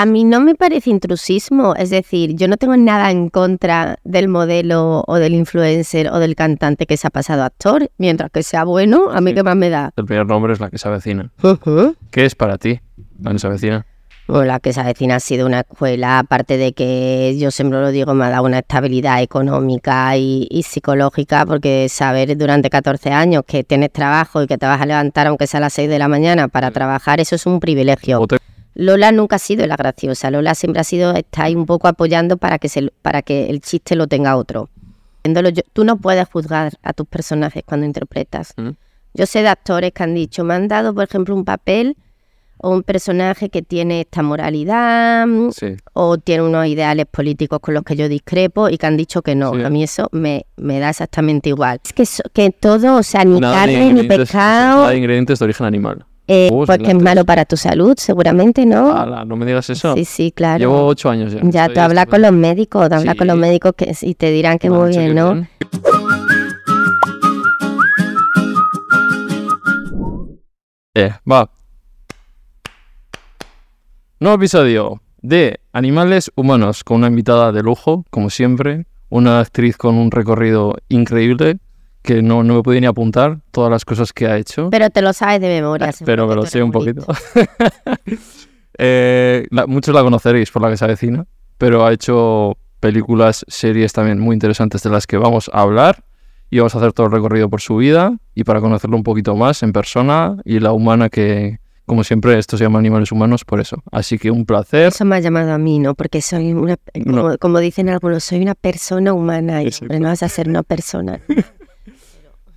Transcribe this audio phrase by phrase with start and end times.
[0.00, 4.28] A mí no me parece intrusismo, es decir, yo no tengo nada en contra del
[4.28, 8.44] modelo o del influencer o del cantante que se ha pasado a actor, mientras que
[8.44, 9.34] sea bueno, a mí Sí.
[9.34, 9.90] qué más me da.
[9.96, 11.32] El primer nombre es la que se avecina.
[12.12, 12.78] ¿Qué es para ti
[13.20, 13.86] la que se avecina?
[14.28, 17.90] Bueno, la que se avecina ha sido una escuela, aparte de que yo siempre lo
[17.90, 23.42] digo, me ha dado una estabilidad económica y, y psicológica, porque saber durante 14 años
[23.44, 25.98] que tienes trabajo y que te vas a levantar aunque sea a las 6 de
[25.98, 28.24] la mañana para trabajar, eso es un privilegio.
[28.78, 32.36] Lola nunca ha sido la graciosa, Lola siempre ha sido, está ahí un poco apoyando
[32.36, 34.70] para que, se, para que el chiste lo tenga otro.
[35.24, 38.54] Yo- tú no puedes juzgar a tus personajes cuando interpretas.
[38.56, 38.70] Mm.
[39.14, 41.96] Yo sé de actores que han dicho, me han dado, por ejemplo, un papel
[42.60, 45.76] o un personaje que tiene esta moralidad mm, Sí.
[45.92, 49.34] o tiene unos ideales políticos con los que yo discrepo y que han dicho que
[49.34, 49.54] no.
[49.54, 49.62] Sí.
[49.64, 51.80] A mí eso me, me da exactamente igual.
[51.84, 55.38] Es que, so- que todo, o sea, ni Nada carne, ni ingredientes- pescado, de ingredientes
[55.40, 56.04] de origen animal.
[56.30, 58.92] Eh, porque es malo para tu salud, seguramente, ¿no?
[58.92, 59.94] Ala, no me digas eso.
[59.94, 60.58] Sí, sí, claro.
[60.58, 61.40] Llevo ocho años ya.
[61.42, 64.58] Ya, tú hablas con los médicos, te hablas con los médicos que, y te dirán
[64.58, 65.32] que han muy bien, ¿no?
[65.32, 65.48] bien.
[70.94, 71.50] Eh, va.
[74.20, 78.84] Nuevo episodio de Animales Humanos con una invitada de lujo, como siempre.
[79.08, 81.58] Una actriz con un recorrido increíble
[82.02, 84.70] que no, no me pude ni apuntar todas las cosas que ha hecho.
[84.70, 85.92] Pero te lo sabes de memoria.
[85.92, 87.04] seguro pero me lo sé un poquito.
[88.80, 93.92] Eh, la- muchos la conoceréis por la que se avecina, pero ha hecho películas, series
[93.92, 96.04] también muy interesantes de las que vamos a hablar
[96.48, 99.34] y vamos a hacer todo el recorrido por su vida y para conocerlo un poquito
[99.34, 103.58] más en persona y la humana que, como siempre, esto se llama Animales Humanos por
[103.58, 103.82] eso.
[103.90, 104.88] Así que un placer.
[104.88, 105.96] Eso me ha llamado a mí, ¿no?
[105.96, 110.22] Porque soy una, como, como dicen algunos, soy una persona humana y hombre, no vas
[110.22, 111.20] a ser una persona.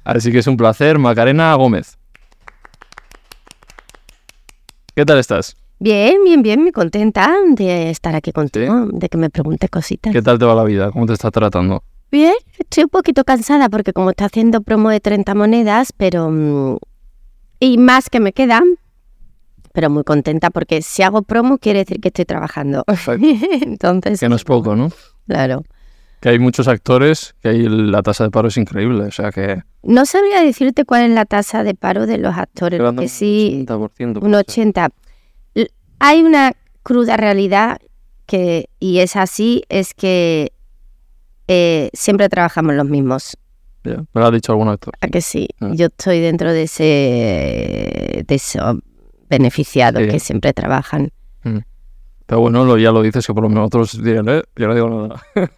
[0.04, 1.98] Así que es un placer, Macarena Gómez.
[4.96, 5.56] ¿Qué tal estás?
[5.80, 10.14] Bien, bien, bien, muy contenta de estar aquí contigo, de que me preguntes cositas.
[10.14, 10.92] ¿Qué tal te va la vida?
[10.92, 11.84] ¿Cómo te está tratando?
[12.12, 16.30] Bien, estoy un poquito cansada porque como está haciendo promo de 30 monedas, pero...
[16.30, 16.78] mm,
[17.60, 18.64] y más que me quedan,
[19.72, 22.84] pero muy contenta porque si hago promo quiere decir que estoy trabajando.
[23.62, 24.92] Entonces, Que no es poco, ¿no?
[25.28, 25.64] claro.
[26.22, 29.64] Que hay muchos actores, que ahí la tasa de paro es increíble, o sea que...
[29.84, 33.10] No sabría decirte cuál es la tasa de paro de los actores, Quedando porque un
[33.10, 34.36] sí, 80%, un puede ser.
[34.36, 34.90] 80.
[35.56, 35.68] L-
[36.00, 37.80] Hay una cruda realidad
[38.28, 40.54] que, y es así, es que
[41.48, 43.36] eh, siempre trabajamos los mismos.
[43.84, 44.94] Ya, Me lo ha dicho algún actor.
[45.02, 45.48] ¿A que sí?
[45.60, 45.72] Ah.
[45.74, 46.84] Yo estoy dentro de ese
[48.28, 48.78] de esos
[49.28, 50.08] beneficiados Sí.
[50.10, 51.10] que siempre trabajan.
[52.28, 54.76] Pero bueno, lo, ya lo dices que por lo menos otros dirán, eh, yo no
[54.76, 55.22] digo nada.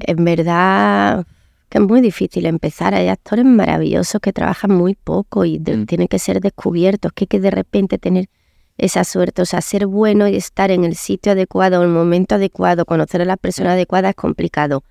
[0.00, 1.26] En verdad
[1.68, 2.94] que es muy difícil empezar.
[2.94, 5.86] Hay actores maravillosos que trabajan muy poco y de- Mm.
[5.86, 7.12] tienen que ser descubiertos.
[7.12, 8.28] Que hay que de repente tener
[8.78, 12.34] esa suerte, o sea, ser bueno y estar en el sitio adecuado, en el momento
[12.34, 14.84] adecuado, conocer a la persona adecuada es complicado.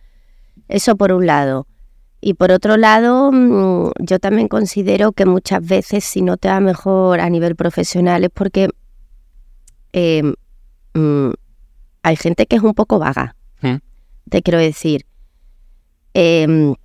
[0.68, 1.68] Eso por un lado.
[2.20, 6.60] Y por otro lado, mm, yo también considero que muchas veces si no te va
[6.60, 8.70] mejor a nivel profesional es porque
[9.94, 10.24] eh,
[10.94, 11.30] mm,
[12.04, 13.36] hay gente que es un poco vaga.
[13.62, 13.76] Mm.
[14.30, 15.06] Te quiero decir,
[16.14, 16.76] em,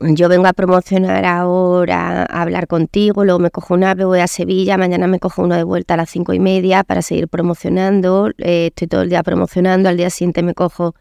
[0.00, 4.26] yo vengo a promocionar ahora, a hablar contigo, luego me cojo un ave, voy a
[4.26, 8.30] Sevilla, mañana me cojo uno de vuelta a las cinco y media para seguir promocionando,
[8.38, 10.94] eh, estoy todo el día promocionando, al día siguiente me cojo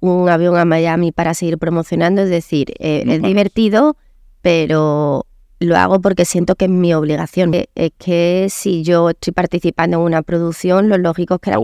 [0.00, 3.96] un avión a Miami para seguir promocionando, es decir, eh, es divertido,
[4.42, 5.26] pero
[5.58, 7.54] lo hago porque siento que es mi obligación.
[7.54, 11.58] Eh, Es que si yo estoy participando en una producción, lo lógico es que la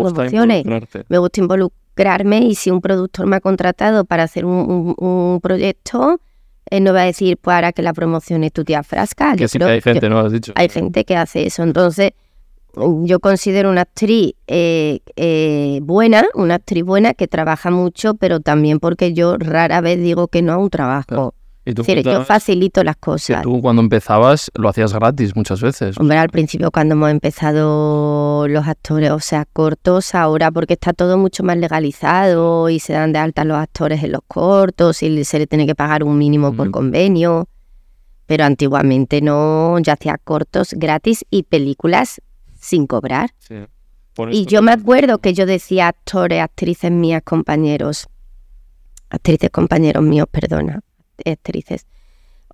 [1.09, 1.81] Me gusta involucrarte.
[1.97, 6.20] Involucrarme y si un productor me ha contratado para hacer un, un- un proyecto,
[6.70, 9.36] él no va a decir, pues ahora que la promocione tu tía Frasca.
[9.36, 10.19] Que sí creo- hay gente, yo- ¿no?
[10.20, 10.53] Has dicho.
[10.56, 11.62] hay gente que hace eso.
[11.62, 12.12] Entonces,
[12.75, 18.80] yo considero una actriz eh, eh, buena, una actriz buena que trabaja mucho, pero también
[18.80, 21.06] porque yo rara vez digo que no a un trabajo.
[21.09, 21.34] Claro.
[21.65, 23.43] Y tú, Es decir, yo facilito las que cosas.
[23.43, 25.97] tú cuando empezabas lo hacías gratis muchas veces.
[25.99, 31.19] Hombre, al principio cuando hemos empezado los actores, o sea, cortos, ahora porque está todo
[31.19, 35.39] mucho más legalizado y se dan de alta los actores en los cortos y se
[35.39, 37.48] le tiene que pagar un mínimo por convenio.
[38.27, 42.21] Pero antiguamente no, yo hacía cortos gratis y películas
[42.59, 43.31] sin cobrar.
[43.39, 43.57] Sí.
[44.31, 48.09] Y yo me acuerdo que yo decía actores, actrices mías, compañeros,
[49.10, 50.81] actrices, compañeros míos, perdona,
[51.24, 51.86] actrices.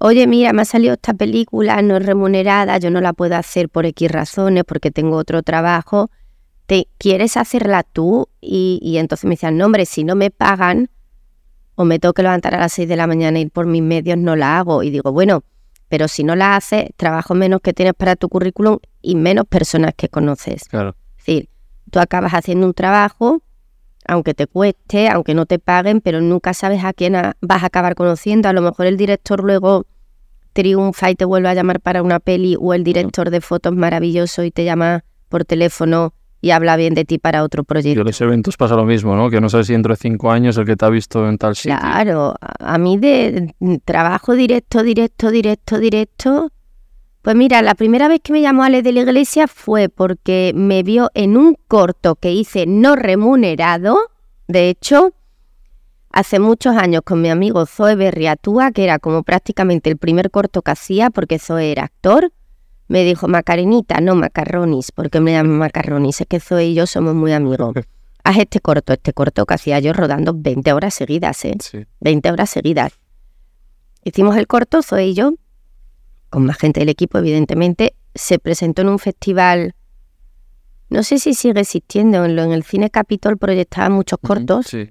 [0.01, 3.69] Oye, mira, me ha salido esta película, no es remunerada, yo no la puedo hacer
[3.69, 6.11] por X razones, porque tengo otro trabajo.
[6.67, 8.29] ¿Te quieres hacerla tú?
[8.41, 10.91] Y, y entonces me decían, no, hombre, si no me pagan
[11.75, 13.83] o me tengo que levantar a las 6 de la mañana y ir por mis
[13.83, 14.83] medios, no la hago.
[14.83, 15.43] Y digo, bueno,
[15.89, 19.93] pero si no la haces, trabajo menos que tienes para tu currículum y menos personas
[19.97, 20.65] que conoces.
[20.69, 20.97] Claro.
[21.19, 21.49] Es decir,
[21.91, 23.43] tú acabas haciendo un trabajo,
[24.09, 27.67] aunque te cueste, aunque no te paguen, pero nunca sabes a quién a- vas a
[27.67, 28.49] acabar conociendo.
[28.49, 29.87] A lo mejor el director luego
[30.53, 34.43] triunfa y te vuelve a llamar para una peli, o el director de fotos maravilloso
[34.43, 38.01] y te llama por teléfono y habla bien de ti para otro Y proyecto.
[38.01, 39.29] en los eventos pasa lo mismo, ¿no?
[39.31, 41.55] Que no sabes si dentro de cinco años el que te ha visto en tal
[41.57, 41.77] sitio.
[41.79, 46.51] Claro, a mí de trabajo directo, directo, directo, directo.
[47.23, 50.83] Pues mira, la primera vez que me llamó Ale de la Iglesia fue porque me
[50.83, 53.99] vio en un corto que hice no remunerado.
[54.47, 55.13] De hecho,
[56.11, 60.63] hace muchos años con mi amigo Zoe Berriatúa, que era como prácticamente el primer corto
[60.63, 62.33] que hacía, porque Zoe era actor,
[62.87, 67.15] me dijo, Macarenita, no Macarronis, porque me llaman Macarronis, es que Zoe y yo somos
[67.15, 67.75] muy amigos.
[68.25, 71.57] Haz este corto, este corto que hacía yo rodando 20 horas seguidas, ¿eh?
[71.61, 71.85] Sí.
[72.01, 72.93] 20 horas seguidas.
[74.05, 75.35] Hicimos el corto, Zoe y yo,
[76.31, 77.95] con más gente del equipo, evidentemente.
[78.15, 79.75] Se presentó en un festival,
[80.91, 84.91] no sé si sigue existiendo, en, lo- en el Cine Capitol proyectaban muchos cortos Sí.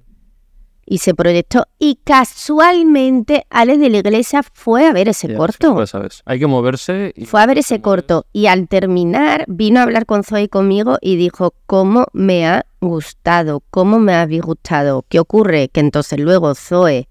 [0.85, 1.65] y se proyectó.
[1.79, 5.73] Y casualmente Alex de la Iglesia fue a ver ese corto.
[5.73, 6.21] Pues sabes.
[6.25, 10.05] Hay que moverse y Fue a ver ese corto y al terminar vino a hablar
[10.05, 13.63] con Zoe conmigo y dijo, ¿cómo me ha gustado?
[13.69, 15.03] ¿Cómo me habéis gustado?
[15.09, 15.69] ¿Qué ocurre?
[15.69, 17.09] Que entonces luego Zoe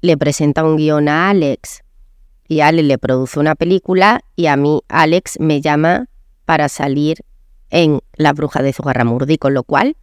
[0.00, 1.82] le presenta un guion a Alex
[2.50, 6.06] y Alex le produce una película y a mí Alex me llama
[6.44, 7.24] para salir
[7.70, 9.96] en La bruja de Zugarramurdi, con lo cual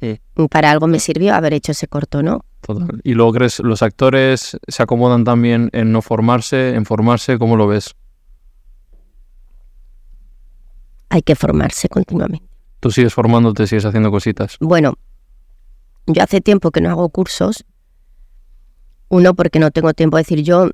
[0.00, 0.20] Sí.
[0.50, 2.44] para algo me sirvió haber hecho ese corto, ¿no?
[2.62, 3.00] Total.
[3.04, 7.68] Y luego crees, los actores se acomodan también en no formarse, en formarse, ¿cómo lo
[7.68, 7.94] ves?
[11.10, 12.44] Hay que formarse continuamente.
[12.80, 14.56] Tú sigues formándote, sigues haciendo cositas.
[14.58, 14.94] Bueno,
[16.08, 17.64] yo hace tiempo que no hago cursos.
[19.12, 20.16] Uno, porque no tengo tiempo.
[20.16, 20.70] Es decir, yo,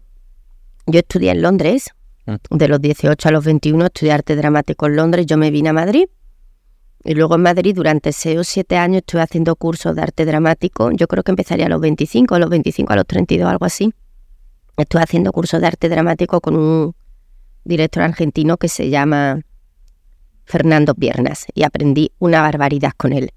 [0.86, 1.90] yo estudié en Londres.
[2.26, 2.56] Mm.
[2.56, 5.26] De los 18 a los 21 estudié arte dramático en Londres.
[5.26, 6.06] Yo me vine a Madrid.
[7.02, 10.92] Y luego en Madrid durante 6 o 7 años estuve haciendo cursos de arte dramático.
[10.92, 13.92] Yo creo que empezaría a los 25, a los 25, a los 32, algo así.
[14.76, 16.94] Estuve haciendo cursos de arte dramático con un
[17.64, 19.40] director argentino que se llama
[20.44, 23.32] Fernando Piernas y aprendí una barbaridad con él.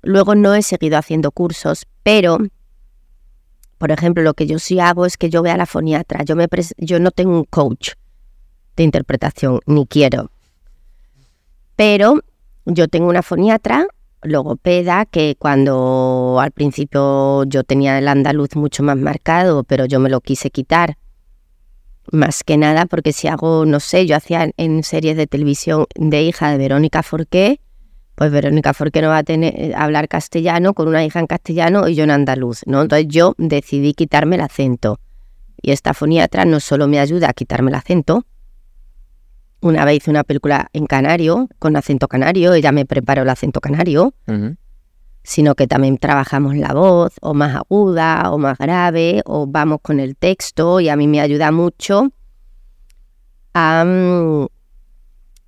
[0.00, 2.38] Luego no he seguido haciendo cursos, pero,
[3.80, 6.22] por ejemplo, lo que yo sí hago es que yo veo a la foniatra.
[6.22, 6.46] Yo, me
[6.76, 7.92] yo no tengo un coach
[8.76, 10.30] de interpretación, ni quiero.
[11.76, 12.20] Pero
[12.66, 13.86] yo tengo una foniatra,
[14.20, 20.10] logopeda, que cuando al principio yo tenía el andaluz mucho más marcado, pero yo me
[20.10, 20.98] lo quise quitar.
[22.12, 26.22] Más que nada porque si hago, no sé, yo hacía en series de televisión de
[26.22, 27.62] hija de Verónica Forqué,
[28.20, 31.88] pues Verónica Forqué no va a tener eh, hablar castellano con una hija en castellano
[31.88, 32.82] y yo en andaluz, ¿no?
[32.82, 35.00] Entonces yo decidí quitarme el acento.
[35.62, 38.26] Y esta foniatra no solo me ayuda a quitarme el acento,
[39.62, 43.62] una vez hice una película en canario, con acento canario, ella me preparó el acento
[43.62, 44.12] canario,
[45.22, 49.98] sino que también trabajamos la voz, o más aguda, o más grave, o vamos con
[49.98, 52.10] el texto, y a mí me ayuda mucho
[53.54, 54.46] a mm,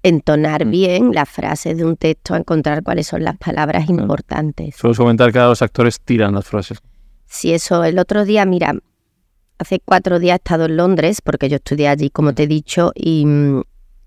[0.02, 0.70] entonar Mm.
[0.70, 4.75] bien las frases de un texto, a encontrar cuáles son las palabras importantes.
[4.76, 6.78] Sueles comentar que ahora los actores tiran las frases.
[7.26, 8.75] Si eso, el otro día, mira,
[9.58, 12.93] hace cuatro días he estado en Londres, porque yo estudié allí, como te he dicho,
[12.94, 13.62] y, mm,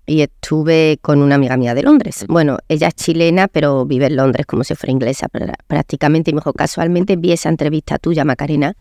[0.08, 2.24] y estuve con una amiga mía de Londres.
[2.28, 6.30] Bueno, ella es chilena, pero vive en Londres como si fuera inglesa prá- prácticamente.
[6.30, 8.74] Y me dijo, casualmente vi esa entrevista tuya, Macarena.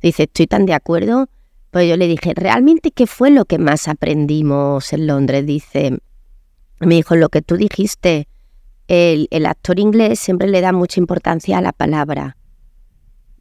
[0.00, 1.28] Dice, estoy tan de acuerdo.
[1.72, 5.44] Pues yo le dije, ¿realmente qué fue lo que más aprendimos en Londres?
[5.44, 5.98] Dice,
[6.80, 8.28] me dijo, lo que tú dijiste,
[8.86, 12.36] el, el actor inglés siempre le da mucha importancia a la palabra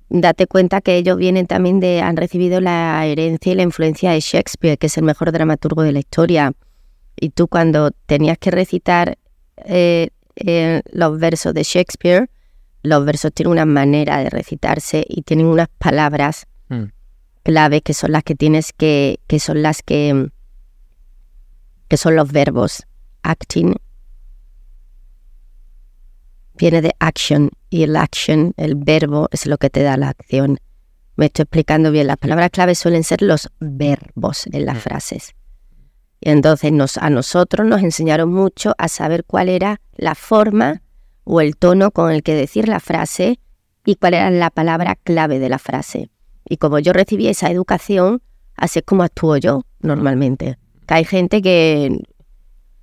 [0.09, 4.19] date cuenta que ellos vienen también de, han recibido la herencia y la influencia de
[4.21, 6.53] Shakespeare, que es el mejor dramaturgo de la historia.
[7.19, 9.17] Y tú cuando tenías que recitar
[9.65, 12.29] eh, eh, los versos de Shakespeare,
[12.83, 16.91] los versos tienen una manera de recitarse y tienen unas palabras Mm.
[17.43, 20.29] clave que son las que tienes que, que son las que,
[21.87, 22.85] que son los verbos.
[23.27, 23.75] Acting
[26.55, 30.59] viene de action y el action, el verbo, es lo que te da la acción.
[31.15, 32.07] Me estoy explicando bien.
[32.07, 34.79] Las palabras clave suelen ser los verbos en las Mm.
[34.79, 35.35] frases.
[36.19, 40.81] Y entonces nos, a nosotros nos enseñaron mucho a saber cuál era la forma
[41.25, 43.39] o el tono con el que decir la frase
[43.85, 46.09] y cuál era la palabra clave de la frase.
[46.49, 48.21] Y como yo recibí esa educación,
[48.55, 50.57] así es como actúo yo normalmente.
[50.87, 51.99] Que hay gente que,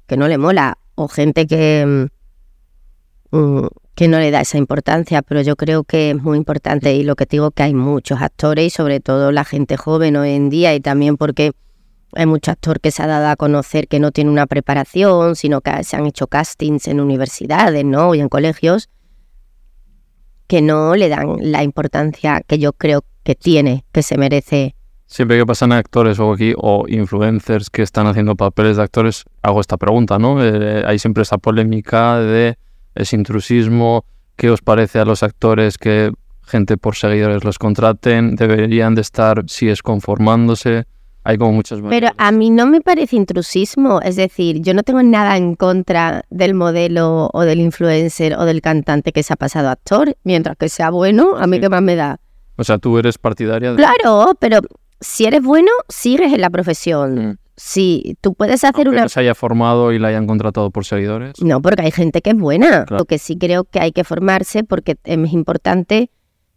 [0.06, 2.08] que no le mola o gente que,
[3.32, 6.94] mm, mm, que no le da esa importancia, pero yo creo que es muy importante
[6.94, 10.16] y lo que te digo que hay muchos actores y sobre todo la gente joven
[10.16, 11.52] hoy en día y también porque
[12.14, 15.60] hay mucho actor que se ha dado a conocer que no tiene una preparación, sino
[15.60, 18.14] que se han hecho castings en universidades, ¿no?
[18.14, 18.88] Y en colegios
[20.46, 24.73] que no le dan la importancia que yo creo que tiene, que se merece.
[25.14, 29.60] Siempre que pasan actores o aquí o influencers que están haciendo papeles de actores, hago
[29.60, 30.44] esta pregunta, ¿no?
[30.44, 32.58] Eh, hay siempre esa polémica de
[32.96, 34.04] ese intrusismo.
[34.34, 36.10] ¿Qué os parece a los actores que
[36.42, 38.34] gente por seguidores los contraten?
[38.34, 40.82] ¿Deberían de estar, si es conformándose?
[41.22, 45.04] Hay como muchas Pero a mí no me parece intrusismo, es decir, yo no tengo
[45.04, 49.68] nada en contra del modelo o del influencer o del cantante que se ha pasado
[49.68, 52.18] actor, mientras que sea bueno, a mí qué más me da.
[52.56, 53.76] O sea, tú eres partidaria de...
[53.76, 54.60] Claro, pero
[55.04, 57.14] si eres bueno, sigues en la profesión.
[57.14, 57.36] Mm.
[57.56, 59.02] Si tú puedes hacer una...
[59.02, 61.40] No se haya formado y la hayan contratado por seguidores.
[61.40, 62.84] No, porque hay gente que es buena.
[62.88, 66.10] Lo que sí creo que hay que formarse porque es importante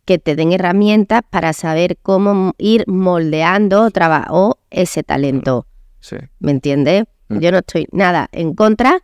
[0.05, 3.89] que te den herramientas para saber cómo ir moldeando
[4.29, 5.67] o ese talento.
[5.99, 6.15] Sí.
[6.39, 7.03] ¿Me entiendes?
[7.27, 7.39] Mm.
[7.39, 9.01] Yo no estoy nada en contra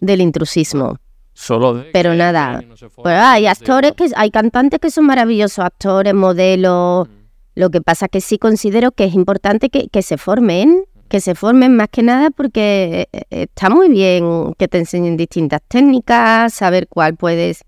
[0.00, 0.98] del intrusismo.
[1.34, 2.64] Solo de Pero nada.
[3.04, 7.08] pero hay actores que hay cantantes que son maravillosos, actores, modelos.
[7.08, 7.17] Mm.
[7.58, 11.34] Lo que pasa que sí considero que es importante que, que se formen, que se
[11.34, 16.54] formen más que nada porque eh, eh, está muy bien que te enseñen distintas técnicas,
[16.54, 17.64] saber cuál puedes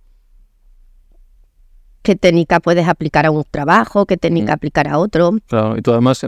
[2.03, 4.55] qué técnica puedes aplicar a un trabajo, qué técnica mm.
[4.55, 5.33] aplicar a otro.
[5.49, 6.25] Claro, y tú además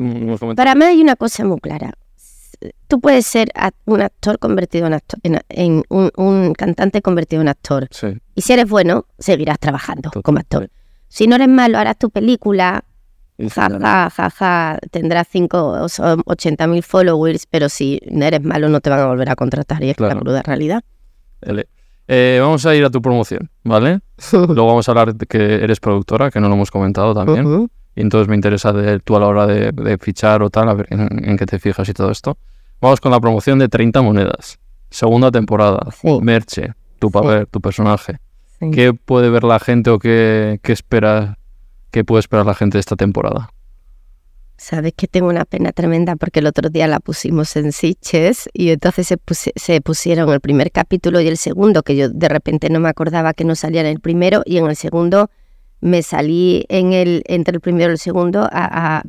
[0.56, 1.92] Para mí hay una cosa muy clara.
[2.88, 3.52] Tú puedes ser
[3.84, 7.86] un actor convertido en actor, en, un, cantante convertido en actor.
[7.92, 8.08] Sí.
[8.34, 10.68] Y si eres bueno, seguirás trabajando como actor.
[11.06, 12.84] Si no eres malo, harás tu película,
[13.38, 15.86] jaja, jaja, tendrás 5 o
[16.26, 19.90] 80 mil followers, pero si eres malo no te van a volver a contratar y
[19.90, 20.82] es la cruda realidad.
[22.08, 24.00] Eh, vamos a ir a tu promoción, ¿vale?
[24.32, 27.70] Luego vamos a hablar de que eres productora, que no lo hemos comentado también.
[27.94, 30.86] Y entonces me interesa de tú a la hora de, fichar o tal, a ver
[30.90, 32.38] en, qué te fijas y todo esto.
[32.80, 34.58] Vamos con la promoción de 30 monedas.
[34.90, 35.86] Segunda temporada.
[36.20, 38.18] Merche, tu papel, tu personaje.
[38.72, 41.38] ¿Qué puede ver la gente o qué, qué espera,
[41.92, 43.50] qué puede esperar la gente de esta temporada?
[44.56, 48.70] Sabes que tengo una pena tremenda porque el otro día la pusimos en Sitches y
[48.70, 49.14] entonces
[49.56, 53.34] se, pusieron el primer capítulo y el segundo, que yo de repente no me acordaba
[53.34, 55.30] que no salía en el primero y en el segundo
[55.80, 59.02] me salí en el, entre el primero y el segundo a,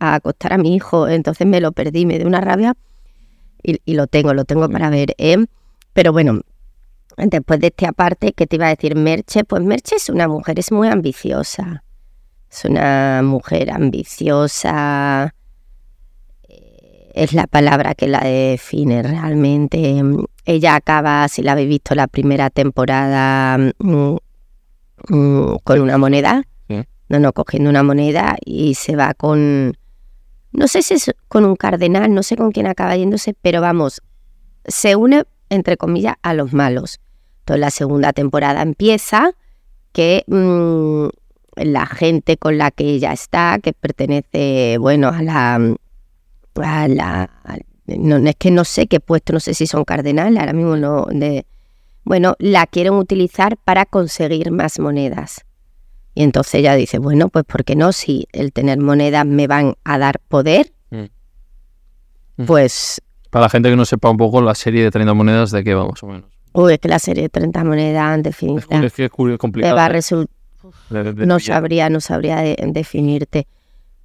[0.00, 2.74] acostar a mi hijo, entonces me lo perdí, me dio una rabia
[3.62, 5.14] y, y lo tengo, lo tengo para ver.
[5.18, 5.36] ¿eh?
[5.92, 6.40] Pero bueno,
[7.16, 9.44] después de este aparte, ¿qué te iba a decir Merche?
[9.44, 11.84] Pues Merche es una mujer, es muy ambiciosa
[12.54, 15.34] es una mujer ambiciosa,
[16.48, 20.00] eh, es la palabra que la define realmente.
[20.44, 24.16] Ella acaba, si la habéis visto la primera temporada, mm,
[25.08, 26.44] mm, con una moneda,
[27.08, 29.76] no, no, cogiendo una moneda y se va con,
[30.52, 34.00] no sé si es con un cardenal, no sé con quién acaba yéndose, pero vamos,
[34.64, 37.00] se une, entre comillas, a los malos.
[37.40, 39.32] Entonces la segunda temporada empieza
[39.92, 41.08] que mm,
[41.56, 45.76] la gente con la que ella está, que pertenece, bueno, a la...
[46.56, 47.30] A la
[47.86, 51.06] no, es que no sé qué puesto, no sé si son cardenales, ahora mismo no...
[51.10, 51.46] De,
[52.04, 55.44] bueno, la quieren utilizar para conseguir más monedas.
[56.14, 57.92] Y entonces ella dice, bueno, pues ¿por qué no?
[57.92, 61.04] Si el tener monedas me van a dar poder, mm.
[62.36, 62.46] Mm.
[62.46, 63.00] pues...
[63.30, 65.74] Para la gente que no sepa un poco la serie de 30 monedas, ¿de qué
[65.74, 66.30] va más o menos?
[66.52, 69.74] Uy, es que la serie de 30 monedas, en definitiva, es, que es complicado.
[69.74, 70.43] va a resultar
[70.90, 73.46] no sabría, no sabría definirte.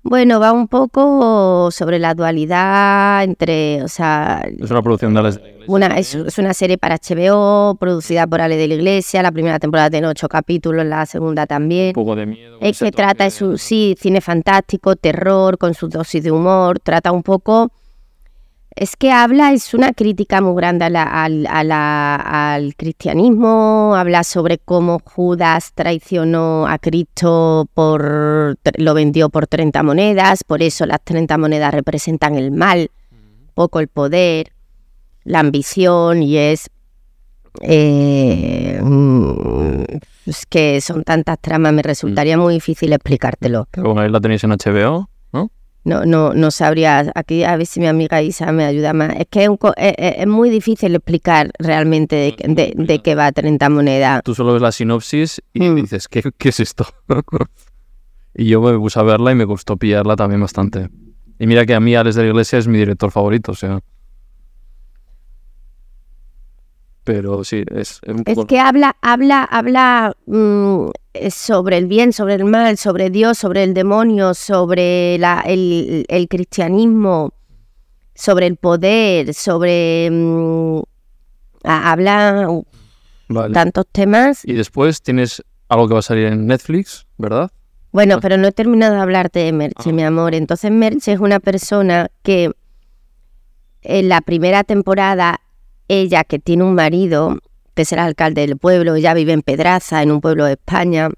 [0.02, 4.42] Bueno, va un poco sobre la dualidad entre, o sea...
[4.58, 5.38] Es una producción de la
[5.68, 9.22] Una, es, una serie para HBO, producida por Ale de la Iglesia.
[9.22, 11.90] La primera temporada tiene ocho capítulos, la segunda también.
[11.90, 12.58] Un poco de miedo.
[12.62, 16.80] Es que trata, es un, sí, cine fantástico, terror, con su dosis de humor.
[16.80, 17.70] Trata un poco
[18.80, 26.66] es que habla, es una crítica muy grande al, cristianismo, habla sobre cómo Judas traicionó
[26.66, 32.52] a Cristo, por lo vendió por 30 monedas, por eso las 30 monedas representan el
[32.52, 32.90] mal,
[33.54, 34.54] poco el poder,
[35.26, 36.70] la ambición y es...
[37.62, 39.84] Eh, mm,
[40.26, 43.68] es que son tantas tramas, me resultaría muy difícil explicártelo.
[43.72, 45.52] Pero bueno, ahí la tenéis en HBO no,
[45.84, 49.16] no, no sabría, aquí a ver si mi amiga Isa me ayuda más.
[49.18, 53.70] Es que es, e, e, es, muy difícil explicar realmente de, de, qué va 30
[53.70, 54.22] monedas.
[54.24, 55.76] Tú solo ves la sinopsis y mm.
[55.76, 56.86] dices, ¿qué, ¿qué es esto?
[58.36, 60.90] y yo me puse a verla y me gustó pillarla también bastante.
[61.40, 63.80] Y mira que a mí Alex de la Iglesia es mi director favorito, o sea...
[67.04, 70.90] pero sí, es, es, que habla, habla, habla mm,
[71.32, 77.34] sobre el bien, sobre el mal, sobre Dios, sobre el demonio, sobre la, el, cristianismo,
[78.14, 80.10] sobre el poder, sobre...
[80.12, 80.82] mm,
[81.64, 82.48] habla
[83.28, 83.54] Vale.
[83.54, 84.46] tantos temas.
[84.46, 87.50] Y después tienes algo que va a salir en Netflix, ¿verdad?
[87.92, 88.20] Bueno, Ah.
[88.22, 89.94] pero no he terminado de hablarte de Merche, Ah.
[89.94, 90.36] mi amor.
[90.36, 92.52] Entonces, Merche es una persona que
[93.82, 95.40] en la primera temporada,
[95.90, 97.40] ella que tiene un marido,
[97.74, 101.10] que el alcalde del pueblo, ella vive en Pedraza, en un pueblo de España,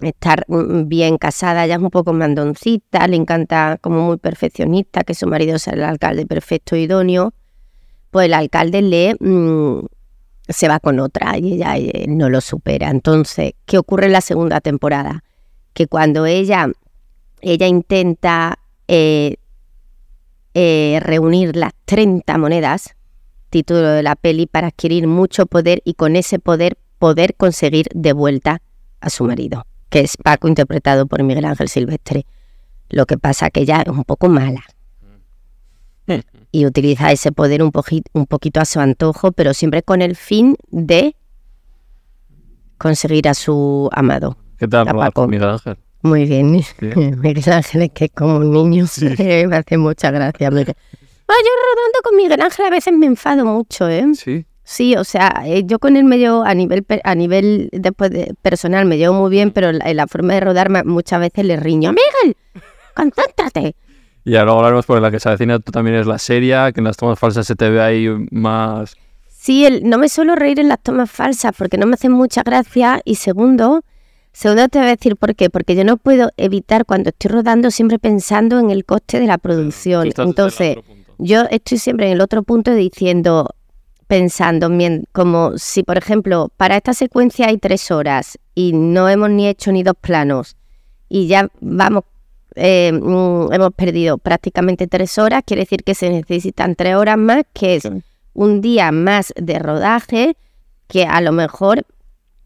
[0.00, 5.26] está bien casada, ella es un poco mandoncita, le encanta como muy perfeccionista, que su
[5.26, 7.34] marido sea el alcalde perfecto idóneo.
[8.10, 9.86] Pues el alcalde le mm,
[10.48, 12.90] se va con otra y ella eh, no lo supera.
[12.90, 15.24] Entonces, ¿qué ocurre en la segunda temporada?
[15.74, 16.70] Que cuando ella,
[17.40, 19.36] ella intenta eh,
[20.54, 22.94] eh, reunir las 30 monedas,
[23.50, 28.12] título de la peli, para adquirir mucho poder y con ese poder poder conseguir de
[28.12, 28.60] vuelta
[29.00, 32.26] a su marido, que es Paco interpretado por Miguel Ángel Silvestre.
[32.88, 34.64] Lo que pasa que ella es un poco mala
[36.50, 41.14] y utiliza ese poder un, poquito a su antojo, pero siempre con el fin de
[42.78, 44.38] conseguir a su amado.
[44.56, 45.28] ¿Qué tal, Paco.
[45.28, 45.76] Miguel Ángel?
[46.02, 46.52] Muy bien.
[46.80, 48.86] Miguel Ángel es que es como un niño.
[49.18, 50.50] me hace mucha gracia.
[51.28, 54.04] Ah, yo rodando con Miguel Ángel a veces me enfado mucho, ¿eh?
[54.14, 54.46] Sí.
[54.64, 58.34] Sí, o sea, eh, yo con él me llevo a nivel a nivel después de
[58.42, 61.44] personal me llevo muy bien, pero la, en la forma de rodar me- muchas veces
[61.46, 61.90] le riño.
[61.92, 62.36] Miguel,
[62.94, 63.74] concéntrate.
[64.24, 66.84] Y luego hablaremos porque la que se avecina tú también es la seria, que en
[66.84, 68.94] las tomas falsas se te ve ahí más...
[69.28, 72.42] Sí, el- no me suelo reír en las tomas falsas porque no me hacen mucha
[72.42, 73.00] gracia.
[73.06, 73.82] Y segundo,
[74.32, 75.48] segundo te voy a decir por qué.
[75.48, 79.38] Porque yo no puedo evitar cuando estoy rodando siempre pensando en el coste de la
[79.38, 80.06] producción.
[80.14, 80.76] Entonces.
[81.18, 83.54] Yo estoy siempre en el otro punto diciendo,
[84.06, 84.70] pensando,
[85.12, 89.70] como si, por ejemplo, para esta secuencia hay tres horas y no hemos ni hecho
[89.72, 90.56] ni dos planos
[91.08, 92.04] y ya vamos,
[92.54, 97.44] eh, mm, hemos perdido prácticamente tres horas, quiere decir que se necesitan tres horas más,
[97.52, 97.88] que es
[98.34, 100.36] un día más de rodaje
[100.86, 101.84] que a lo mejor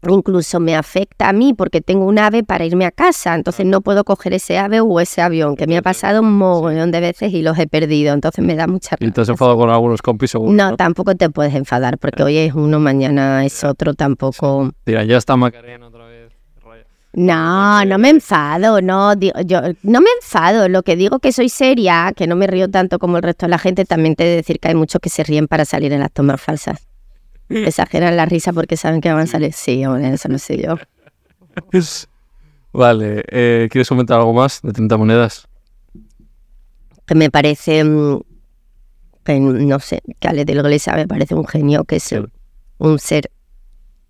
[0.09, 3.81] incluso me afecta a mí porque tengo un ave para irme a casa, entonces no
[3.81, 7.33] puedo coger ese ave o ese avión, que me ha pasado un mogollón de veces
[7.33, 9.31] y los he perdido, entonces me da mucha Y te has rabia.
[9.33, 10.75] enfadado con algunos compis seguro, No, ¿no?
[10.77, 14.71] tampoco te puedes enfadar porque hoy es uno, mañana es otro, tampoco...
[14.85, 16.13] Dirán, ya está Macarena otra vez.
[17.15, 21.47] No, no me enfado, no, digo, yo no me enfado, lo que digo que soy
[21.47, 24.27] seria, que no me río tanto como el resto de la gente, también te he
[24.29, 26.87] de decir que hay muchos que se ríen para salir en las tomas falsas.
[27.55, 29.53] Exageran la risa porque saben que van a salir.
[29.53, 30.75] Sí, hombre, eso no sé yo.
[32.71, 35.47] Vale, eh, ¿quieres comentar algo más de 30 monedas?
[37.05, 38.21] Que me parece, mm,
[39.23, 42.15] que no sé, que Ale del Iglesia me parece un genio, que es Sí.
[42.79, 43.29] un ser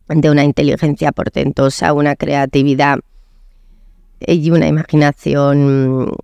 [0.08, 3.00] de una inteligencia portentosa, una creatividad
[4.26, 6.16] y una imaginación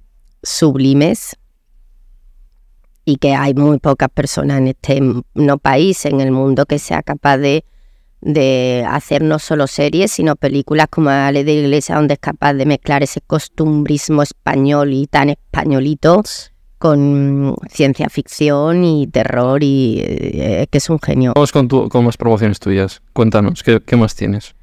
[0.43, 1.35] sublimes
[3.09, 5.01] y que hay muy pocas personas en este
[5.33, 7.65] no país, en el mundo, que sea capaz de,
[8.21, 12.65] de hacer no solo series, sino películas como Ale de Iglesia, donde es capaz de
[12.65, 16.23] mezclar ese costumbrismo español y tan españolito
[16.77, 21.33] con ciencia ficción y terror y eh, que es un genio.
[21.35, 23.01] Vamos con, tu, con más promociones tuyas.
[23.13, 24.55] Cuéntanos, ¿qué, qué más tienes?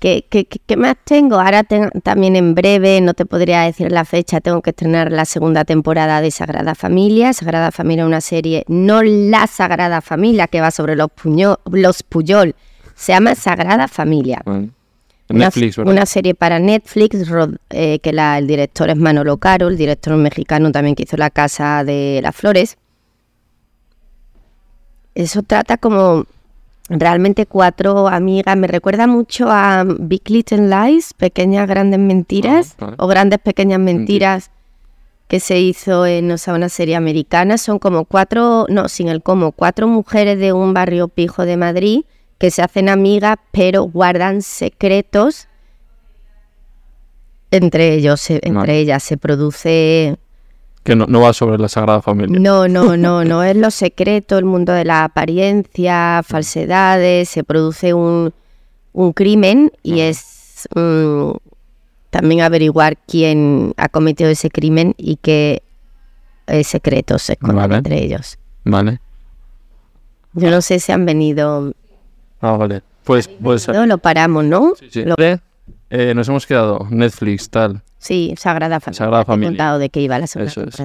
[0.00, 1.36] ¿Qué, qué, qué- más tengo?
[1.40, 1.62] Ahora
[2.02, 6.20] también en breve, no te podría decir la fecha, tengo que estrenar la segunda temporada
[6.20, 7.32] de Sagrada Familia.
[7.32, 12.02] Sagrada Familia es una serie, no la Sagrada Familia que va sobre los, puño- los
[12.02, 12.54] Puyol,
[12.94, 14.42] se llama Sagrada Familia.
[15.30, 15.78] Una- Netflix.
[15.78, 17.16] Una serie para Netflix,
[17.70, 21.30] eh, que la- el director es Manolo Caro, el director mexicano también que hizo La
[21.30, 22.76] Casa de las Flores.
[25.14, 26.26] Eso trata como
[26.88, 33.06] realmente cuatro amigas, me recuerda mucho a Big Little Lies, Pequeñas Grandes Mentiras, Ah, o
[33.06, 34.50] Grandes Pequeñas Mentiras,
[35.28, 37.56] que se hizo en o sea, una serie americana.
[37.58, 42.04] Son como cuatro, no, sin el como, cuatro mujeres de un barrio pijo de Madrid
[42.38, 45.48] que se hacen amigas, pero guardan secretos.
[47.50, 50.16] Entre ellos, se- entre ellas se produce
[50.84, 52.38] Que no, no va sobre la Sagrada Familia.
[52.38, 57.94] no, no, no, no es lo secreto, el mundo de la apariencia, falsedades, se produce
[57.94, 58.32] un,
[58.92, 61.30] un crimen y es mm,
[62.10, 65.62] también averiguar quién ha cometido ese crimen y qué
[66.46, 67.76] eh, secretos se esconden Vale.
[67.76, 68.38] entre ellos.
[68.64, 69.00] Vale.
[70.34, 71.72] Yo no sé si han venido,
[72.40, 72.82] Ah, vale.
[73.04, 74.74] Pues, pues no lo paramos, ¿no?
[74.78, 75.04] sí, sí.
[75.04, 75.14] Lo-.
[75.96, 77.80] Eh, nos hemos quedado Netflix, tal.
[77.98, 78.98] sí, Sagrada Familia.
[78.98, 79.48] Sagrada Te he Familia.
[79.50, 80.76] contado de qué iba la segunda Eso es.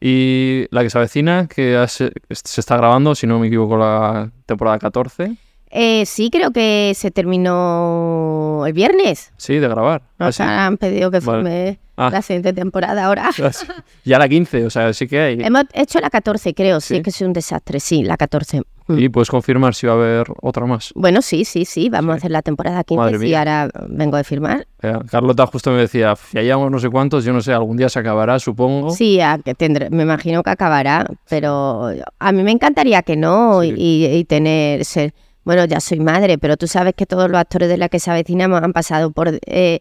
[0.00, 4.32] Y la que se avecina, que hace- se está grabando, si no me equivoco, la
[4.46, 5.36] temporada 14.
[5.70, 9.32] Eh, sí, creo que se terminó el viernes.
[9.36, 10.02] Sí, de grabar.
[10.18, 10.52] Nos Ah, sí.
[10.52, 11.38] han pedido que Vale.
[11.38, 12.08] firme Ah.
[12.10, 13.30] La siguiente temporada ahora.
[14.04, 15.38] ya la 15, o sea, sí que hay.
[15.42, 16.80] Hemos hecho la 14, creo.
[16.80, 17.02] Sí, ¿Sí?
[17.02, 17.80] que soy un desastre.
[17.80, 18.62] Sí, la 14.
[18.88, 18.98] Mm.
[18.98, 20.92] Y puedes confirmar si va a haber otra más.
[20.94, 21.88] Bueno, sí, sí, sí.
[21.88, 22.96] Vamos a hacer la temporada 15.
[23.00, 23.38] Madre Sí, mía.
[23.38, 24.66] ahora vengo de firmar.
[24.82, 27.88] Eh, Carlota justo me decía, ya llevamos no sé cuántos, yo no sé, algún día
[27.88, 28.90] se acabará, supongo.
[28.90, 33.74] Sí, a tendré, me imagino que acabará, pero a mí me encantaría que no Sí.
[33.76, 35.14] y, y tener ser.
[35.44, 38.10] Bueno, ya soy madre, pero tú sabes que todos los actores de la que se
[38.10, 39.80] avecinamos han pasado por eh,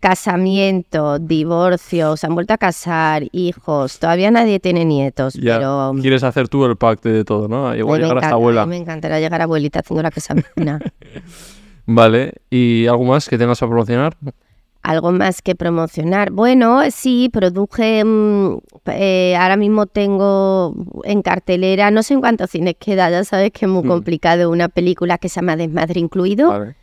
[0.00, 3.98] casamiento, divorcio, se han vuelto a casar, hijos.
[3.98, 7.68] Todavía nadie tiene nietos, Ya pero quieres hacer tú el pack de todo, ¿no?
[7.68, 8.62] a Igual llegar hasta abuela.
[8.62, 10.80] a me encantaría llegar abuelita haciendo la avecina.
[11.86, 14.16] Vale, ¿y algo más que tengas a promocionar?
[14.82, 16.30] Algo más que promocionar.
[16.30, 18.04] Bueno, sí, produje.
[18.04, 23.50] mm, eh, ahora mismo tengo en cartelera, no sé en cuántos cines queda, ya sabes
[23.52, 23.88] que es muy Mm.
[23.88, 26.76] complicado, una película que se llama Desmadre Incluido, Vale.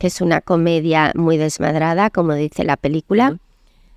[0.00, 3.38] Que es una comedia muy desmadrada, como dice la película,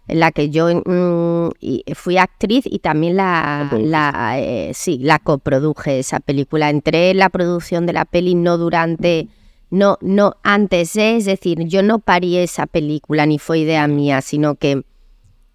[0.09, 5.99] en la que yo mm, y- fui actriz y también la, eh, sí, la coproduje
[5.99, 6.69] esa película.
[6.69, 9.29] Entré en la producción de la peli no durante,
[9.69, 14.19] no, no antes de, es decir, yo no parí esa película ni fue idea mía,
[14.21, 14.83] sino que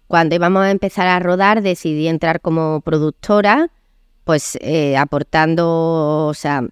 [0.07, 3.69] cuando íbamos a empezar a rodar decidí entrar como productora,
[4.23, 6.63] pues eh, aportando, o sea,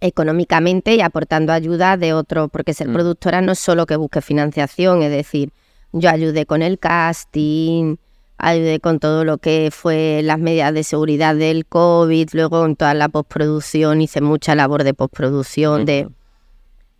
[0.00, 2.92] económicamente y aportando ayuda de otro, porque ser Mm.
[2.92, 5.50] productora no es solo que busque financiación, es decir,
[5.92, 7.96] yo ayudé con el casting,
[8.38, 12.94] ayudé con todo lo que fue las medidas de seguridad del COVID, luego en toda
[12.94, 16.08] la postproducción hice mucha labor de postproducción, de,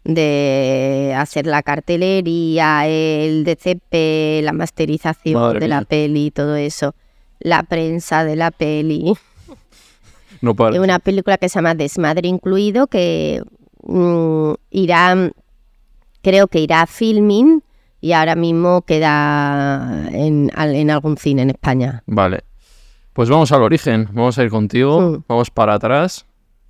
[0.05, 6.95] de hacer la cartelería, el DCP, la masterización Madre de la peli, todo eso,
[7.39, 9.15] la prensa de la peli.
[10.41, 13.43] No una película que se llama Desmadre Incluido, que
[13.83, 15.33] mm, irá,
[16.23, 17.62] creo que irá a filming
[18.01, 22.03] y ahora mismo queda en, en algún cine en España.
[22.07, 22.45] Vale.
[23.12, 25.25] Pues vamos al origen, vamos a ir contigo, Mm.
[25.29, 26.27] vamos para atrás.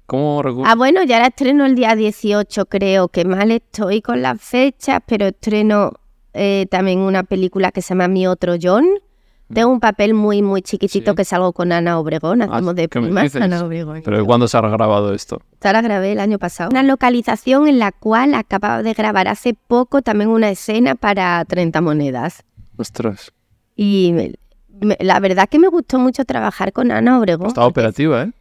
[0.06, 4.40] ¿Cómo Ah, bueno, ya la estreno el día 18, creo que mal estoy con las
[4.40, 5.94] fechas, pero estreno
[6.32, 8.84] eh, también una película que se llama Mi Otro John.
[9.52, 11.16] Tengo un papel muy, muy chiquitito Sí.
[11.16, 13.36] que salgo con Ana Obregón, Ah, hacemos de ¿qué me primas?
[13.36, 14.02] Ana Obregón.
[14.04, 15.40] ¿Pero cuándo se ha grabado esto?
[15.52, 16.70] Esta la grabé el año pasado.
[16.70, 21.80] Una localización en la cual acababa de grabar hace poco también una escena para 30
[21.80, 22.42] monedas.
[22.76, 23.32] Ostras.
[23.76, 24.32] Y me-
[24.80, 27.46] me- la verdad que me gustó mucho trabajar con Ana Obregón.
[27.46, 28.32] Estaba porque- operativa, ¿eh?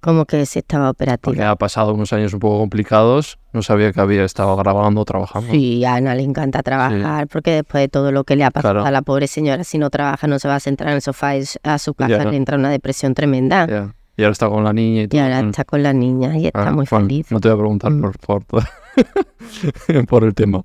[0.00, 1.20] Como que se estaba operativa.
[1.22, 3.38] Porque ha pasado unos años un poco complicados.
[3.52, 5.50] No sabía que había estado grabando o trabajando.
[5.52, 8.74] Sí, a Ana le encanta trabajar porque después de todo lo que le ha pasado
[8.76, 8.86] Claro.
[8.86, 11.36] a la pobre señora, si no trabaja no se va a sentar en el sofá
[11.36, 13.92] y a su casa, le entra una depresión tremenda.
[14.16, 15.20] Y ahora está con la niña y Y todo.
[15.22, 15.48] ahora Mm.
[15.50, 17.30] está con la niña y está Ah, muy bueno, feliz.
[17.30, 18.00] No te voy a preguntar Mm.
[18.00, 18.64] por, por, por
[20.24, 20.62] el tema.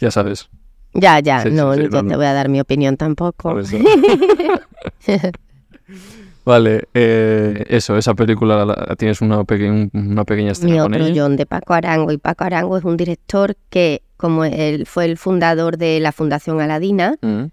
[0.00, 0.48] Ya sabes.
[0.94, 2.04] Ya, ya, Sí, no, sí, no.
[2.06, 3.56] te voy a dar mi opinión tampoco.
[6.48, 10.94] Vale, eh, eso, esa película la- la- tienes una, peque- una pequeña escena Mi con
[10.94, 11.22] otro ella.
[11.22, 12.10] John de Paco Arango.
[12.10, 16.60] Y Paco Arango es un director que, como él fue el fundador de la Fundación
[16.62, 17.44] Aladina, Mm,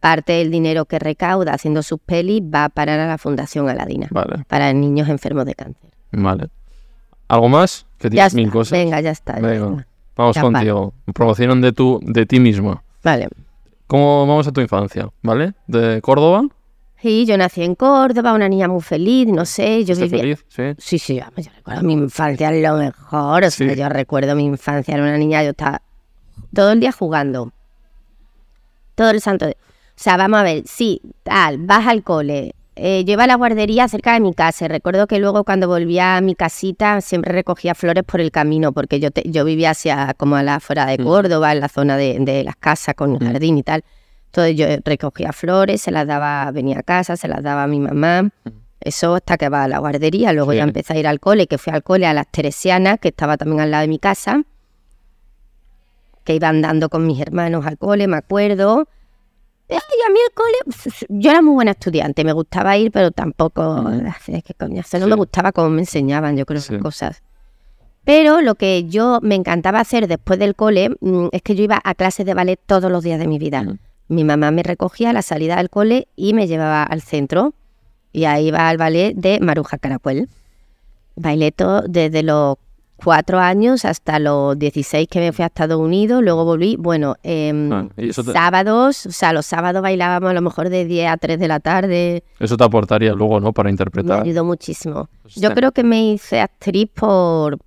[0.00, 4.06] parte del dinero que recauda haciendo sus pelis va a parar a la Fundación Aladina
[4.10, 5.90] Vale, para niños enfermos de cáncer.
[6.12, 6.48] vale.
[7.28, 7.84] ¿Algo más?
[7.98, 8.72] Que Ya tienes está, mil cosas.
[8.78, 9.34] venga, ya está.
[9.40, 9.86] Venga.
[10.16, 10.94] Vamos ya contigo.
[11.12, 12.82] Promoción de, tu, de ti misma.
[13.04, 13.28] Vale.
[13.86, 15.10] ¿Cómo vamos a tu infancia?
[15.22, 15.52] ¿Vale?
[15.66, 16.44] ¿De Córdoba?
[17.00, 20.36] Sí, yo nací en Córdoba, una niña muy feliz, no sé, yo ¿Estás vivía...
[20.36, 20.44] feliz?
[20.48, 20.62] Sí.
[20.78, 23.76] Sí, sí, vamos, yo recuerdo mi infancia lo mejor, o sea, Sí.
[23.76, 25.80] yo recuerdo mi infancia, era una niña, yo estaba
[26.52, 27.52] todo el día jugando,
[28.94, 29.46] todo el santo.
[29.46, 29.52] O
[30.00, 33.86] sea, vamos a ver, sí, tal, vas al cole, eh, yo iba a la guardería
[33.88, 38.04] cerca de mi casa, recuerdo que luego cuando volvía a mi casita siempre recogía flores
[38.04, 41.04] por el camino, porque yo, te- yo vivía hacia como a la afuera de Mm.
[41.04, 43.18] Córdoba, en la zona de, de las casas con Mm.
[43.18, 43.84] jardín y tal.
[44.28, 47.80] Entonces yo recogía flores, se las daba, venía a casa, se las daba a mi
[47.80, 48.30] mamá.
[48.80, 50.32] Eso hasta que va a la guardería.
[50.32, 50.68] Luego ya Sí.
[50.68, 53.60] empecé a ir al cole, que fui al cole a las Teresianas, que estaba también
[53.60, 54.42] al lado de mi casa.
[56.24, 58.86] Que iba andando con mis hermanos al cole, me acuerdo.
[59.70, 63.90] Y a mí el cole, yo era muy buena estudiante, me gustaba ir, pero tampoco,
[64.26, 65.10] es que coñazo, no Sí.
[65.10, 66.72] me gustaba cómo me enseñaban, yo creo, Sí.
[66.72, 67.22] esas cosas.
[68.04, 71.78] Pero lo que yo me encantaba hacer después del cole mm, es que yo iba
[71.84, 73.62] a clases de ballet todos los días de mi vida.
[73.62, 73.78] Mm.
[74.08, 77.52] Mi mamá me recogía a la salida del cole y me llevaba al centro.
[78.12, 80.28] Y ahí iba al ballet de Maruja Caracuel.
[81.16, 82.56] Bailé todo desde los
[82.96, 86.22] cuatro años hasta los 16 que me fui a Estados Unidos.
[86.22, 90.68] Luego volví, bueno, em, Ah, te- sábados, o sea, los sábados bailábamos a lo mejor
[90.70, 92.24] de 10 a 3 de la tarde.
[92.40, 93.52] Eso te aportaría luego, ¿no?
[93.52, 94.22] Para Me interpretar.
[94.22, 95.08] ayudó muchísimo.
[95.22, 97.58] Pues Yo creo que me hice actriz por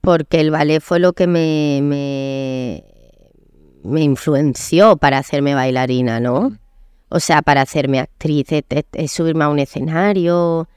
[0.00, 2.84] porque el ballet fue lo que me, me,
[3.86, 6.52] me influenció para hacerme bailarina, ¿no?
[7.08, 10.68] O sea, para hacerme actriz, de- de- de subirme a un escenario.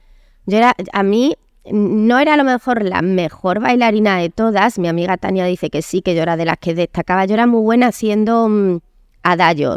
[0.46, 1.36] Yo era, a mí
[1.70, 4.78] no era a lo mejor la mejor bailarina de todas.
[4.78, 7.24] Mi amiga Tania dice que sí, que yo era de las que destacaba.
[7.26, 8.78] Yo era muy buena haciendo mm,
[9.22, 9.76] adagio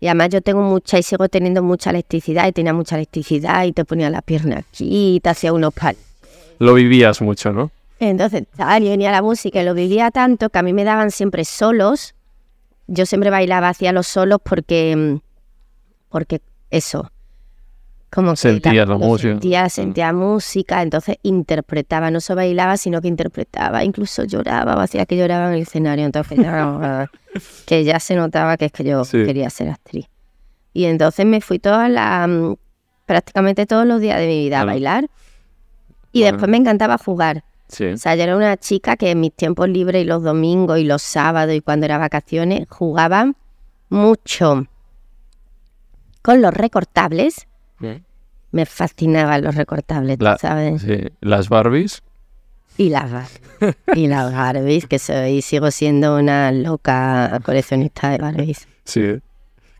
[0.00, 3.72] Y además yo tengo mucha y sigo teniendo mucha electricidad y tenía mucha electricidad y
[3.72, 6.00] te ponía la pierna aquí y te hacía unos palos.
[6.58, 7.70] Lo vivías mucho, ¿no?
[8.00, 11.10] Entonces, tal, y venía la música y lo vivía tanto que a mí me daban
[11.10, 12.14] siempre solos.
[12.92, 15.20] Yo siempre bailaba hacia los solos porque, mm,
[16.08, 17.08] porque eso,
[18.10, 19.28] como que Sentías la lo música.
[19.28, 19.32] Mm.
[19.34, 25.16] Sentía, sentía música, entonces interpretaba, no solo bailaba, sino que interpretaba, incluso lloraba, hacía que
[25.16, 27.08] lloraba en el escenario, entonces ya,
[27.66, 29.24] que ya se notaba que es que yo Sí.
[29.24, 30.06] quería ser actriz.
[30.72, 32.54] Y entonces me fui todas las, mm,
[33.06, 35.06] prácticamente todos los días de mi vida a bailar.
[36.12, 36.32] Y Bueno.
[36.32, 37.44] después me encantaba jugar.
[37.70, 37.86] Sí.
[37.86, 40.84] O sea, yo era una chica que en mis tiempos libres y los domingos y
[40.84, 43.32] los sábados y cuando era vacaciones jugaba
[43.88, 44.66] mucho
[46.22, 47.46] con los recortables.
[48.52, 50.82] Me fascinaban los recortables, La- ¿sabes?
[50.82, 50.98] sí.
[51.20, 52.02] Las Barbies.
[52.76, 53.40] Y las Barbies.
[53.94, 58.66] y las Barbies, que soy, sigo siendo una loca coleccionista de Barbies.
[58.84, 59.20] Sí.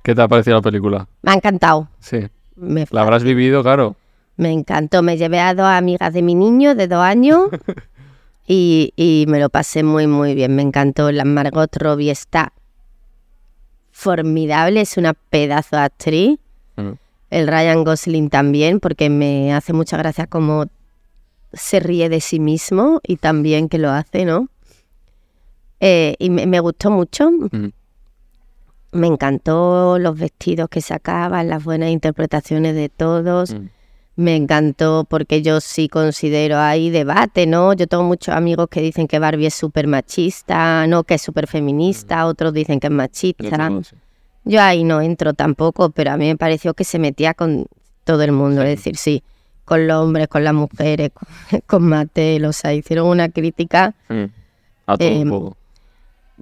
[0.04, 1.08] ¿Qué te ha parecido la película?
[1.22, 1.88] Me ha encantado.
[1.98, 2.28] Sí.
[2.54, 3.96] Me, La habrás vivido, claro.
[4.40, 5.02] Me encantó.
[5.02, 7.50] Me llevé a dos amigas de mi niño de dos años
[8.48, 10.56] y, y me lo pasé muy, muy bien.
[10.56, 11.12] Me encantó.
[11.12, 12.52] La Margot Robbie está
[13.92, 16.38] formidable, es una pedazo de actriz.
[16.76, 16.92] Mm.
[17.28, 20.64] El Ryan Gosling también, porque me hace mucha gracia cómo
[21.52, 24.48] se ríe de sí mismo y también que lo hace, ¿no?
[25.80, 27.30] Eh, y me, me gustó mucho.
[27.30, 27.68] Mm.
[28.92, 33.54] Me encantó los vestidos que sacaban, las buenas interpretaciones de todos.
[33.54, 33.68] Mm.
[34.20, 37.72] Me encantó porque yo sí considero ahí debate, ¿no?
[37.72, 41.46] Yo tengo muchos amigos que dicen que Barbie es súper machista, no, que es súper
[41.46, 43.70] feminista, otros dicen que es machista.
[44.44, 47.64] Yo ahí no entro tampoco, pero a mí me pareció que se metía con
[48.04, 49.22] todo el mundo, es decir, sí,
[49.64, 51.12] con los hombres, con las mujeres,
[51.48, 54.24] con, con Mattel, o sea, hicieron una crítica, Mm.
[54.86, 55.56] A todo Eh, un poco.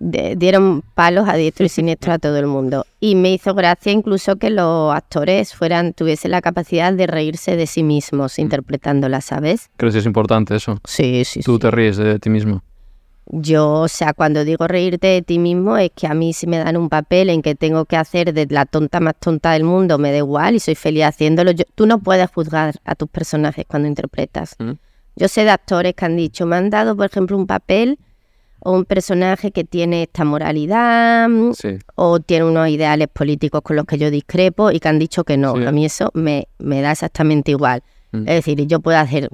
[0.01, 2.87] De- dieron palos a diestro y siniestro a todo el mundo.
[3.01, 7.67] Y me hizo gracia incluso que los actores fueran, tuviesen la capacidad de reírse de
[7.67, 9.71] sí mismos interpretándola, ¿sabes?
[9.77, 10.79] ¿Crees que es importante eso?
[10.85, 12.63] Sí, sí, Tú te ríes de ti mismo.
[13.31, 16.57] Yo, o sea, cuando digo reírte de ti mismo es que a mí si me
[16.59, 19.99] dan un papel en que tengo que hacer de la tonta más tonta del mundo,
[19.99, 21.51] me da igual y soy feliz haciéndolo.
[21.51, 24.57] Yo- tú no puedes juzgar a tus personajes cuando interpretas.
[24.59, 24.71] Mm.
[25.17, 27.99] Yo sé de actores que han dicho, me han dado, por ejemplo, un papel
[28.61, 31.79] o un personaje que tiene esta moralidad mm, Sí.
[31.95, 35.37] o tiene unos ideales políticos con los que yo discrepo y que han dicho que
[35.37, 35.57] no.
[35.57, 35.65] Sí.
[35.65, 37.83] A mí eso me, me da exactamente igual.
[38.13, 38.21] Mm.
[38.29, 39.29] Es decir, yo puedo hacer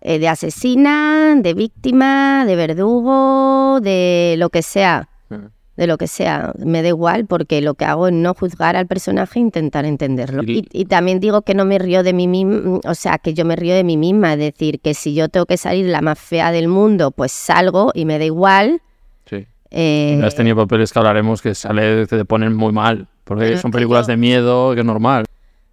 [0.00, 5.46] eh, de asesina, de víctima, de verdugo, de lo que sea, Mm.
[5.76, 6.52] De lo que sea.
[6.58, 10.42] Me da igual porque lo que hago es no juzgar al personaje e intentar entenderlo.
[10.44, 13.34] Y- Y, y también digo que no me río de mí misma, o sea, que
[13.34, 14.34] yo me río de mí misma.
[14.34, 17.90] Es decir, que si yo tengo que salir la más fea del mundo, pues salgo
[17.94, 18.80] y me da igual.
[19.26, 19.46] Sí.
[19.70, 23.08] eh, Has tenido papeles que hablaremos que sale, te ponen muy mal.
[23.24, 25.24] Porque son que películas yo- de miedo, que es normal.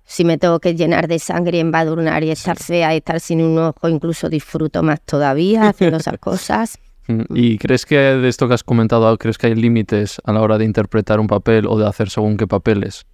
[0.05, 3.57] si me tengo que llenar de sangre, embadurnar y estar fea y estar sin un
[3.59, 6.79] ojo, incluso disfruto más todavía haciendo esas cosas.
[7.19, 7.25] Mm.
[7.35, 10.57] ¿Y crees que de esto que has comentado, crees que hay límites a la hora
[10.57, 13.05] de interpretar un papel o de hacer según qué papeles?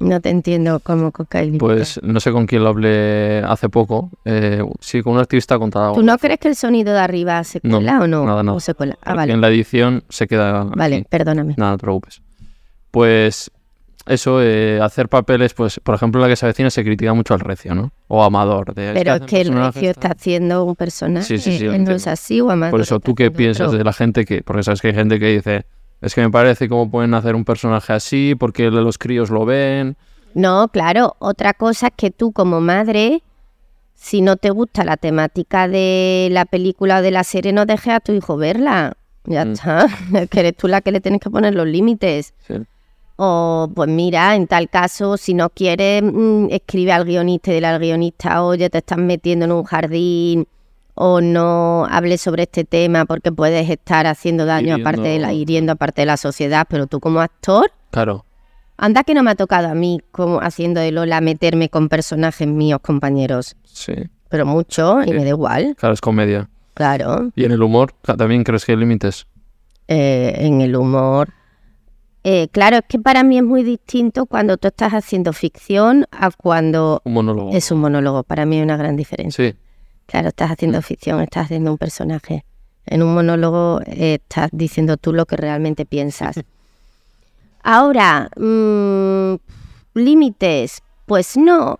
[0.00, 1.58] No te entiendo cómo cocaína.
[1.58, 4.10] Pues no sé con quién lo hablé hace poco.
[4.24, 5.92] Eh, sí, con un activista contaba.
[5.92, 8.24] ¿Tú no crees que el sonido de arriba se No, cuela o no?
[8.26, 8.56] nada, nada.
[8.56, 8.98] ¿O se cuela?
[9.02, 9.32] Ah, vale.
[9.32, 10.64] En la edición se queda.
[10.64, 11.06] Vale, aquí.
[11.08, 11.54] perdóname.
[11.56, 12.22] Nada, no te preocupes.
[12.90, 13.50] Pues
[14.06, 17.34] eso, eh, hacer papeles, pues por ejemplo en la que se avecina se critica mucho
[17.34, 17.92] al recio, ¿no?
[18.08, 18.74] O Amador.
[18.74, 21.26] De, Pero es que el recio está haciendo un personaje.
[21.26, 22.10] Sí, sí, sí, lo Él no es entiendo.
[22.12, 23.78] así o Amador Por eso, ¿tú qué piensas otro.
[23.78, 24.42] de la gente que.?
[24.42, 25.64] Porque sabes que hay gente que dice.
[26.00, 29.96] Es que me parece cómo pueden hacer un personaje así, porque los críos lo ven.
[30.34, 31.16] No, claro.
[31.18, 33.22] Otra cosa es que tú como madre,
[33.94, 37.94] si no te gusta la temática de la película o de la serie, no dejes
[37.94, 38.96] a tu hijo verla.
[39.24, 39.52] Ya Mm.
[39.52, 39.86] está.
[40.14, 42.34] Es que eres tú la que le tienes que poner los límites.
[42.46, 42.54] Sí.
[43.16, 47.68] O, pues mira, en tal caso, si no quieres, mm, escribe al guionista y dile
[47.68, 50.48] al guionista, oye, te estás metiendo en un jardín
[50.94, 55.42] o no hables sobre este tema porque puedes estar haciendo daño aparte de la, Hiriendo-
[55.42, 58.24] hiriendo aparte de la sociedad, pero tú como actor, Claro.
[58.76, 62.46] anda que no me ha tocado a mí como haciendo de Lola meterme con personajes
[62.48, 63.94] míos, compañeros, Sí.
[64.28, 65.10] pero mucho y Sí.
[65.12, 66.48] me da igual, Claro, es comedia.
[66.74, 67.92] claro, ¿Y en el humor?
[68.02, 69.26] ¿También crees que hay límites?
[69.86, 71.28] eh, en el humor.
[72.26, 76.30] Eh, claro, es que para mí es muy distinto cuando tú estás haciendo ficción a
[76.30, 77.52] cuando Un monólogo.
[77.52, 79.50] Es un monólogo, para mí hay una gran diferencia.
[79.50, 79.56] Sí.
[80.06, 82.44] Claro, estás haciendo ficción, estás haciendo un personaje.
[82.86, 86.40] En un monólogo eh, estás diciendo tú lo que realmente piensas.
[87.62, 89.34] Ahora, mm,
[89.94, 91.78] límites, pues no.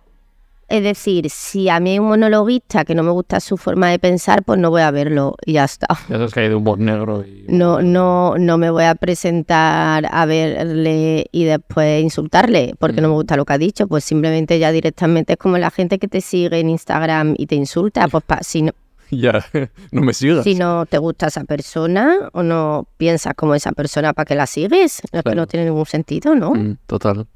[0.67, 3.99] Es decir, si a mí hay un monologuista que no me gusta su forma de
[3.99, 5.87] pensar, pues no voy a verlo y ya está.
[6.09, 7.45] Ya sabes que hay de humor negro y...
[7.47, 13.13] No, no, no me voy a presentar a verle y después insultarle porque no me
[13.13, 13.87] gusta lo que ha dicho.
[13.87, 17.55] Pues simplemente ya directamente es como la gente que te sigue en Instagram y te
[17.55, 18.07] insulta.
[18.07, 18.71] Pues pa- si no,
[19.11, 19.45] Ya,
[19.91, 20.43] no me sigas.
[20.43, 24.47] si no te gusta esa persona o no piensas como esa persona, ¿para qué la
[24.47, 25.01] sigues?
[25.13, 25.35] No, es que Claro.
[25.41, 26.55] no tiene ningún sentido, ¿no?
[26.55, 27.27] Mm, total.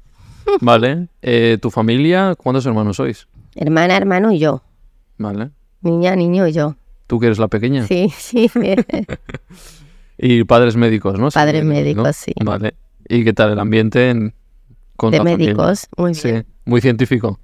[0.60, 1.08] Vale.
[1.22, 2.34] Eh, ¿Tu familia?
[2.36, 3.28] ¿Cuántos hermanos sois?
[3.54, 4.62] Hermana, hermano y yo.
[5.18, 5.50] Vale.
[5.82, 6.76] Niña, niño y yo.
[7.06, 7.86] ¿Tú que eres la pequeña?
[7.86, 8.50] Sí, sí.
[10.22, 11.30] Y padres médicos, ¿no?
[11.30, 11.70] Padres ¿no?
[11.70, 12.32] médicos, sí.
[12.44, 12.74] Vale.
[13.08, 14.34] ¿Y qué tal el ambiente en...
[14.96, 15.46] con de la familia?
[15.54, 15.88] médicos.
[15.96, 16.46] Muy Sí, bien.
[16.66, 17.40] muy científico.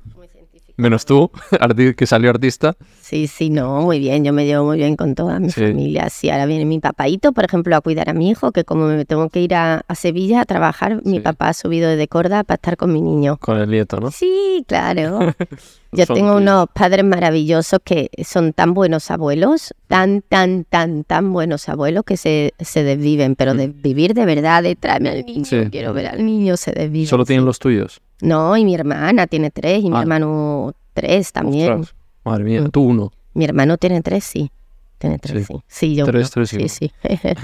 [0.78, 1.30] Menos tú,
[1.96, 2.76] que salió artista.
[3.00, 4.24] Sí, sí, no, muy bien.
[4.24, 5.60] Yo me llevo muy bien con toda mi Sí.
[5.62, 6.10] familia.
[6.10, 9.04] Sí, ahora viene mi papaito, por ejemplo, a cuidar a mi hijo, que como me
[9.04, 11.20] tengo que ir a, a Sevilla a trabajar, mi Sí.
[11.20, 13.38] papá ha subido desde Corda para estar con mi niño.
[13.38, 14.10] Con el nieto, ¿no?
[14.10, 15.20] Sí, claro.
[15.92, 16.42] Yo Son tengo tuyos.
[16.42, 22.18] unos padres maravillosos que son tan buenos abuelos, tan, tan, tan, tan buenos abuelos que
[22.18, 25.44] se, se desviven, pero de vivir de verdad, de tráeme al niño, Mm.
[25.44, 25.56] Sí.
[25.70, 27.06] quiero ver al niño, se desviven.
[27.06, 28.02] Solo tienen los tuyos.
[28.22, 30.00] No, y mi hermana tiene tres, y mi Ah.
[30.02, 31.72] hermano tres también.
[31.80, 32.70] Ostras, Madre mía, Mm.
[32.70, 33.12] tú uno.
[33.34, 34.50] Mi hermano tiene tres, sí.
[34.98, 35.54] Tiene tres, Sí.
[35.54, 35.62] sí.
[35.68, 36.04] Sí, yo.
[36.06, 36.46] Tres, uno.
[36.46, 36.92] tres Sí, sí.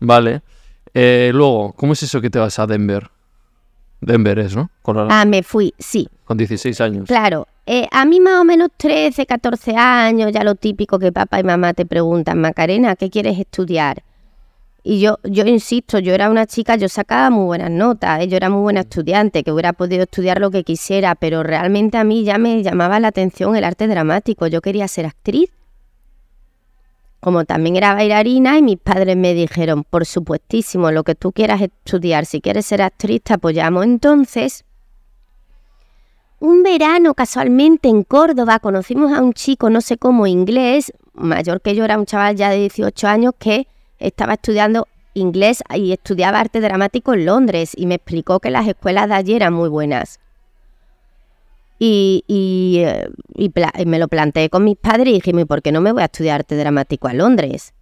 [0.00, 0.42] Vale.
[0.94, 3.10] Eh, luego, ¿cómo es eso que te vas a Denver?
[4.00, 4.70] Denver es, ¿no?
[5.10, 6.08] Ah, me fui, sí.
[6.24, 7.06] Con 16 años.
[7.06, 11.38] Claro, eh, a mí más o menos 13, 14 años, ya lo típico que papá
[11.40, 14.02] y mamá te preguntan, Macarena, ¿qué quieres estudiar?
[14.84, 18.28] Y yo, yo insisto, yo era una chica, yo sacaba muy buenas notas, ¿eh?
[18.28, 22.04] yo era muy buena estudiante, que hubiera podido estudiar lo que quisiera, pero realmente a
[22.04, 25.50] mí ya me llamaba la atención el arte dramático, yo quería ser actriz.
[27.20, 31.60] Como también era bailarina y mis padres me dijeron, por supuestísimo, lo que tú quieras
[31.60, 33.84] estudiar, si quieres ser actriz te apoyamos.
[33.84, 34.64] Entonces,
[36.40, 41.76] un verano casualmente en Córdoba conocimos a un chico, no sé cómo, inglés, mayor que
[41.76, 43.68] yo, era un chaval ya de 18 años que
[44.06, 49.08] estaba estudiando inglés y estudiaba arte dramático en Londres y me explicó que las escuelas
[49.08, 50.18] de allí eran muy buenas.
[51.78, 55.62] Y, y, eh, y pla- y me lo planteé con mis padres y ¿y por
[55.62, 57.74] qué no me voy a estudiar arte dramático a Londres?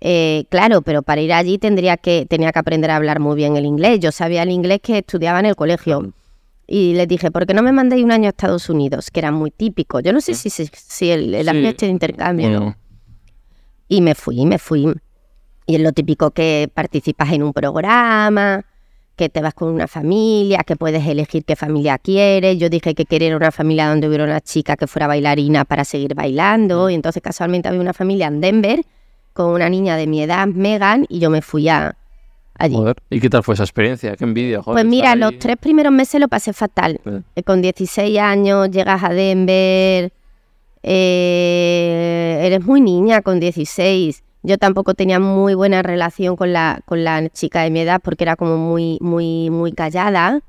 [0.00, 3.56] Eh, claro, pero para ir allí tendría que, tenía que aprender a hablar muy bien
[3.56, 4.00] el inglés.
[4.00, 6.12] Yo sabía el inglés que estudiaba en el colegio.
[6.66, 9.10] Y les dije, ¿por qué no me mandéis un año a Estados Unidos?
[9.12, 10.00] Que era muy típico.
[10.00, 11.50] Yo no sé si, si, si el, el Sí.
[11.50, 12.76] ambiente de intercambio.
[13.88, 14.92] Y me fui, me fui.
[15.66, 18.64] Y es lo típico que participas en un programa,
[19.16, 22.58] que te vas con una familia, que puedes elegir qué familia quieres.
[22.58, 26.14] Yo dije que quería una familia donde hubiera una chica que fuera bailarina para seguir
[26.14, 26.88] bailando.
[26.90, 28.84] Y entonces casualmente había una familia en Denver
[29.32, 31.96] con una niña de mi edad, Megan, y yo me fui a,
[32.58, 32.74] allí.
[32.74, 32.96] joder.
[33.10, 34.16] ¿Y qué tal fue esa experiencia?
[34.16, 34.76] Qué envidia, joder.
[34.76, 37.00] Pues mira, los tres primeros meses lo pasé fatal.
[37.34, 40.12] Eh, Con 16 años llegas a Denver,
[40.82, 44.22] eh, eres muy niña con 16.
[44.46, 48.22] Yo tampoco tenía muy buena relación con la, con la chica de mi edad porque
[48.22, 50.40] era como muy, muy, muy callada.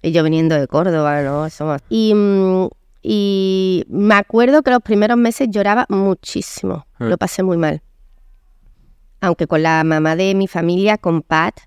[0.00, 1.50] Y yo viniendo de Córdoba, ¿no?
[1.50, 2.68] Somos- Y, mm,
[3.02, 6.86] y me acuerdo que los primeros meses lloraba muchísimo.
[7.00, 7.06] Eh.
[7.08, 7.82] Lo pasé muy mal.
[9.20, 11.58] Aunque con la mamá de mi familia, con Pat,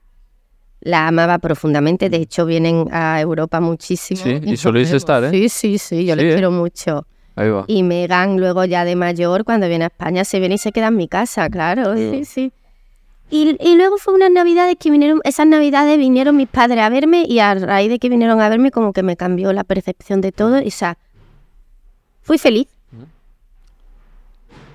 [0.80, 2.10] la amaba profundamente.
[2.10, 4.22] De hecho, vienen a Europa muchísimo.
[4.24, 5.30] Sí, y soléis estar, ¿eh?
[5.32, 6.34] Sí, sí, sí, yo Sí, le ¿eh?
[6.36, 7.06] quiero mucho.
[7.36, 7.66] Ahí va.
[7.68, 10.88] Y Megan, luego ya de mayor, cuando viene a España, se viene y se queda
[10.88, 11.96] en mi casa, claro.
[11.98, 12.52] Sí, sí.
[13.32, 17.26] Y, y luego fue unas navidades que vinieron, esas navidades vinieron mis padres a verme
[17.28, 20.32] y a raíz de que vinieron a verme como que me cambió la percepción de
[20.32, 20.62] todo.
[20.62, 20.98] Y, o sea,
[22.22, 22.68] fui feliz.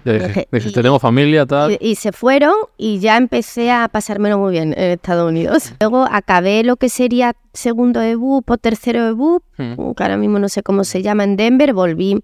[0.04, 1.72] Ya dije, Dije, dijiste, y- tengo familia, tal.
[1.72, 5.72] Y, y se fueron y ya empecé a pasármelo muy bien en Estados Unidos.
[5.80, 9.92] Luego acabé lo que sería segundo de BUP o tercero de BUP, Mm.
[9.94, 11.74] que ahora mismo no sé cómo se llama en Denver.
[11.74, 12.22] Volví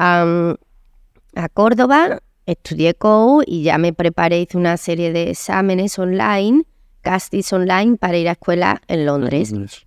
[0.00, 0.54] a,
[1.34, 6.64] a Córdoba, estudié COU y ya me preparé, hice una serie de exámenes online,
[7.02, 9.52] castings online para ir a escuela en Londres.
[9.52, 9.86] Londres.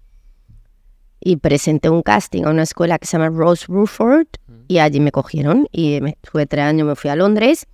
[1.19, 4.27] Y presenté un casting a una escuela que se llama Rose Ruford
[4.67, 7.65] y allí me cogieron y me estuve tres años, me fui a Londres.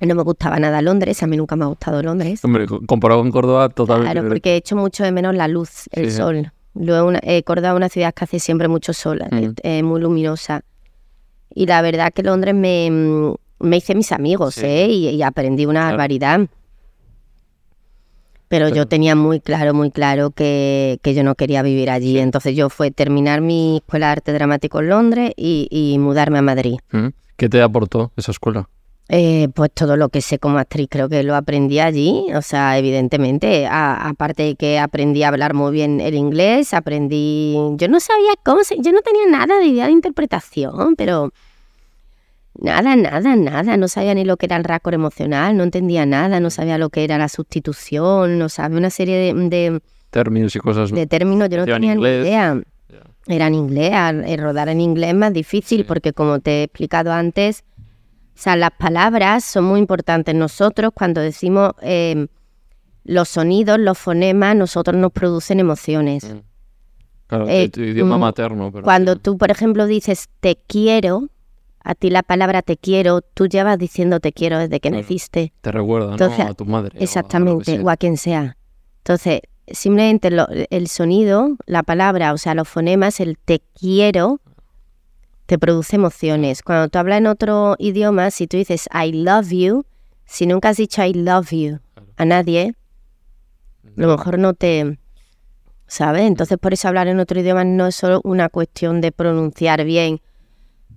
[0.00, 2.44] No me gustaba nada Londres, a mí nunca me ha gustado Londres.
[2.44, 4.12] Hombre, co- comparado con Córdoba, totalmente.
[4.12, 6.16] Claro, porque he hecho mucho de menos la luz, el Sí.
[6.18, 6.52] sol.
[6.74, 9.36] Luego una, eh, Córdoba es una ciudad que hace siempre mucho sol, Mm.
[9.38, 10.62] es eh, muy luminosa.
[11.60, 13.34] Y la verdad que Londres me, mm,
[13.66, 14.64] me hice mis amigos, Sí.
[14.64, 14.86] ¿eh?
[14.88, 15.96] Y, y aprendí una Claro.
[15.96, 16.40] barbaridad.
[18.48, 22.18] Pero Pero- yo tenía muy claro, muy claro que, que yo no quería vivir allí.
[22.18, 26.42] Entonces yo fue terminar mi escuela de arte dramático en Londres y, y mudarme a
[26.42, 26.76] Madrid.
[26.92, 27.08] Mm.
[27.36, 28.68] ¿Qué te aportó esa escuela?
[29.10, 32.76] Eh, pues todo lo que sé como actriz creo que lo aprendí allí, o sea,
[32.78, 38.32] evidentemente, aparte de que aprendí a hablar muy bien el inglés, aprendí, yo no sabía
[38.44, 41.32] cómo se, yo no tenía nada de idea de interpretación, pero
[42.58, 46.40] nada, nada, nada, no sabía ni lo que era el raccord emocional, no entendía nada,
[46.40, 49.80] no sabía lo que era la sustitución, no sabía una serie de, de-
[50.10, 50.90] Términos y cosas.
[50.90, 52.60] de términos, yo no tenía ni idea.
[52.88, 53.00] Ya.
[53.34, 55.84] Era en inglés, eh, rodar en inglés es más difícil Sí.
[55.84, 60.34] porque como te he explicado antes, o sea, las palabras son muy importantes.
[60.34, 62.28] Nosotros cuando decimos eh,
[63.04, 66.24] los sonidos, los fonemas, nosotros nos producen emociones.
[66.24, 66.38] Mm.
[67.26, 68.70] Claro, Eh, tu idioma mm, materno.
[68.72, 69.20] Pero Cuando sí.
[69.22, 71.28] tú, por ejemplo, dices te quiero,
[71.88, 75.54] a ti la palabra te quiero, tú llevas diciendo te quiero desde que naciste.
[75.62, 76.50] Te recuerda, Entonces, ¿no?
[76.50, 76.98] A tu madre.
[76.98, 78.58] o a Exactamente, o a quien sea.
[78.98, 84.40] Entonces, simplemente lo- el sonido, la palabra, o sea, los fonemas, el te quiero,
[85.46, 86.60] te produce emociones.
[86.62, 89.86] Cuando tú hablas en otro idioma, si tú dices I love you,
[90.26, 91.78] si nunca has dicho I love you
[92.18, 92.74] a nadie,
[93.86, 94.98] a lo mejor no te...
[95.86, 96.24] ¿Sabes?
[96.24, 100.20] Entonces, por eso hablar en otro idioma no es solo una cuestión de pronunciar bien.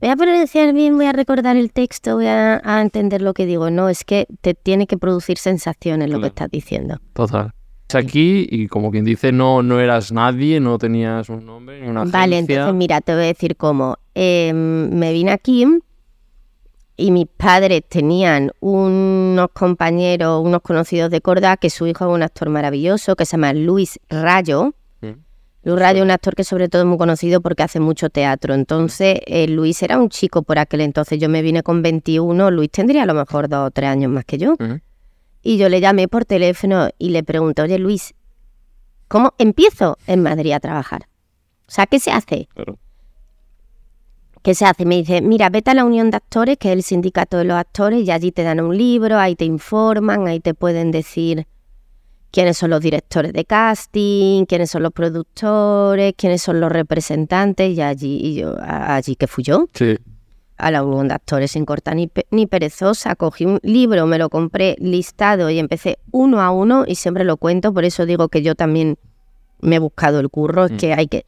[0.01, 3.45] Voy a pronunciar bien, voy a recordar el texto, voy a, a entender lo que
[3.45, 3.69] digo.
[3.69, 6.97] No, es que te tiene que producir sensaciones lo que estás diciendo.
[7.13, 7.53] Total.
[7.93, 12.05] Aquí, y como quien dice, no, no eras nadie, no tenías un nombre ni una
[12.05, 12.55] Vale, agencia.
[12.55, 13.97] entonces mira, te voy a decir cómo.
[14.15, 15.65] Eh, me vine aquí
[16.97, 22.23] y mis padres tenían unos compañeros, unos conocidos de Corda, que su hijo es un
[22.23, 24.73] actor maravilloso, que se llama Luis Rayo.
[25.63, 28.53] Luis Rayo es un actor que sobre todo es muy conocido porque hace mucho teatro.
[28.55, 31.19] Entonces, eh, Luis era un chico por aquel entonces.
[31.19, 34.25] Yo me vine con 21, Luis tendría a lo mejor dos o tres años más
[34.25, 34.55] que yo.
[35.43, 38.13] Y yo le llamé por teléfono y le pregunté, oye Luis,
[39.07, 41.07] ¿cómo empiezo en Madrid a trabajar?
[41.67, 42.47] O sea, ¿qué se hace?
[42.53, 42.77] Claro.
[44.41, 44.85] ¿Qué se hace?
[44.85, 47.55] Me dice, mira, vete a la Unión de Actores, que es el sindicato de los
[47.55, 51.45] actores, y allí te dan un libro, ahí te informan, ahí te pueden decir
[52.31, 57.81] quiénes son los directores de casting, quiénes son los productores, quiénes son los representantes, y
[57.81, 59.97] allí, y yo, allí que fui yo, Sí.
[60.57, 64.17] a la Unión de Actores sin corta ni, pe- ni perezosa, cogí un libro, me
[64.17, 68.29] lo compré listado y empecé uno a uno, y siempre lo cuento, por eso digo
[68.29, 68.97] que yo también
[69.59, 70.77] me he buscado el curro, es Mm.
[70.77, 71.25] que hay que...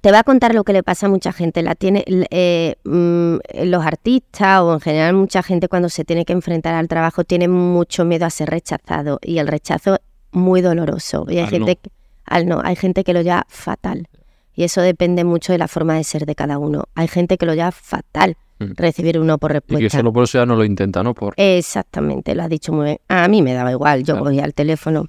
[0.00, 1.62] Te voy a contar lo que le pasa a mucha gente.
[1.62, 6.32] La tiene, eh, mm, los artistas o en general mucha gente cuando se tiene que
[6.32, 10.00] enfrentar al trabajo tiene mucho miedo a ser rechazado y el rechazo es
[10.32, 11.26] muy doloroso.
[11.28, 11.80] Y hay Al gente no.
[11.82, 11.90] que-
[12.26, 14.08] al no, hay gente que lo lleva fatal.
[14.54, 16.84] Y eso depende mucho de la forma de ser de cada uno.
[16.94, 18.72] Hay gente que lo lleva fatal Mm.
[18.76, 19.98] recibir uno por Y que respuesta.
[19.98, 21.12] solo por eso ya no lo intenta, ¿no?
[21.12, 21.34] Por...
[21.36, 22.98] Exactamente, lo has dicho muy bien.
[23.08, 24.24] A mí me daba igual, yo Claro.
[24.24, 25.06] cogía el teléfono.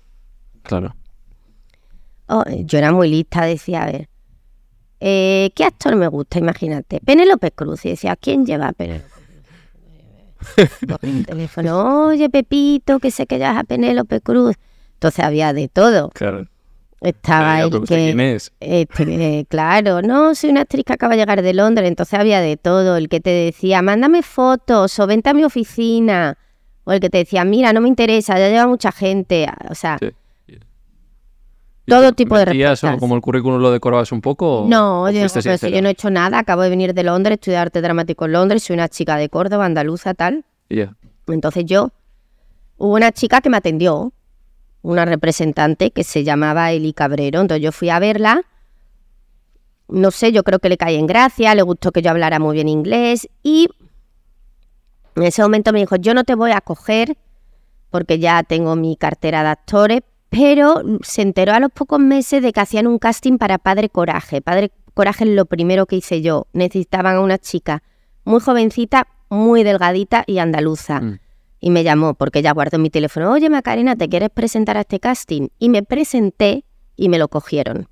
[0.64, 0.96] Claro.
[2.28, 4.10] Oh, yo era muy lista, decía, a ver,
[5.08, 6.40] eh, ¿qué actor me gusta?
[6.40, 7.86] Imagínate, Penélope Cruz.
[7.86, 10.70] Y decía, ¿quién lleva a Penélope Cruz?
[10.88, 14.56] Cogí el teléfono, oye, Pepito, que sé que llevas a Penélope Cruz.
[14.94, 16.10] Entonces había de todo.
[16.10, 16.48] Claro.
[17.02, 18.52] Estaba el yo, ¿usted ¿Quién que, es?
[18.60, 19.04] este,
[19.40, 22.58] eh, claro, no, soy una actriz que acaba de llegar de Londres, entonces había de
[22.58, 22.98] todo.
[22.98, 26.38] El que te decía, mándame fotos o vente a mi oficina.
[26.84, 29.48] O el que te decía, mira, no me interesa, ya lleva mucha gente.
[29.70, 30.10] O sea, Sí.
[31.86, 33.00] Todo tipo de ¿Metías o respuestas.
[33.00, 34.66] como el currículum lo decorabas un poco?
[34.68, 35.70] No, o yo, sincera?
[35.70, 38.64] yo no he hecho nada, acabo de venir de Londres, estudiar arte dramático en Londres,
[38.64, 40.46] soy una chica de Córdoba, andaluza, tal.
[40.68, 40.96] Y ya.
[41.28, 41.92] Entonces yo,
[42.78, 44.14] hubo una chica que me atendió,
[44.82, 48.42] una representante que se llamaba Eli Cabrero, entonces yo fui a verla,
[49.88, 52.56] no sé, yo creo que le caí en gracia, le gustó que yo hablara muy
[52.56, 53.70] bien inglés y
[55.16, 57.18] en ese momento me dijo, yo no te voy a coger
[57.90, 60.02] porque ya tengo mi cartera de actores,
[60.36, 64.42] pero se enteró a los pocos meses de que hacían un casting para Padre Coraje.
[64.42, 66.48] Padre Coraje es lo primero que hice yo.
[66.52, 67.84] Necesitaban a una chica
[68.26, 71.00] muy jovencita, muy delgadita y andaluza.
[71.00, 71.20] Mm.
[71.62, 73.32] Y me llamó porque ella guardó mi teléfono.
[73.32, 75.48] Oye, Macarena, ¿te quieres presentar a este casting?
[75.58, 76.66] Y me presenté
[76.98, 77.88] y me lo cogieron.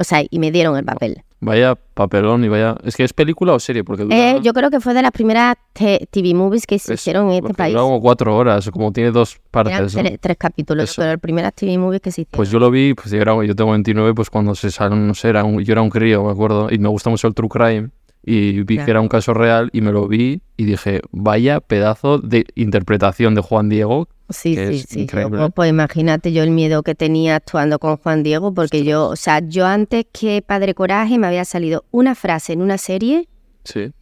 [0.00, 1.22] O sea, y me dieron el papel.
[1.38, 2.76] Vaya papelón y vaya...
[2.82, 3.84] ¿Es que es película o serie?
[3.84, 4.16] Porque dura...
[4.36, 7.44] Eh, yo creo que fue de las primeras TV movies que se es- hicieron en
[7.44, 7.72] este país.
[7.74, 9.94] dura como cuatro horas, como tiene dos partes.
[9.94, 10.02] ¿no?
[10.20, 11.02] tres, capítulos, Eso.
[11.02, 12.36] pero las primeras TV movies que se hicieron.
[12.38, 15.14] Pues yo lo vi, pues yo, era- yo tengo 29, pues cuando se salen, no
[15.14, 17.48] sé, era un- yo era un crío, me acuerdo, y me gusta mucho el true
[17.50, 17.90] crime,
[18.24, 22.18] y vi que era un caso real, y me lo vi, y dije, vaya pedazo
[22.18, 24.08] de interpretación de Juan Diego.
[24.28, 24.96] Sí, sí, sí.
[24.96, 25.38] yo, increíble.
[25.38, 29.16] pues, pues imagínate yo el miedo que tenía actuando con Juan Diego, porque yo, o
[29.16, 33.28] sea, yo antes que Padre Coraje me había salido una frase en una serie
[33.64, 33.92] Sí.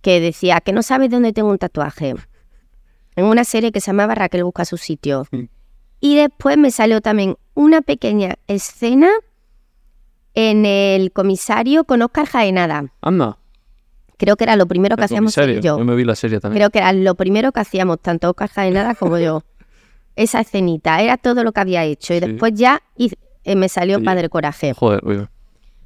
[0.00, 2.14] que decía que no sabes dónde tengo un tatuaje.
[3.16, 5.26] En una serie que se llamaba Raquel busca su sitio.
[6.00, 9.10] Y después me salió también una pequeña escena
[10.34, 13.38] en el comisario con Oscar Jaenada, Anda.
[14.16, 15.44] creo que era lo primero que El hacíamos yo.
[15.60, 16.58] Yo me vi la serie también.
[16.58, 19.44] Creo que era lo primero que hacíamos, tanto Oscar Jaenada como yo.
[20.16, 22.12] Esa escenita, era todo lo que había hecho.
[22.14, 22.26] Y Sí.
[22.26, 24.04] después ya hice- eh, me salió Sí.
[24.04, 24.72] Padre Coraje.
[24.74, 25.26] Joder, oye.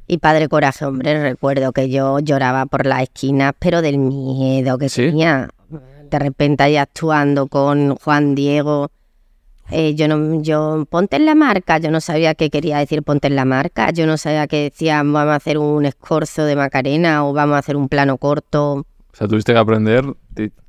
[0.08, 4.88] Y Padre Coraje, hombre, recuerdo que yo lloraba por las esquinas, pero del miedo que
[4.88, 5.06] ¿Sí?
[5.06, 5.48] tenía.
[6.10, 8.90] De repente ahí actuando con Juan Diego.
[9.72, 13.26] eh, yo no, yo, ponte en la marca, yo no sabía qué quería decir ponte
[13.26, 17.26] en la marca, yo no sabía que decía vamos a hacer un escorzo de Macarena
[17.26, 18.74] o vamos a hacer un plano corto.
[18.74, 20.04] O sea, tuviste que aprender.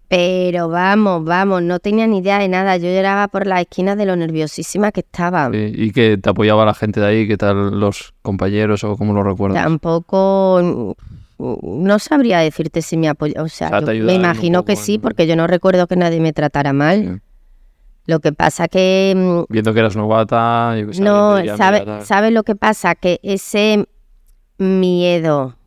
[0.10, 2.78] Pero vamos, vamos, no tenía ni idea de nada.
[2.78, 5.49] Yo lloraba por las esquinas de lo nerviosísima que estaba.
[5.51, 9.14] sí, y que te apoyaba la gente de ahí, ¿qué tal los compañeros o cómo
[9.14, 9.62] lo recuerdas?
[9.62, 10.95] Tampoco
[11.39, 13.43] mm, no sabría decirte si me apoyó.
[13.43, 16.72] O sea, O me imagino que sí, porque yo no recuerdo que nadie me tratara
[16.72, 17.03] mal.
[17.03, 17.22] Sí.
[18.05, 21.86] Lo que pasa que mm, Viendo que eras novata, yo que sé, no, diría, ¿sabe.
[22.05, 22.95] ¿sabes lo que pasa?
[22.95, 23.86] Que ese
[24.58, 25.58] miedo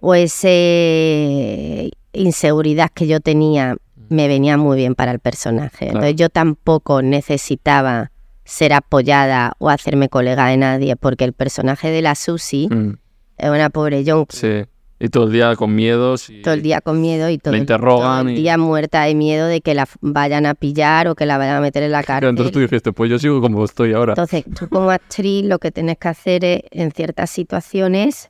[0.00, 3.76] o ese inseguridad que yo tenía
[4.08, 5.86] me venía muy bien para el personaje.
[5.86, 5.98] Claro.
[5.98, 8.10] Entonces yo tampoco necesitaba
[8.44, 12.94] ser apoyada o hacerme colega de nadie porque el personaje de la Susi Mm,
[13.38, 14.64] es una pobre yonki sí.
[15.02, 16.28] Y todo el día con miedos.
[16.28, 16.42] Y...
[16.42, 19.14] todo el día con miedo y todo, Le interrogan todo el y- día muerta de
[19.14, 22.02] miedo de que la vayan a pillar o que la vayan a meter en la
[22.02, 22.28] cárcel.
[22.30, 24.12] Entonces tú dijiste, pues yo sigo como estoy ahora.
[24.12, 28.29] Entonces, tú como actriz lo que tienes que hacer es, en ciertas situaciones,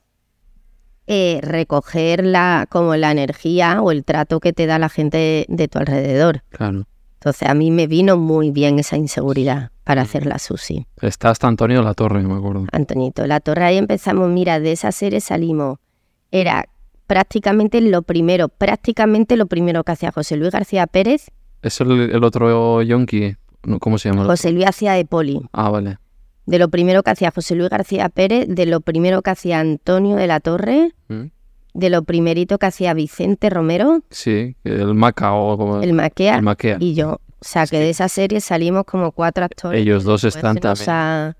[1.12, 5.46] eh, recoger la, como la energía o el trato que te da la gente de,
[5.48, 6.44] de tu alrededor.
[6.50, 6.84] Claro.
[7.14, 10.86] Entonces, a mí me vino muy bien esa inseguridad para hacer la Susi.
[11.02, 12.64] Está hasta Antonio La Torre, me acuerdo.
[12.70, 15.78] Antoñito, la torre ahí empezamos, mira, de esa serie salimos.
[16.30, 16.66] Era
[17.08, 21.32] prácticamente lo primero, prácticamente lo primero que hacía José Luis García Pérez.
[21.60, 23.34] Es el, el otro yonki.
[23.80, 24.26] ¿Cómo se llama?
[24.26, 25.40] José Luis hacía de poli.
[25.52, 25.98] Ah, vale.
[26.46, 30.16] De lo primero que hacía José Luis García Pérez, de lo primero que hacía Antonio
[30.16, 31.26] de la Torre, Mm.
[31.74, 36.42] de lo primerito que hacía Vicente Romero, Sí, el Maca o como el Maquea, el
[36.42, 36.76] Maquea.
[36.80, 37.12] y yo.
[37.42, 39.80] O sea, que de esa serie salimos como cuatro actores.
[39.80, 40.90] Ellos dos están nos también.
[40.90, 41.36] ha,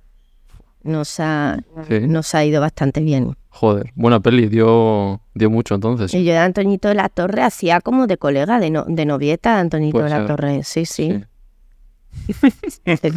[0.83, 2.01] nos, ha, Sí.
[2.07, 3.37] nos ha ido bastante bien.
[3.51, 6.15] Joder, buena peli, dio, dio mucho entonces.
[6.15, 9.55] Y yo de Antoñito de la Torre hacía como de colega, de, no, de novieta
[9.57, 10.27] de Antoñito Puede de la ser.
[10.29, 10.63] Torre.
[10.63, 11.11] Sí, sí.
[11.13, 11.25] Sí.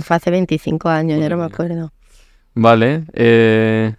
[0.03, 1.91] Fue hace 25 años, ya no me acuerdo.
[2.55, 3.95] Vale, eh,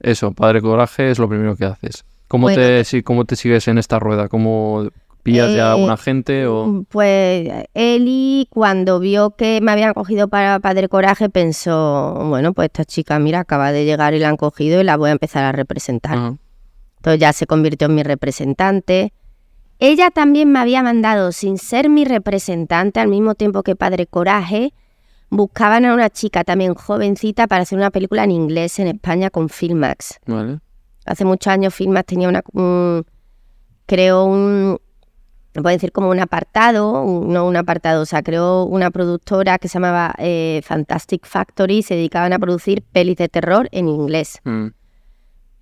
[0.00, 2.04] eso, Padre Coraje es lo primero que haces.
[2.28, 4.28] ¿Cómo, Bueno, te, si, ¿Cómo te sigues en esta rueda?
[4.28, 4.88] ¿Cómo
[5.22, 6.84] pillas ya a Eh, alguna gente o...?
[6.88, 12.84] Pues Eli, cuando vio que me habían cogido para Padre Coraje, pensó, bueno, pues esta
[12.84, 15.52] chica, mira, acaba de llegar y la han cogido y la voy a empezar a
[15.52, 16.36] representar.
[16.96, 19.12] Entonces ya se convirtió en mi representante.
[19.78, 24.72] Ella también me había mandado, sin ser mi representante, al mismo tiempo que Padre Coraje,
[25.30, 29.48] buscaban a una chica también jovencita para hacer una película en inglés en España con
[29.48, 30.20] Filmax.
[30.26, 30.60] Vale.
[31.06, 33.04] Hace muchos años Filmax tenía una, un-
[33.86, 34.78] creo un,
[35.54, 39.58] no puedo decir como un apartado, un- no un apartado, o sea, creó una productora
[39.58, 43.88] que se llamaba eh, Fantastic Factory y se dedicaban a producir pelis de terror en
[43.88, 44.38] inglés.
[44.44, 44.68] Mm,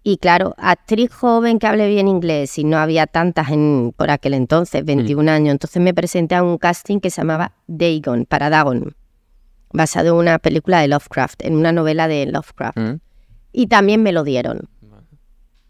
[0.05, 4.35] Y claro, actriz joven que hable bien inglés y no había tantas en, por aquel
[4.35, 5.53] entonces, 21 años.
[5.53, 8.97] Entonces me presenté a un casting que se llamaba Dagon, para Dagon,
[9.73, 12.79] basado en una película de Lovecraft, en una novela de Lovecraft.
[12.79, 13.01] mm.
[13.53, 14.69] Y también me lo dieron.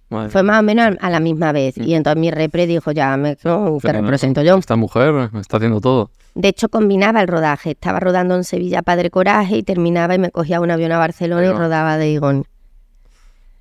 [0.08, 1.76] Madre Fue más o menos a la misma vez.
[1.76, 4.02] Y entonces mi repre dijo, ya, me, no, Fenomenal.
[4.02, 4.56] represento yo.
[4.56, 6.10] Esta mujer está haciendo todo.
[6.34, 7.72] De hecho, combinaba el rodaje.
[7.72, 11.46] Estaba rodando en Sevilla Padre Coraje y terminaba y me cogía un avión a Barcelona
[11.46, 12.46] y rodaba Dagon.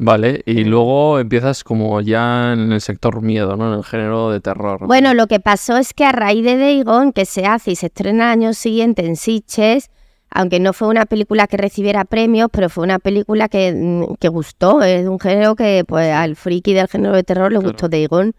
[0.04, 3.72] Vale, y luego empiezas como ya en el sector miedo, ¿no?
[3.72, 4.88] En el género de terror.
[4.88, 7.86] Bueno, lo que pasó es que a raíz de Dagon, que se hace y se
[7.86, 9.92] estrena al año siguiente en Sitges,
[10.32, 14.28] aunque no fue una película que recibiera premios, pero fue una película que, mm, que
[14.30, 14.82] gustó.
[14.82, 17.72] Es un género que pues al friki del género de terror le Claro.
[17.74, 18.34] gustó Dagon.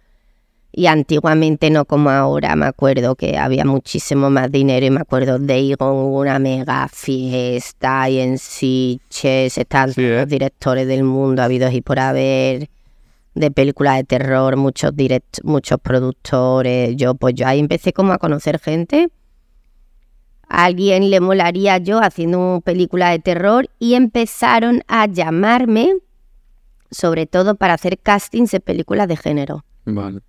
[0.75, 5.39] Y antiguamente, no como ahora, me acuerdo que había muchísimo más dinero y me acuerdo
[5.39, 10.21] Dagon, hubo una mega fiesta y en Sitges Sí, todos ¿eh?
[10.21, 12.71] los directores del mundo habidos y por haber
[13.35, 16.97] de películas de terror, muchos direct, muchos productores.
[16.97, 19.11] Yo, pues yo ahí empecé como a conocer gente.
[20.49, 25.95] A alguien le molaría yo haciendo una película de terror y empezaron a llamarme,
[26.91, 29.65] sobre todo para hacer castings de películas de género.
[29.85, 30.21] Vale.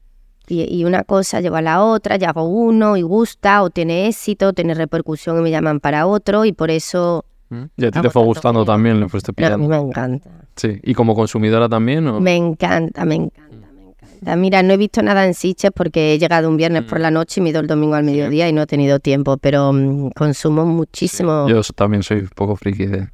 [0.48, 4.08] Y, y una cosa lleva a la otra, ya hago uno y gusta, o tiene
[4.08, 7.66] éxito, tiene repercusión y me llaman para otro, y por eso Mm.
[7.78, 9.70] Y a ti te fue gustando tanto también, le fuiste no, a mí pillando.
[9.70, 10.30] me encanta.
[10.56, 10.80] Sí.
[10.84, 12.08] ¿Y como consumidora también?
[12.08, 12.20] ¿o?
[12.20, 14.36] Me encanta, me encanta, me encanta.
[14.36, 17.42] Mira, no he visto nada en Sitges porque he llegado un viernes por la noche
[17.42, 20.12] y me he ido el domingo al mediodía y no he tenido tiempo, pero mm,
[20.12, 23.10] consumo muchísimo, Yo también soy un poco friki de...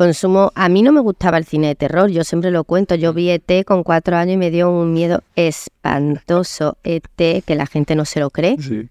[0.00, 3.12] Consumo, a mí no me gustaba el cine de terror, yo siempre lo cuento, yo
[3.12, 7.04] vi ET con cuatro años y me dio un miedo espantoso, ET,
[7.44, 8.56] que la gente no se lo cree.
[8.58, 8.88] Sí.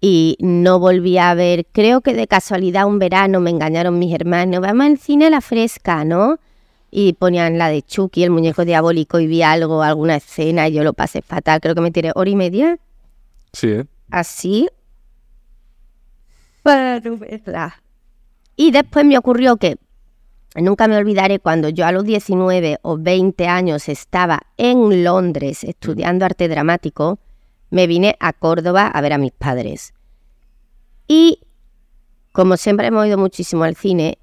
[0.00, 4.60] Y no volví a ver, creo que de casualidad un verano me engañaron mis hermanos,
[4.60, 6.40] vamos al cine a la fresca, ¿no?
[6.90, 10.82] Y ponían la de Chucky, el muñeco diabólico, y vi algo, alguna escena, y yo
[10.82, 12.80] lo pasé fatal, creo que me tiré hora y media
[13.52, 13.86] Sí, ¿eh?
[14.10, 14.66] así
[16.64, 17.80] para verla.
[18.56, 19.76] Y después me ocurrió que
[20.60, 26.24] nunca me olvidaré cuando yo a los 19 o 20 años estaba en Londres estudiando
[26.24, 27.18] arte dramático,
[27.70, 29.92] me vine a Córdoba a ver a mis padres.
[31.08, 31.40] Y
[32.32, 34.18] como siempre hemos ido muchísimo al cine,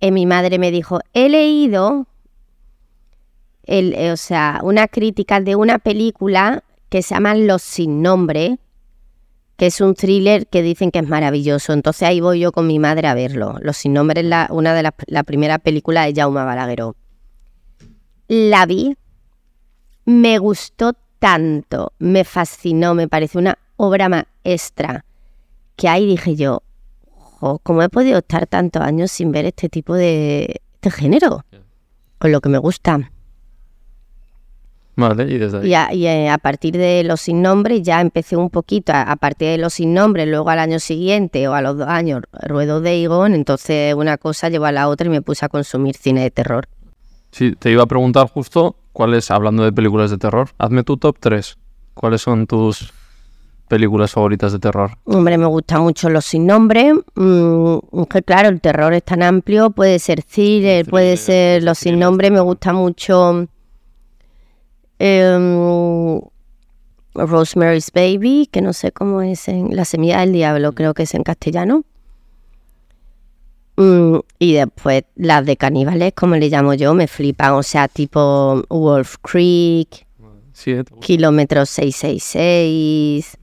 [0.00, 2.06] eh, mi madre me dijo, he leído
[3.64, 8.58] eh, o sea, una crítica de una película que se llama Los sin nombre,
[9.62, 11.72] que es un thriller que dicen que es maravilloso.
[11.72, 13.58] Entonces ahí voy yo con mi madre a verlo.
[13.60, 16.96] Los sin nombre es la, una de las la primera película de Jaume Balagueró.
[18.26, 18.96] La vi,
[20.04, 25.04] me gustó tanto, me fascinó, me pareció una obra maestra,
[25.76, 26.64] que ahí dije yo,
[27.38, 31.44] "Jo, ¿cómo he podido estar tantos años sin ver este tipo de, de género?
[32.18, 33.11] Con lo que me gusta.
[34.94, 35.68] Vale, y desde ahí.
[35.68, 39.02] Y, a, y, eh, a partir de los sin nombre ya empecé un poquito, a,
[39.02, 42.22] a partir de los sin nombre, luego al año siguiente o a los dos años,
[42.32, 45.96] Ruedo de Egon, entonces una cosa llevó a la otra y me puse a consumir
[45.96, 46.68] cine de terror.
[47.30, 51.16] Sí, te iba a preguntar justo cuáles, hablando de películas de terror, hazme tu top
[51.18, 51.56] 3.
[51.94, 52.92] ¿Cuáles son tus
[53.68, 54.90] películas favoritas de terror?
[55.04, 59.70] Hombre, me gusta mucho los sin nombre, mm, que claro, el terror es tan amplio,
[59.70, 63.46] puede ser thriller, puede ser los sin nombre, me gusta mucho
[65.04, 66.20] em,
[67.14, 71.14] Rosemary's Baby, que no sé cómo es en La semilla del diablo, creo que es
[71.14, 71.82] en castellano.
[73.76, 78.62] Mm, y después las de caníbales, como le llamo yo, me flipan, o sea, tipo
[78.68, 80.06] Wolf Creek,
[80.52, 80.84] Sí, ¿eh?
[81.00, 83.38] Kilómetro 666.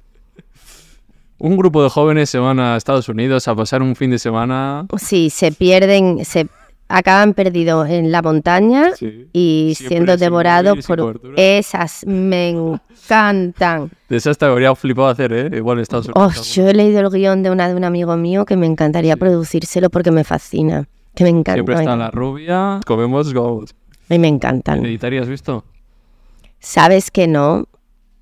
[1.40, 4.86] Un grupo de jóvenes se van a Estados Unidos a pasar un fin de semana.
[4.98, 6.48] Sí, se pierden, se
[6.90, 9.28] acaban perdidos en la montaña Sí.
[9.32, 13.92] y Siempre siendo devorados por esas me encantan.
[14.10, 15.50] De esas te habría flipado hacer, ¿eh?
[15.56, 16.54] Igual en Estados Oh, Unidos.
[16.56, 19.90] yo he leído el guion de una de un amigo mío que me encantaría producírselo
[19.90, 20.88] porque me fascina.
[21.16, 21.54] Que me encanta.
[21.54, 22.80] Siempre está la rubia.
[22.86, 23.72] Comemos gold.
[24.10, 24.80] Y me encantan.
[24.80, 25.64] ¿Hereditaria has visto?
[26.60, 27.66] Sabes que no,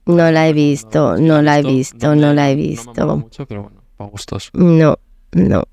[0.05, 3.17] no la he visto, no la he visto, no la he No me visto.
[3.17, 4.49] mucho, pero bueno, para gustos.
[4.53, 4.97] No,
[5.31, 5.63] no.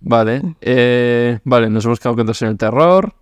[0.00, 3.12] Vale, eh, vale, nos hemos quedado quietos en el terror.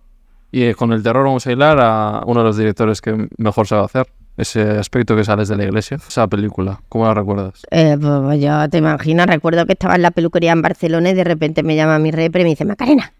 [0.51, 3.67] Y eh, con el terror vamos a hilar a uno de los directores que mejor
[3.67, 4.07] sabe hacer.
[4.37, 5.97] Ese aspecto que sales de la iglesia.
[5.97, 7.61] Esa película, ¿cómo la recuerdas?
[7.71, 11.25] Eh, pues yo te imaginas, recuerdo que estaba en la peluquería en Barcelona y de
[11.25, 13.11] repente me llama mi repre y me dice, Macarena,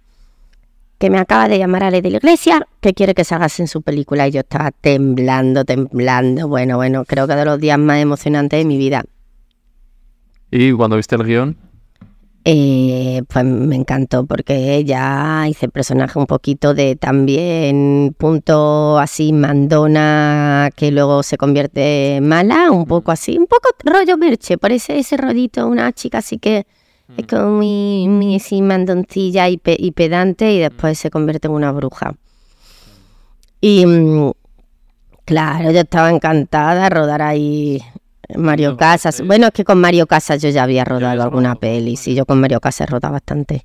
[0.97, 3.81] que me acaba de llamar Ale de la iglesia, que quiere que salgas en su
[3.81, 4.29] película.
[4.29, 6.47] Y yo estaba temblando, temblando.
[6.47, 9.03] Bueno, bueno, creo que de los días más emocionantes de mi vida.
[10.51, 11.57] Y cuando viste el guion,
[12.51, 19.33] Eh, pues me encantó porque ella hice el personaje un poquito de también punto así
[19.33, 24.97] mandona que luego se convierte en mala, un poco así, un poco rollo merche, parece
[24.97, 26.65] ese rollito, una chica así que
[27.17, 31.53] es como muy, muy así mandoncilla y, pe- y pedante y después se convierte en
[31.53, 32.15] una bruja.
[33.61, 34.31] Y mm,
[35.25, 37.79] claro, yo estaba encantada de rodar ahí
[38.37, 39.21] Mario No, Casas.
[39.25, 42.25] Bueno, es que con Mario Casas yo ya había rodado alguna rodado, peli, sí, yo
[42.25, 43.63] con Mario Casas he rodado bastante.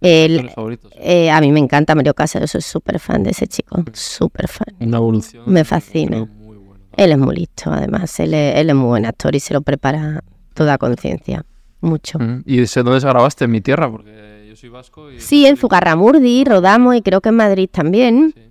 [0.00, 0.92] El- favoritos.
[0.96, 4.46] eh, a mí me encanta Mario Casas, yo soy súper fan de ese chico, súper
[4.48, 4.68] fan.
[4.80, 5.42] Una evolución.
[5.46, 6.24] me fascina.
[6.24, 6.56] muy.
[6.96, 9.60] Él es muy listo, además, él es, él es muy buen actor y se lo
[9.62, 10.22] prepara
[10.54, 11.44] toda conciencia,
[11.80, 12.18] mucho.
[12.18, 13.44] Mm, ¿Y sé dónde se grabaste?
[13.44, 15.10] En mi tierra, porque yo soy vasco.
[15.12, 18.32] Y Sí, en Zugarramurdi rodamos y creo que en Madrid también.
[18.34, 18.42] Sí.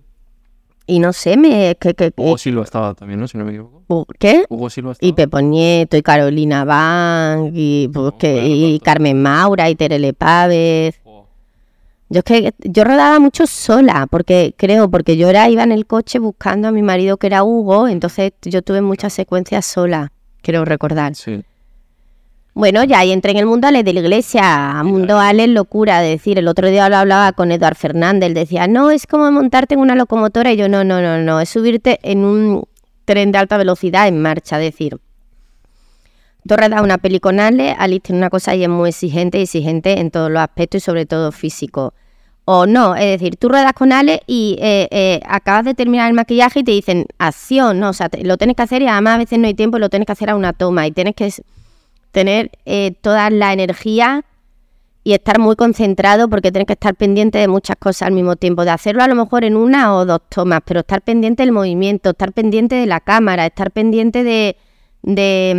[0.90, 3.28] Y no sé, me, que, que, que- Hugo Silva estaba también, ¿no?
[3.28, 4.06] Si no me equivoco.
[4.18, 4.46] ¿qué?
[4.50, 5.08] Hugo Silva estaba.
[5.08, 8.80] Y Pepo Nieto y Carolina Bank y, pues, que- y.
[8.80, 11.00] Carmen Maura y Terele Pávez.
[12.10, 15.86] Yo es que yo rodaba mucho sola, porque creo, porque yo era, iba en el
[15.86, 20.64] coche buscando a mi marido que era Hugo, entonces yo tuve muchas secuencias sola, quiero
[20.64, 21.16] recordar.
[21.16, 21.44] Sí.
[22.58, 26.02] Bueno, ya ahí entré en el mundo Ale de la iglesia, mundo Ale es locura,
[26.02, 29.76] de decir, el otro día lo hablaba con Eduard Fernández, decía, no, es como montarte
[29.76, 32.64] en una locomotora, y yo, no, no, no, no, es subirte en un
[33.06, 34.98] tren de alta velocidad en marcha, es decir,
[36.48, 40.00] tú das una peli con Ale, Alice tiene una cosa y es muy exigente, exigente
[40.00, 41.94] en todos los aspectos y sobre todo físico.
[42.46, 46.16] O no, es decir, tú ruedas con Ale y eh, eh, acabas de terminar el
[46.16, 47.90] maquillaje y te dicen acción, ¿no?
[47.90, 49.80] O sea, te- lo tienes que hacer y además a veces no hay tiempo y
[49.82, 51.30] lo tienes que hacer a una toma y tienes que
[52.12, 54.24] tener eh, toda la energía
[55.04, 58.66] y estar muy concentrado porque tienes que estar pendiente de muchas cosas al mismo tiempo,
[58.66, 62.10] de hacerlo a lo mejor en una o dos tomas, pero estar pendiente del movimiento,
[62.10, 64.58] estar pendiente de la cámara, estar pendiente de,
[65.04, 65.54] de,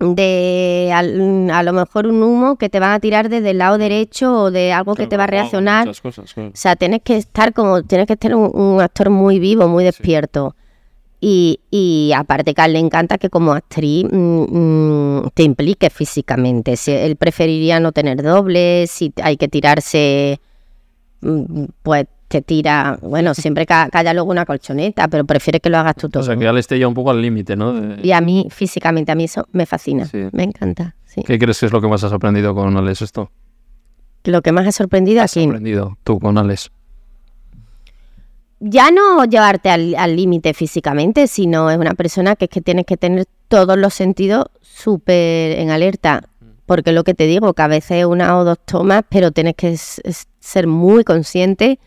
[0.00, 3.58] mm, de al- a lo mejor un humo que te van a tirar desde el
[3.58, 5.86] lado derecho o de algo que te va a reaccionar.
[5.86, 6.50] Muchas cosas, claro.
[6.50, 10.54] O sea, tienes que estar como, tienes que un, un actor muy vivo, muy despierto.
[11.20, 14.16] Y, y aparte que a él le encanta que como actriz mm,
[15.18, 16.76] mm, te impliques físicamente.
[16.76, 20.40] Si él preferiría no tener dobles, si hay que tirarse,
[21.22, 25.70] mm, pues te tira, bueno, siempre ca- que haya luego una colchoneta, pero prefiere que
[25.70, 26.22] lo hagas tú todo.
[26.22, 27.72] O sea, que ya le esté ya un poco al límite, ¿no?
[27.72, 30.18] De- Y a mí, físicamente, a mí eso me fascina, Sí.
[30.32, 30.94] me encanta.
[31.06, 31.22] sí.
[31.26, 33.30] ¿Qué crees que es lo que más has aprendido con Alex esto?
[34.24, 36.70] Lo que más ha sorprendido aquí, aprendido tú con Alex?
[38.60, 42.96] Ya no llevarte al límite físicamente, sino es una persona que es que tienes que
[42.96, 46.28] tener todos los sentidos súper en alerta.
[46.66, 49.76] Porque lo que te digo, que a veces una o dos tomas, pero tienes que
[49.76, 51.78] ser muy consciente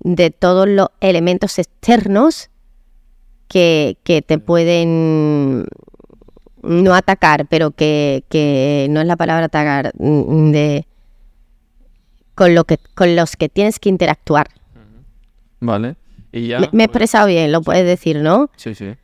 [0.00, 2.50] de todos los elementos externos
[3.48, 5.66] que, que te pueden
[6.62, 10.86] no atacar, pero que, que no es la palabra atacar, mm, de
[12.34, 14.48] con lo que con los que tienes que interactuar.
[15.66, 15.96] Vale.
[16.32, 16.60] Y ya.
[16.60, 18.50] Me, me he expresado bien, lo puedes decir, ¿no?
[18.56, 18.94] Sí, sí.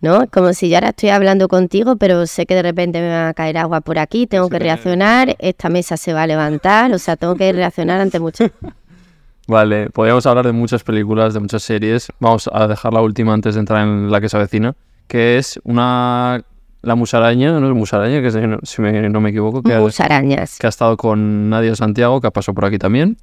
[0.00, 0.26] ¿No?
[0.32, 3.34] Como si yo ahora estoy hablando contigo, pero sé que de repente me va a
[3.34, 6.98] caer agua por aquí, tengo Sí, que reaccionar, esta mesa se va a levantar, o
[6.98, 8.44] sea, tengo que reaccionar ante mucho.
[9.48, 12.08] Vale, podríamos hablar de muchas películas, de muchas series.
[12.20, 14.74] Vamos a dejar la última antes de entrar en la que se avecina,
[15.08, 16.42] que es una...
[16.84, 18.20] La musaraña, ¿no es musaraña?
[18.22, 20.58] Que si no, si me- no me equivoco, que, ha- Musarañas.
[20.58, 23.18] que ha estado con Nadia Santiago, que ha pasado por aquí también.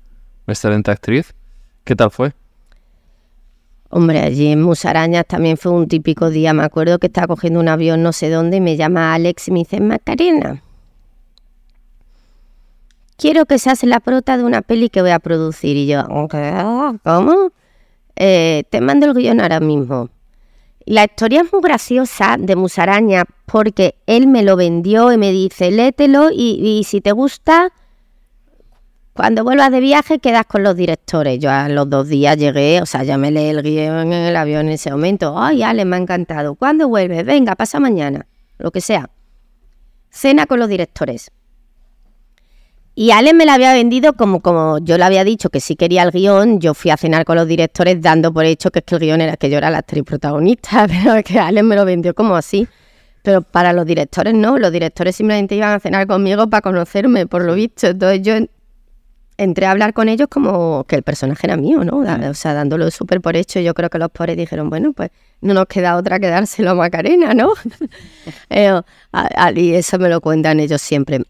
[0.48, 1.34] Excelente actriz.
[1.84, 2.32] ¿Qué tal fue?
[3.90, 6.54] Hombre, allí en Musarañas también fue un típico día.
[6.54, 9.52] Me acuerdo que estaba cogiendo un avión no sé dónde y me llama Alex y
[9.52, 10.62] me dice, Macarena,
[13.18, 15.76] quiero que seas la prota de una peli que voy a producir.
[15.76, 16.54] Y yo, "¿Qué?
[17.04, 17.52] ¿cómo?
[18.16, 20.10] Eh, te mando el guion ahora mismo.
[20.86, 25.72] La historia es muy graciosa de Musaraña porque él me lo vendió y me dice,
[25.72, 27.72] léetelo y, y si te gusta,
[29.14, 31.40] cuando vuelvas de viaje quedas con los directores.
[31.40, 34.36] Yo a los dos días llegué, o sea, ya me leí el guion en el
[34.36, 35.38] avión en ese momento.
[35.38, 36.56] Ay, Ale, me ha encantado.
[36.56, 37.26] ¿Cuándo vuelves?
[37.26, 38.28] Venga, pasa mañana.
[38.58, 39.10] Lo que sea.
[40.10, 41.32] Cena con los directores.
[42.96, 46.04] Y Ale me la había vendido como, como yo le había dicho que sí quería
[46.04, 46.60] el guion.
[46.60, 49.22] Yo fui a cenar con los directores dando por hecho que es que el guion
[49.22, 52.36] era que yo era la actriz protagonista, pero es que Ale me lo vendió como
[52.36, 52.68] así.
[53.22, 57.44] Pero para los directores no, los directores simplemente iban a cenar conmigo para conocerme, por
[57.44, 57.88] lo visto.
[57.88, 58.34] Entonces yo
[59.40, 61.98] entré a hablar con ellos como que el personaje era mío, ¿no?
[62.00, 63.60] O sea, dándolo súper por hecho.
[63.60, 65.10] Yo creo que los pobres dijeron, bueno, pues
[65.42, 67.54] no nos queda otra que dárselo a Macarena, ¿no?
[68.50, 68.84] Eh, a-
[69.46, 71.22] a- y eso me lo cuentan ellos siempre.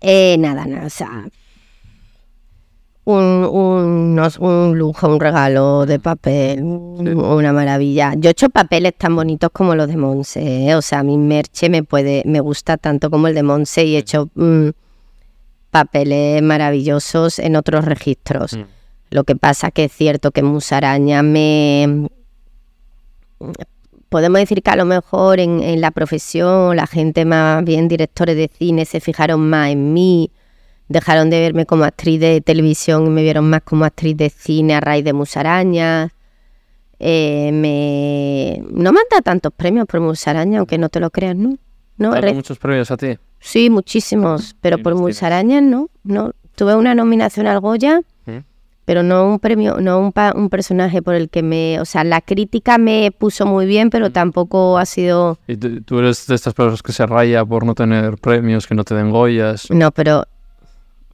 [0.00, 1.26] Eh, nada, nada, o sea,
[3.04, 8.14] un, un, un lujo, un regalo de papel, un- una maravilla.
[8.16, 10.74] Yo he hecho papeles tan bonitos como los de Monse, ¿eh?
[10.74, 13.98] o sea, mi merche me puede, me gusta tanto como el de Monse y he
[13.98, 14.68] hecho mm,
[15.76, 18.58] papeles maravillosos en otros registros.
[19.10, 22.08] Lo que pasa que es cierto que Musaraña me...
[24.08, 28.36] Podemos decir que a lo mejor en, en la profesión la gente más bien directores
[28.36, 30.30] de cine se fijaron más en mí,
[30.88, 34.74] dejaron de verme como actriz de televisión y me vieron más como actriz de cine
[34.76, 36.12] a raíz de Musaraña.
[36.98, 38.62] Eh, me...
[38.70, 41.58] No me han dado tantos premios por Musaraña, aunque no te lo creas, ¿no?
[41.98, 43.18] no ¿Te han re- muchos premios a ti?
[43.40, 44.94] Sí, muchísimos, pero Sí, por.
[44.94, 46.32] Musarañas no, no.
[46.56, 48.38] Tuve una nominación al Goya, ¿Mm?
[48.86, 52.02] pero no un premio, no un, pa- un personaje por el que me, o sea,
[52.02, 53.90] la crítica me puso muy bien, Mm.
[53.90, 57.74] pero tampoco ha sido, ¿Y tú, eres de estas personas que se raya por no
[57.74, 59.70] tener premios, que no te den Goyas?
[59.70, 60.24] no, pero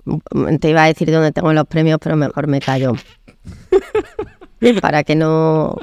[0.05, 2.93] mm, te iba a decir dónde tengo los premios, pero mejor me callo.
[4.81, 5.77] Para que no...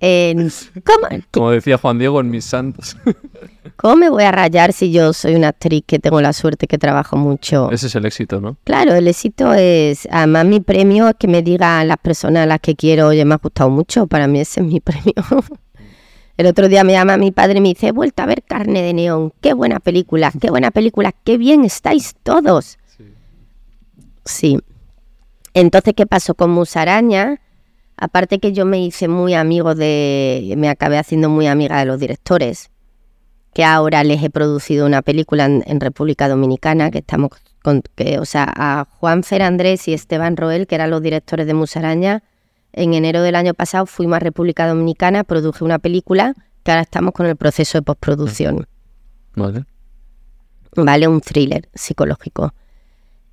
[0.00, 0.50] en-
[0.84, 2.96] ¿cómo, Como decía Juan Diego en Mis Santos.
[3.76, 6.76] ¿Cómo me voy a rayar si yo soy una actriz que tengo la suerte que
[6.78, 7.70] trabajo mucho?
[7.70, 8.56] Ese es el éxito, ¿no?
[8.64, 12.60] Claro, el éxito es, además mi premio es que me digan las personas a las
[12.60, 15.14] que quiero, oye, me ha gustado mucho, para mí ese es mi premio.
[16.36, 18.82] El otro día me llama mi padre y me dice, he vuelto a ver Carne
[18.82, 22.78] de Neón, qué buena película, qué buena película, qué bien estáis todos.
[24.24, 24.58] Sí.
[25.54, 27.40] Entonces, ¿qué pasó con Musaraña?
[28.00, 32.00] Aparte que yo me hice muy amigo de, me acabé haciendo muy amiga de los
[32.00, 32.70] directores,
[33.52, 37.30] que ahora les he producido una película en, en República Dominicana, que estamos
[37.62, 41.46] con, que, o sea, a Juan Fer Andrés y Esteban Roel, que eran los directores
[41.46, 42.22] de Musaraña,
[42.72, 47.12] en enero del año pasado fuimos a República Dominicana, produje una película que ahora estamos
[47.12, 48.66] con el proceso de postproducción.
[49.34, 49.64] Vale.
[50.76, 51.08] ¿vale?
[51.08, 52.54] Un thriller psicológico.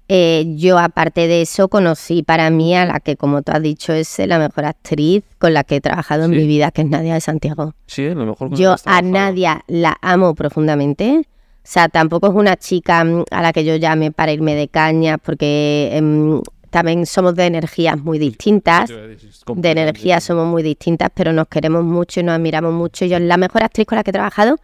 [0.10, 3.91] Eh, yo, aparte de eso, conocí para mí a la que, como tú has dicho,
[3.91, 7.14] es la mejor actriz con la que he trabajado en mi vida, que es Nadia
[7.16, 7.74] de Santiago.
[7.88, 8.55] Sí, a lo mejor.
[8.55, 9.01] Yo a.
[9.01, 11.28] Nadia la amo profundamente.
[11.68, 14.70] O sea, tampoco es una chica mm, a la que yo llame para irme de
[14.70, 18.89] caña, porque em, también somos de energías muy distintas.
[18.89, 23.03] Es De energías somos muy distintas, pero nos queremos mucho y nos admiramos mucho.
[23.03, 24.58] Yo, la mejor actriz con la que he trabajado,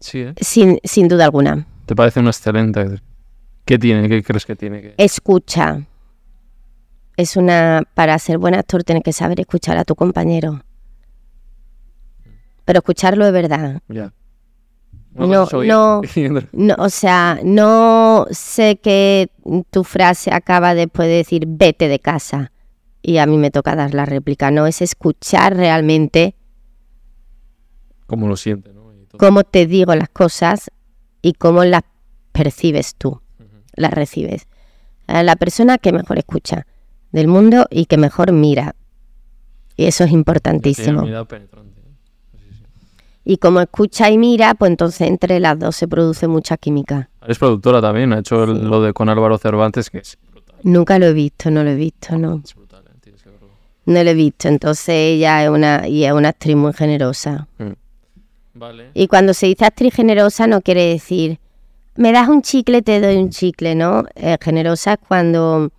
[0.00, 0.34] Sí, ¿eh?
[0.40, 1.66] sin, sin duda alguna.
[1.88, 3.02] ¿Te parece una excelente actriz?
[3.64, 4.06] ¿Qué tiene?
[4.10, 4.82] ¿Qué crees que tiene?
[4.82, 5.86] que- Escucha.
[7.16, 7.82] Es una.
[7.94, 10.60] Para ser buen actor tienes que saber escuchar a tu compañero.
[12.66, 13.80] Pero escucharlo de verdad.
[13.88, 14.12] Ya.
[15.14, 16.02] No, no.
[16.52, 19.30] No, o sea, no sé que
[19.70, 22.52] tu frase acaba después de decir vete de casa
[23.00, 24.50] y a mí me toca dar la réplica.
[24.50, 26.34] No, es escuchar realmente
[28.06, 28.92] Cómo lo siente, ¿no?
[28.94, 29.18] Y todo.
[29.18, 30.70] cómo te digo las cosas
[31.28, 31.82] y cómo las
[32.32, 33.20] percibes tú,
[33.74, 34.46] las recibes.
[35.06, 36.66] La persona que mejor escucha
[37.12, 38.74] del mundo y que mejor mira.
[39.76, 41.04] Y eso es importantísimo.
[41.06, 41.24] ¿eh?
[43.24, 47.10] Y como escucha y mira, pues entonces entre las dos se produce mucha química.
[47.26, 50.56] Es productora también, ha hecho el- lo de con Álvaro Cervantes, que es brutal.
[50.62, 52.40] Nunca lo he visto, no lo he visto, no.
[52.42, 52.96] Es brutal, ¿eh?
[53.02, 53.48] Tienes que verlo.
[53.84, 54.48] No lo he visto.
[54.48, 57.48] Entonces ella es una, y es una actriz muy generosa.
[57.58, 57.72] Mm.
[58.58, 58.90] Vale.
[58.94, 61.38] Y cuando se dice actriz generosa no quiere decir,
[61.94, 64.04] me das un chicle, te doy un chicle, ¿no?
[64.14, 65.70] Eh, generosa es cuando...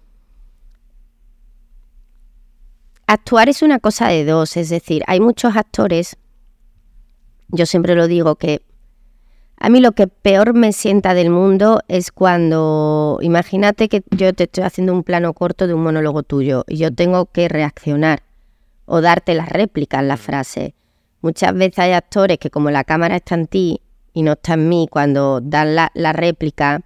[3.08, 6.18] Actuar es una cosa de dos, es decir, hay muchos actores,
[7.48, 8.62] yo siempre lo digo, que
[9.58, 14.44] a mí lo que peor me sienta del mundo es cuando, imagínate que yo te
[14.44, 18.22] estoy haciendo un plano corto de un monólogo tuyo y yo tengo que reaccionar
[18.86, 20.76] o darte la réplica en la frase.
[21.22, 23.82] Muchas veces hay actores que como la cámara está en ti
[24.14, 26.82] y no está en mí, cuando dan la, la réplica,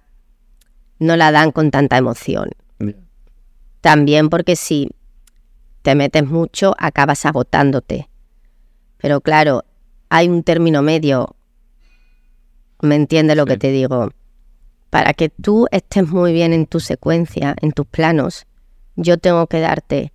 [0.98, 2.50] no la dan con tanta emoción.
[3.80, 4.90] También porque si
[5.82, 8.08] te metes mucho, acabas agotándote.
[8.98, 9.64] Pero claro,
[10.08, 11.36] hay un término medio.
[12.80, 13.48] ¿Me entiendes lo Sí.
[13.50, 14.10] que te digo?
[14.90, 18.46] Para que tú estés muy bien en tu secuencia, en tus planos,
[18.96, 20.12] yo tengo que darte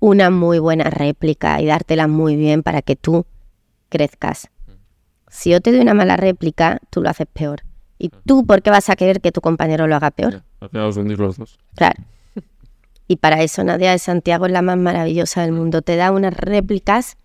[0.00, 3.26] una muy buena réplica y dártela muy bien para que tú
[3.90, 4.48] crezcas.
[5.28, 7.62] Si yo te doy una mala réplica, tú lo haces peor.
[7.98, 10.42] ¿Y tú por qué vas a querer que tu compañero lo haga peor?
[10.60, 11.58] Al final os los dos.
[11.76, 12.02] Claro.
[13.06, 15.82] Y para eso Nadia de Santiago es la más maravillosa del mundo.
[15.82, 17.18] Te da unas réplicas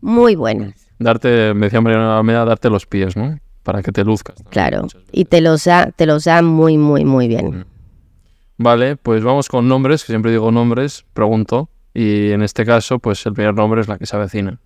[0.00, 3.38] muy buenas, Darte, me decía Mariana Almeida, darte los pies, ¿no?
[3.62, 4.36] Para que te luzcas.
[4.50, 4.86] claro.
[5.12, 7.66] Y te los da, te los da muy, muy, muy bien.
[8.56, 11.68] Vale, pues vamos con nombres, que siempre digo nombres, pregunto.
[11.94, 14.58] Y en este caso, pues el primer nombre es la que se avecina.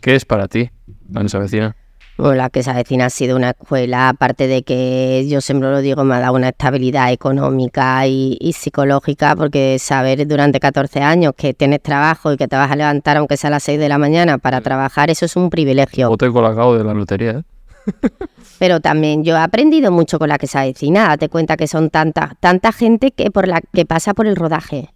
[0.00, 0.70] ¿Qué es para ti
[1.10, 1.76] la que se avecina?
[2.16, 5.80] Bueno, la que se avecina ha sido una escuela, aparte de que yo siempre lo
[5.80, 11.32] digo, me ha dado una estabilidad económica y, y psicológica, porque saber durante 14 años
[11.36, 13.88] que tienes trabajo y que te vas a levantar aunque sea a las 6 de
[13.88, 16.08] la mañana para trabajar, eso es un privilegio.
[16.08, 17.42] Bote colacao de la lotería, ¿eh?
[18.58, 21.08] Pero también yo he aprendido mucho con la que se avecina.
[21.08, 24.94] Date cuenta que son tanta, tanta gente que por la que pasa por el rodaje.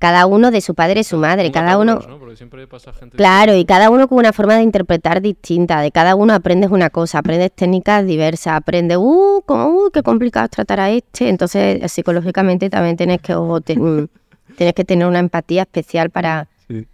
[0.00, 2.00] Cada uno de su padre y su madre, cada uno.
[2.18, 3.16] Porque siempre pasa gente...
[3.18, 5.80] Claro, y cada uno con una forma de interpretar distinta.
[5.82, 10.46] De cada uno aprendes una cosa, aprendes técnicas diversas, aprendes, uh, como, uh, qué complicado
[10.46, 11.28] es tratar a este.
[11.28, 14.08] Entonces, psicológicamente también tienes que, ojo, te- mm,
[14.56, 16.86] tienes que tener una empatía especial para, Sí.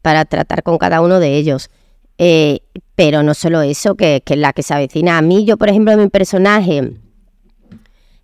[0.00, 1.68] para tratar con cada uno de ellos.
[2.16, 2.60] Eh,
[2.96, 5.18] pero no solo eso, que, que es la que se avecina.
[5.18, 6.92] A mí, yo, por ejemplo, mi personaje.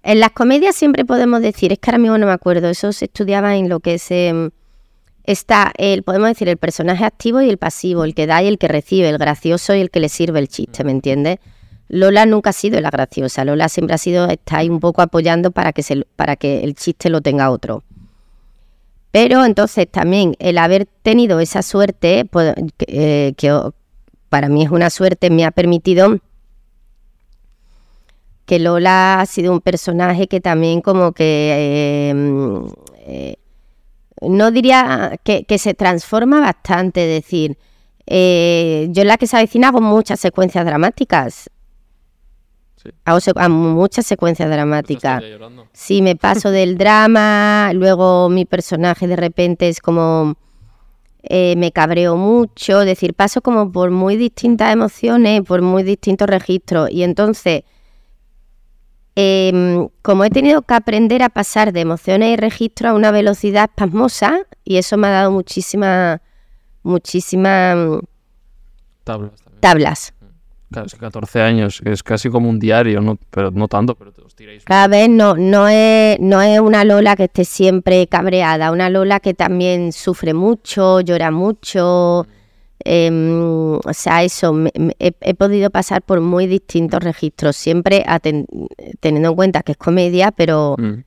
[0.07, 3.07] En las comedias siempre podemos decir, es que ahora mismo no me acuerdo, eso se
[3.07, 4.09] estudiaba en lo que es.
[4.13, 4.51] em,
[5.25, 8.57] está el, podemos decir, el personaje activo y el pasivo, el que da y el
[8.57, 11.39] que recibe, el gracioso y el que le sirve el chiste, ¿me entiendes?
[11.89, 15.51] Lola nunca ha sido la graciosa, Lola siempre ha sido, está ahí un poco apoyando
[15.51, 17.83] para que, se, para que el chiste lo tenga otro.
[19.11, 23.51] Pero entonces también el haber tenido esa suerte, pues, que, eh,
[24.29, 26.21] para mí es una suerte, me ha permitido
[28.47, 32.67] que Lola ha sido un personaje que también como que eh, mm,
[33.01, 33.37] eh,
[34.23, 37.59] no diría que, que se transforma bastante, es decir,
[38.07, 41.51] eh, yo en la que se avecina hago muchas secuencias dramáticas.
[42.83, 42.91] Sí.
[43.05, 45.23] Hago hago muchas secuencias dramáticas.
[45.73, 50.37] Sí, me paso del drama, luego mi personaje de repente es como
[51.25, 56.29] eh, me cabreo mucho, es decir, paso como por muy distintas emociones, por muy distintos
[56.29, 57.65] registros y entonces
[59.17, 63.65] em, como he tenido que aprender a pasar de emociones y registros a una velocidad
[63.71, 66.21] espasmosa y eso me ha dado muchísima,
[66.83, 68.01] muchísima mm,
[69.05, 69.61] Tablas también.
[69.61, 70.13] tablas.
[70.71, 74.13] Claro, es que 14 años, es casi como un diario, no, pero no tanto, pero
[74.13, 74.65] te os tiráis.
[74.65, 79.21] Cada vez no, no, es, no es una Lola que esté siempre cabreada, una Lola
[79.21, 82.27] que también sufre mucho, llora mucho.
[82.87, 88.05] Em, o sea, eso, me- me- he, he podido pasar por muy distintos registros, siempre
[89.01, 91.03] teniendo en cuenta que es comedia, pero Mm.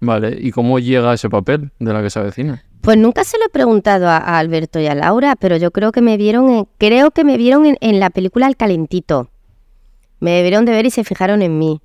[0.00, 2.62] Vale, ¿y cómo llega ese papel de la que se avecina?
[2.82, 5.90] pues nunca se lo he preguntado a, a Alberto y a Laura, pero yo creo
[5.90, 9.30] que me vieron, en, creo que me vieron en, en la película El Calentito.
[10.20, 11.80] Me debieron de ver y se fijaron en mí.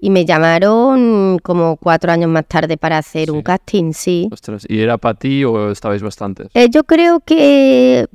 [0.00, 4.28] Y me llamaron como cuatro años más tarde para hacer un casting, sí.
[4.32, 6.48] Ostras, ¿y era para ti o estabais bastantes?
[6.54, 8.06] Eh, yo creo que...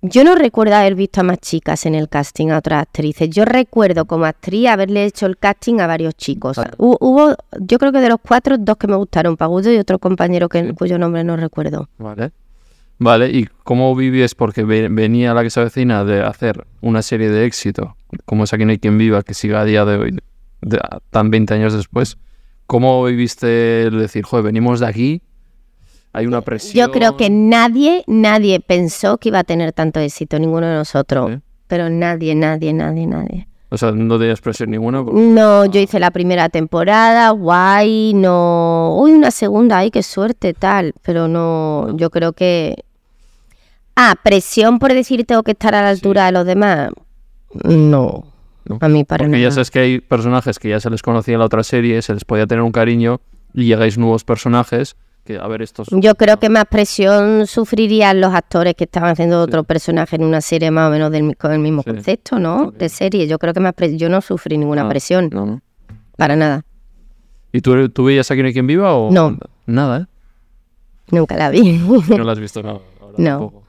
[0.00, 3.30] Yo no recuerdo haber visto a más chicas en el casting, a otras actrices.
[3.30, 6.56] Yo recuerdo como actriz haberle hecho el casting a varios chicos.
[6.56, 9.98] Hu- Hubo, yo creo que de los cuatro, dos que me gustaron, Pagudo y otro
[9.98, 11.88] compañero que, cuyo nombre no recuerdo.
[11.98, 12.30] Vale.
[13.00, 14.36] Vale, ¿y cómo vives?
[14.36, 18.52] Porque ve- venía la que se avecina de hacer una serie de éxito, como es
[18.52, 20.18] Aquí no hay quien viva, que siga a día de hoy,
[20.60, 22.18] de- tan 20 años después.
[22.68, 25.22] ¿Cómo viviste el decir, joder, venimos de aquí,
[26.18, 26.86] hay una presión?
[26.86, 31.38] Yo creo que nadie, nadie pensó que iba a tener tanto éxito, ninguno de nosotros.
[31.66, 33.48] Pero nadie, nadie, nadie, nadie.
[33.70, 35.04] O sea, no tenías presión ninguna.
[35.04, 38.96] porque- No, yo hice la primera temporada, guay, no.
[38.98, 40.94] Uy, una segunda, ay, qué suerte, tal.
[41.02, 42.82] Pero no, yo creo que.
[43.94, 46.90] Ah, presión por decir tengo que estar a la altura de los demás.
[47.64, 48.24] No,
[48.64, 48.78] No.
[48.80, 49.50] a mí para Porque ya nada.
[49.52, 52.24] sabes que hay personajes que ya se les conocía en la otra serie, se les
[52.24, 53.20] podía tener un cariño,
[53.54, 54.96] y llegáis nuevos personajes
[55.28, 55.88] que, a ver, estos...
[55.90, 60.40] Yo creo que más presión sufrirían los actores que estaban haciendo otro personaje en una
[60.40, 61.90] serie más o menos del, con el mismo Sí.
[61.90, 62.70] concepto, ¿no?
[62.70, 63.26] De serie.
[63.28, 65.60] Yo creo que más pre- yo no sufrí ninguna Ah, presión, No, no.
[66.16, 66.64] para nada.
[67.52, 69.10] ¿Y tú, tú veías no hay quien viva o...?
[69.10, 69.38] No.
[69.66, 70.06] Nada, ¿eh?
[71.10, 71.78] Nunca la vi.
[72.08, 72.80] No la has visto nada.
[73.00, 73.30] ahora No.
[73.38, 73.62] tampoco.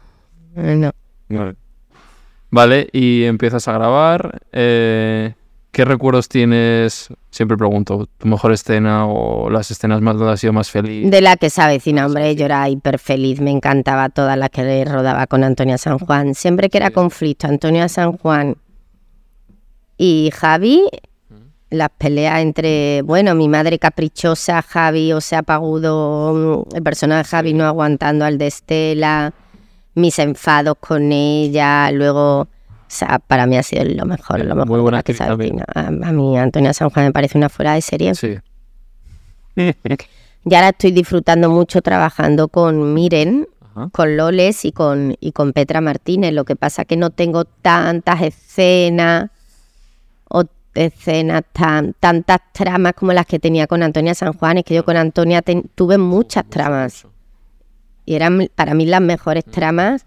[0.55, 0.91] no.
[1.29, 1.55] Vale.
[2.51, 4.39] Vale, y empiezas a grabar.
[4.51, 5.33] eh,
[5.71, 7.09] ¿Qué recuerdos tienes?
[7.29, 11.09] Siempre pregunto, ¿tu mejor escena o las escenas más donde has sido más feliz?
[11.09, 14.83] De la que se avecina, hombre, yo era hiper feliz, me encantaba todas las que
[14.83, 16.33] rodaba con Antonia San Juan.
[16.33, 18.57] Siempre que era conflicto, Antonia San Juan
[19.97, 20.81] y Javi,
[21.69, 27.29] las peleas entre, bueno, mi madre caprichosa, Javi, o sea, Pagudo, mm, el personaje de
[27.29, 29.33] Javi no aguantando al de Estela,
[29.93, 32.47] mis enfados con ella, luego,
[32.91, 35.15] sea, para mí ha sido lo mejor, lo Muy mejor de buena que.
[35.75, 38.15] A, a mí Antonia San Juan me parece una fuera de serie.
[38.15, 38.37] Sí.
[40.45, 43.89] Y ahora estoy disfrutando mucho trabajando con Miren, Ajá.
[43.91, 46.33] con Loles y con, y con Petra Martínez.
[46.33, 49.29] Lo que pasa que no tengo tantas escenas
[50.29, 54.59] o escenas tan, tantas tramas como las que tenía con Antonia San Juan.
[54.59, 57.05] Es que yo con Antonia ten- tuve muchas tramas
[58.05, 60.05] y eran para mí las mejores tramas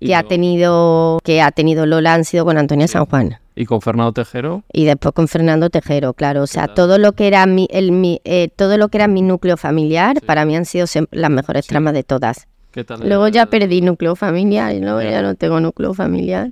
[0.00, 3.38] Que ha tenido que ha tenido Lola han sido con Antonia San Juan.
[3.54, 6.42] Y con Fernando Tejero, Y después con Fernando Tejero, claro.
[6.42, 9.22] O sea, todo lo que era mi, el, mi- eh, todo lo que era mi
[9.22, 11.70] núcleo familiar, para mí han sido las mejores Sí.
[11.70, 12.46] tramas de todas.
[12.72, 13.00] ¿qué tal?
[13.08, 15.22] Luego ya perdí núcleo familiar y luego Ya.
[15.22, 16.50] no tengo núcleo familiar.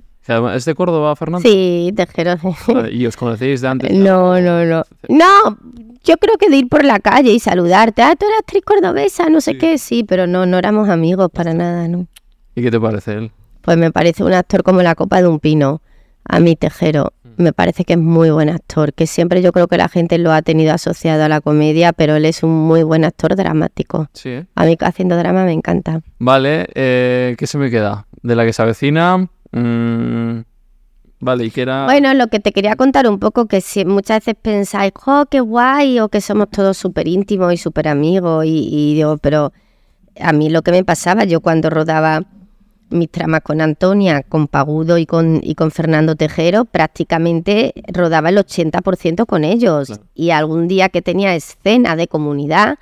[0.55, 1.47] ¿Es de Córdoba, Fernando?
[1.47, 2.37] Sí, Tejero.
[2.91, 3.91] ¿Y os conocéis de antes?
[3.93, 4.81] No, no, no.
[5.07, 5.57] No,
[6.03, 8.01] yo creo que de ir por la calle y saludarte.
[8.01, 9.57] Ah, tú eres actriz cordobesa, no sé Sí.
[9.59, 9.77] qué.
[9.77, 12.07] Sí, pero no, no éramos amigos para nada, ¿no?
[12.55, 13.31] ¿Y qué te parece él?
[13.61, 15.81] Pues me parece un actor como la copa de un pino.
[16.27, 19.77] A mí Tejero me parece que es muy buen actor, que siempre yo creo que
[19.77, 23.03] la gente lo ha tenido asociado a la comedia, pero él es un muy buen
[23.03, 24.07] actor dramático.
[24.13, 24.45] Sí, ¿eh?
[24.55, 26.01] A mí haciendo drama me encanta.
[26.19, 28.07] Vale, eh, ¿qué se me queda?
[28.21, 29.27] De la que se avecina.
[29.51, 30.39] mm,
[31.19, 31.85] vale, y que era.
[31.85, 35.39] Bueno, lo que te quería contar un poco, que si muchas veces pensáis, ¡oh, qué
[35.39, 35.99] guay!
[35.99, 38.45] O que somos todos súper íntimos y súper amigos.
[38.45, 39.51] Y, y digo, pero
[40.19, 42.21] a mí lo que me pasaba, yo cuando rodaba
[42.89, 48.37] mis tramas con Antonia, con Pagudo y con, y con Fernando Tejero, prácticamente rodaba el
[48.37, 49.87] 80% con ellos.
[49.87, 50.03] Claro.
[50.13, 52.77] Y algún día que tenía escena de comunidad,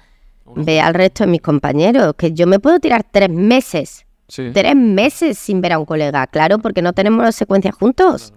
[0.56, 4.76] ve al resto de mis compañeros, que yo me puedo tirar tres meses, Sí, tres
[4.76, 8.34] meses sin ver a un colega, claro, porque no tenemos las secuencias juntos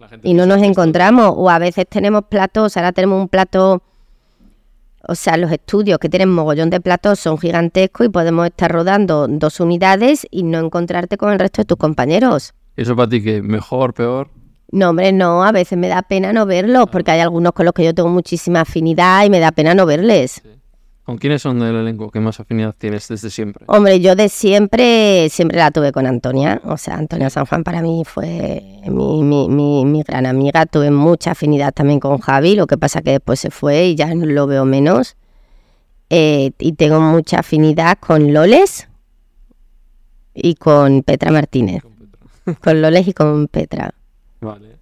[0.00, 1.32] la gente y no nos encontramos.
[1.36, 3.82] O a veces tenemos platos, ahora tenemos un plato,
[5.06, 9.26] o sea, los estudios que tienen mogollón de platos son gigantescos y podemos estar rodando
[9.28, 12.54] dos unidades y no encontrarte con el resto de tus compañeros.
[12.76, 14.28] ¿Eso para ti que mejor, peor?
[14.72, 17.74] No, hombre, no, a veces me da pena no verlos porque hay algunos con los
[17.74, 20.42] que yo tengo muchísima afinidad y me da pena no verles.
[21.10, 23.64] ¿Con quiénes son del elenco que más afinidad tienes desde siempre?
[23.66, 26.60] Hombre, yo de siempre, siempre la tuve con Antonia.
[26.64, 30.66] O sea, Antonia San Juan para mí fue mi, mi, mi, mi gran amiga.
[30.66, 34.14] Tuve mucha afinidad también con Javi, lo que pasa que después se fue y ya
[34.14, 35.16] lo veo menos.
[36.10, 38.86] Eh, y tengo mucha afinidad con Loles
[40.32, 41.82] y con Petra Martínez.
[42.62, 43.92] con Loles y con Petra.
[44.40, 44.76] Vale.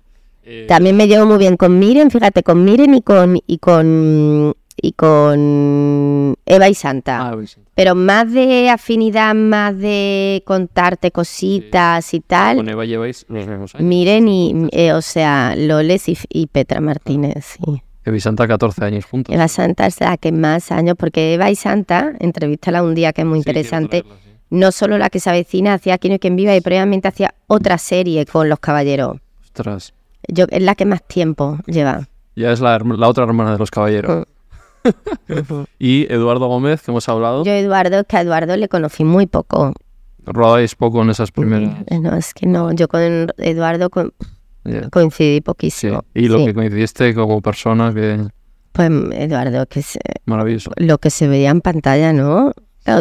[0.44, 4.54] Eh, También me llevo muy bien con Miren, fíjate, con Miren y con y con
[4.80, 7.30] y con Eva y Santa.
[7.30, 7.36] ah.
[7.74, 12.56] Pero más de afinidad, más de contarte cositas y tal.
[12.56, 13.86] Con Eva lleváis los mismos años.
[13.86, 17.82] Miren y, eh, o sea, Loles y, y Petra Martínez, sí.
[18.04, 19.34] Eva y Santa 14 años juntos.
[19.34, 23.20] Eva Santa es la que más años, porque Eva y Santa, entrevístala un día que
[23.22, 26.60] es muy interesante, traerla, no solo la que se avecina, hacía Quien quien viva y
[26.60, 29.18] previamente hacía otra serie con los caballeros.
[29.42, 29.92] Ostras.
[30.26, 32.08] Yo, es la que más tiempo lleva.
[32.34, 34.26] Ya es la, la otra hermana de los caballeros.
[35.78, 37.44] y Eduardo Gómez, que hemos hablado.
[37.44, 39.72] Yo, Eduardo, que a Eduardo le conocí muy poco.
[40.24, 41.74] Rodabais poco en esas primeras.
[41.86, 44.12] Eh, No, es que no, yo con Eduardo co-
[44.90, 45.40] coincidí Sí.
[45.40, 46.04] poquísimo.
[46.14, 46.46] Y lo Sí.
[46.46, 48.26] que coincidiste como persona, que
[48.72, 50.70] Pues Eduardo, que se- maravilloso.
[50.76, 52.52] lo que se veía en pantalla, ¿no?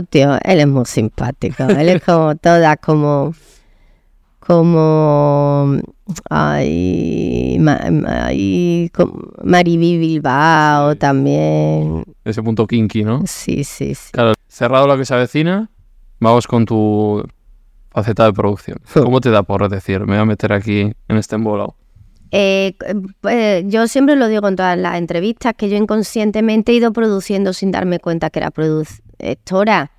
[0.09, 1.63] Tío, él es muy simpático.
[1.63, 3.33] Él es como toda, como.
[4.47, 5.77] Como.
[6.29, 7.57] Ay.
[7.59, 7.77] Ma,
[8.07, 10.97] ay, como Mariby Bilbao Sí.
[10.99, 12.05] también.
[12.23, 13.23] Ese punto kinky, ¿no?
[13.25, 14.09] Sí, sí, sí.
[14.13, 15.69] Claro, cerrado lo que se avecina,
[16.21, 17.25] vamos con tu
[17.91, 18.77] faceta de producción.
[18.93, 21.75] ¿Cómo te da por decir, me voy a meter aquí en este embolado?
[22.31, 22.75] Eh,
[23.19, 27.51] pues, yo siempre lo digo en todas las entrevistas que yo inconscientemente he ido produciendo
[27.51, 29.91] sin darme cuenta que era productora.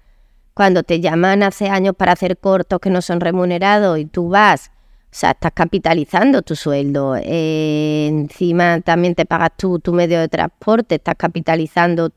[0.59, 4.73] Cuando te llaman hace años para hacer cortos que no son remunerados y tú vas,
[5.05, 7.15] o sea, estás capitalizando tu sueldo.
[7.15, 12.07] Eh, encima también te pagas tú tu medio de transporte, estás capitalizando.
[12.07, 12.13] O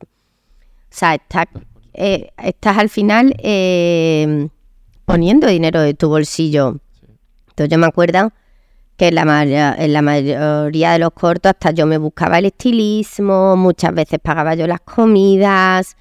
[0.90, 1.46] sea, estás,
[1.94, 4.48] eh, estás al final eh,
[5.06, 6.80] poniendo dinero de tu bolsillo.
[7.50, 8.34] Entonces yo me acuerdo
[8.98, 13.56] que en la, en la mayoría de los cortos hasta yo me buscaba el estilismo,
[13.56, 15.96] muchas veces pagaba yo las comidas,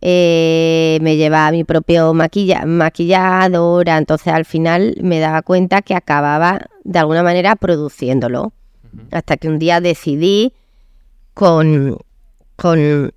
[0.00, 6.66] eh, me llevaba mi propio maquilla maquilladora, entonces al final me daba cuenta que acababa
[6.84, 8.52] de alguna manera produciéndolo.
[9.10, 10.54] Hasta que un día decidí
[11.34, 11.98] con,
[12.56, 13.12] con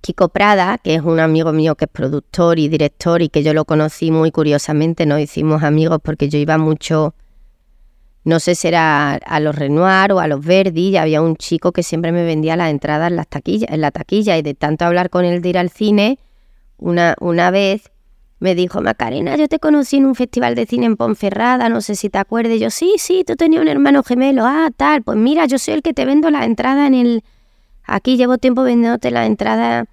[0.00, 3.54] Kiko Prada, que es un amigo mío que es productor y director y que yo
[3.54, 7.14] lo conocí muy curiosamente, nos hicimos amigos porque yo iba mucho
[8.26, 11.70] no sé si era a los Renoir o a los Verdi, y había un chico
[11.70, 14.84] que siempre me vendía las entradas en, las taquillas, en la taquilla y de tanto
[14.84, 16.18] hablar con él de ir al cine,
[16.76, 17.92] una, una vez
[18.40, 21.94] me dijo, Macarena, yo te conocí en un festival de cine en Ponferrada, no sé
[21.94, 22.56] si te acuerdas.
[22.56, 25.74] Y yo, sí, sí, tú tenías un hermano gemelo, ah, tal, pues mira, yo soy
[25.74, 27.24] el que te vendo las entradas en el...
[27.84, 29.86] Aquí llevo tiempo vendiéndote las entradas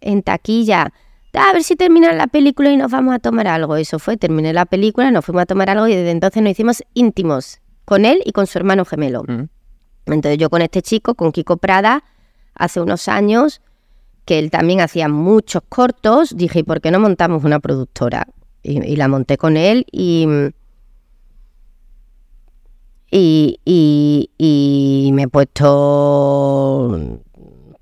[0.00, 0.92] en taquilla.
[1.32, 3.76] A ver si termina la película y nos vamos a tomar algo.
[3.76, 6.82] Eso fue, terminé la película, nos fuimos a tomar algo y desde entonces nos hicimos
[6.94, 7.59] íntimos
[7.90, 9.24] con él y con su hermano gemelo.
[9.26, 9.48] Mm.
[10.06, 12.04] Entonces yo con este chico, con Kiko Prada,
[12.54, 13.62] hace unos años,
[14.24, 18.28] que él también hacía muchos cortos, dije, ¿y por qué no montamos una productora?
[18.62, 20.24] Y, y la monté con él y,
[23.10, 26.96] y, y, y me he puesto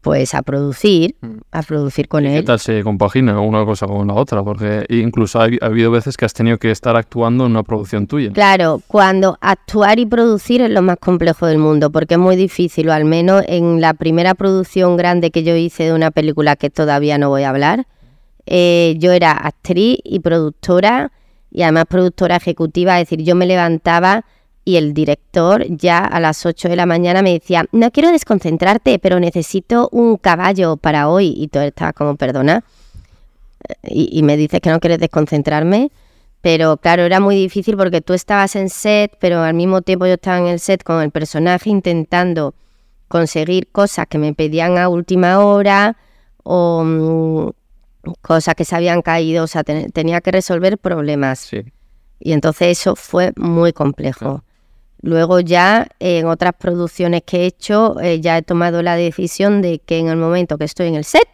[0.01, 1.39] pues a producir, Mm.
[1.51, 2.45] a producir con ¿Y ¿Qué él.
[2.45, 4.43] tal se compagina una cosa con la otra?
[4.45, 8.07] Porque incluso ha, ha habido veces que has tenido que estar actuando en una producción
[8.07, 8.31] tuya.
[8.33, 12.89] Claro, cuando actuar y producir es lo más complejo del mundo, porque es muy difícil,
[12.89, 16.71] o al menos en la primera producción grande que yo hice de una película que
[16.71, 17.87] todavía no voy a hablar,
[18.47, 21.13] eh, yo era actriz y productora,
[21.51, 24.25] y además productora ejecutiva, es decir, yo me levantaba
[24.69, 28.99] y el director ya a las 8 de la mañana me decía, no quiero desconcentrarte,
[28.99, 32.63] pero necesito un caballo para hoy, y todo estaba como, perdona,
[33.83, 35.91] y, y me dices que no quieres desconcentrarme,
[36.43, 40.15] pero claro, era muy difícil porque tú estabas en set, pero al mismo tiempo yo
[40.15, 42.55] estaba en el set con el personaje intentando
[43.09, 45.97] conseguir cosas que me pedían a última hora
[46.45, 51.39] o mm, cosas que se habían caído, o sea, ten- tenía que resolver problemas.
[51.39, 51.63] Sí.
[52.21, 54.43] Y entonces eso fue muy complejo.
[55.01, 59.79] Luego ya en otras producciones que he hecho, eh, ya he tomado la decisión de
[59.79, 61.29] que en el momento que estoy en el set,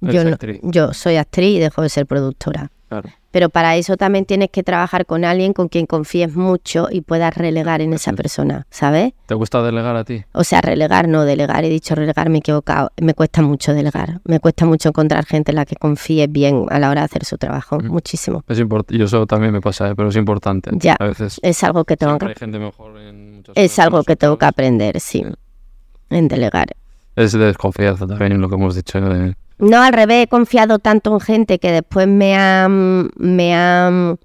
[0.00, 0.30] yo, no-
[0.62, 2.70] yo soy actriz y dejo de ser productora.
[2.88, 3.08] Claro.
[3.30, 7.36] Pero para eso también tienes que trabajar con alguien con quien confíes mucho y puedas
[7.36, 9.12] relegar en esa persona, ¿sabes?
[9.26, 10.24] ¿Te gusta delegar a ti?
[10.32, 11.62] O sea, relegar, no delegar.
[11.64, 12.90] He dicho relegar, me he equivocado.
[13.00, 14.20] Me cuesta mucho delegar.
[14.24, 17.24] Me cuesta mucho encontrar gente en la que confíe bien a la hora de hacer
[17.26, 17.78] su trabajo.
[17.80, 18.42] Muchísimo.
[18.48, 19.94] Es yo eso también me pasa, ¿eh?
[19.94, 20.70] pero es importante.
[20.72, 20.96] Ya.
[20.98, 24.38] A veces Es algo que tengo que, hay gente mejor en es algo que tengo
[24.38, 25.22] que aprender, sí.
[26.08, 26.68] En delegar.
[27.14, 29.00] Es de desconfianza también en lo que hemos dicho.
[29.00, 34.18] de- No, al revés, he confiado tanto en gente que después me han, me han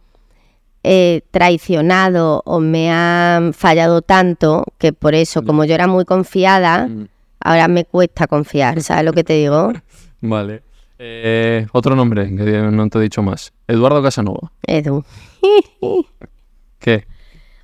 [0.84, 6.88] eh, traicionado o me han fallado tanto que por eso, como yo era muy confiada,
[6.88, 7.07] Mm.
[7.39, 9.72] ahora me cuesta confiar, ¿sabes lo que te digo?
[10.22, 10.61] Vale.
[10.99, 13.51] Eh, otro nombre que no te he dicho más.
[13.68, 14.51] Eduardo Casanova.
[14.65, 15.03] Edu.
[16.80, 17.05] ¿Qué?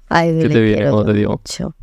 [0.09, 1.33] A Edu ¿Qué viene te digo?
[1.33, 1.75] mucho.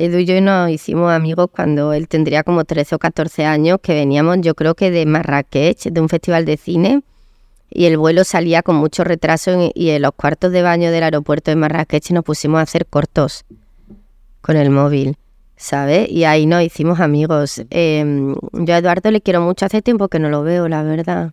[0.00, 3.94] Edu y yo nos hicimos amigos cuando él tendría como 13 o 14 años, que
[3.94, 7.02] veníamos yo creo que de Marrakech, de un festival de cine,
[7.68, 11.50] y el vuelo salía con mucho retraso y en los cuartos de baño del aeropuerto
[11.50, 13.44] de Marrakech nos pusimos a hacer cortos
[14.40, 15.16] con el móvil,
[15.56, 16.08] ¿sabes?
[16.08, 17.60] Y ahí nos hicimos amigos.
[17.70, 21.32] Eh, yo a Eduardo le quiero mucho, hace tiempo que no lo veo, la verdad.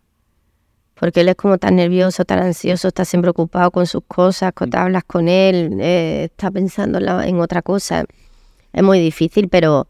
[0.95, 4.79] Porque él es como tan nervioso, tan ansioso, está siempre ocupado con sus cosas, cuando
[4.79, 8.05] hablas con él, eh, está pensando en otra cosa.
[8.75, 9.87] Es muy difícil, pero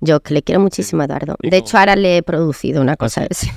[0.00, 1.36] yo que le quiero muchísimo a Eduardo.
[1.42, 3.48] ¿Y De hecho, ahora le he producido una cosa sí?
[3.48, 3.50] así,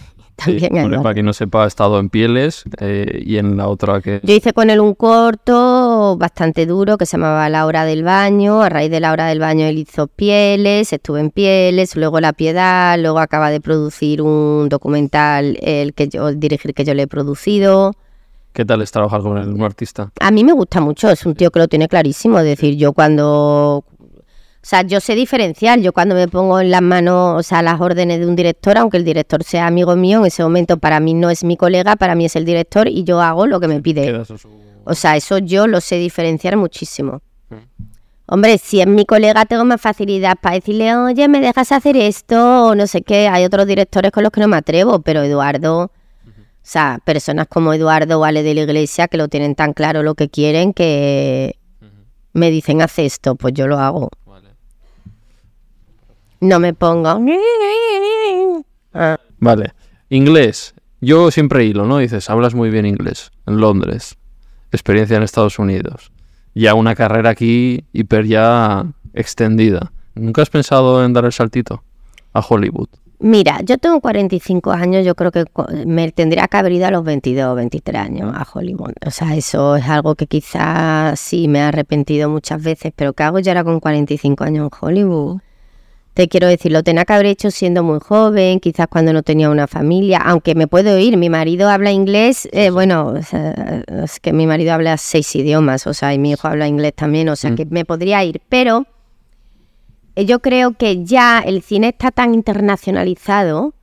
[0.43, 1.03] Sí, también Eduardo.
[1.03, 4.21] para quien no sepa, ha estado en Pieles eh, y en la otra que...
[4.23, 8.63] Yo hice con él un corto bastante duro que se llamaba La hora del baño.
[8.63, 12.33] A raíz de La hora del baño él hizo Pieles, estuve en Pieles, luego La
[12.33, 17.07] Piedad, luego acaba de producir un documental el que yo dirigir que yo le he
[17.07, 17.93] producido.
[18.53, 20.11] ¿Qué tal es trabajar con un artista?
[20.19, 22.39] A mí me gusta mucho, es un tío que lo tiene clarísimo.
[22.39, 23.85] Es decir, yo cuando.
[24.63, 25.79] O sea, yo sé diferenciar.
[25.79, 28.97] Yo cuando me pongo en las manos, o sea, las órdenes de un director, aunque
[28.97, 32.13] el director sea amigo mío, en ese momento para mí no es mi colega, para
[32.13, 34.23] mí es el director y yo hago lo que me pide.
[34.83, 37.21] O sea, eso yo lo sé diferenciar muchísimo.
[37.49, 37.55] Mm.
[38.27, 42.67] Hombre, si es mi colega tengo más facilidad para decirle, oye, ¿me dejas hacer esto?
[42.67, 43.27] O no sé qué.
[43.27, 45.91] Hay otros directores con los que no me atrevo, pero Eduardo, o
[46.61, 50.13] sea, personas como Eduardo o Ale de la Iglesia que lo tienen tan claro lo
[50.13, 51.57] que quieren que
[52.33, 54.09] me dicen, haz esto, pues yo lo hago.
[56.41, 57.19] No me pongo...
[58.93, 59.73] Ah, Vale.
[60.09, 60.73] Inglés.
[60.99, 61.99] Yo siempre hilo, ¿no?
[61.99, 63.31] Dices, hablas muy bien inglés.
[63.47, 64.17] En Londres.
[64.71, 66.11] Experiencia en Estados Unidos.
[66.53, 69.91] Ya una carrera aquí hiper ya extendida.
[70.15, 71.83] ¿Nunca has pensado en dar el saltito
[72.33, 72.89] a Hollywood?
[73.19, 75.45] Mira, yo tengo 45 años, yo creo que
[75.85, 78.93] me tendría que haber ido a los 22 o 23 años a Hollywood.
[79.05, 83.21] O sea, eso es algo que quizás sí me he arrepentido muchas veces, pero ¿qué
[83.21, 85.39] hago yo ahora con 45 años en Hollywood?
[86.13, 89.49] Te quiero decir, lo tenía que haber hecho siendo muy joven, quizás cuando no tenía
[89.49, 94.45] una familia, aunque me puedo ir, mi marido habla inglés, eh, bueno, es que mi
[94.45, 97.55] marido habla seis idiomas, o sea, y mi hijo habla inglés también, o sea, Mm.
[97.55, 98.85] que me podría ir, pero
[100.17, 103.73] eh, yo creo que ya el cine está tan internacionalizado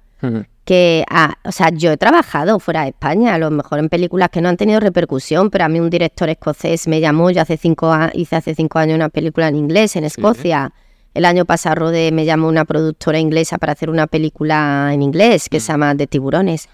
[0.67, 4.29] que, ah, o sea, yo he trabajado fuera de España, a lo mejor en películas
[4.29, 7.57] que no han tenido repercusión, pero a mí un director escocés me llamó, yo hace
[7.57, 10.73] cinco a- hice hace cinco años una película en inglés en Escocia.
[11.19, 15.49] El año pasado Rode me llamó una productora inglesa para hacer una película en inglés
[15.49, 16.69] que se llama De tiburones.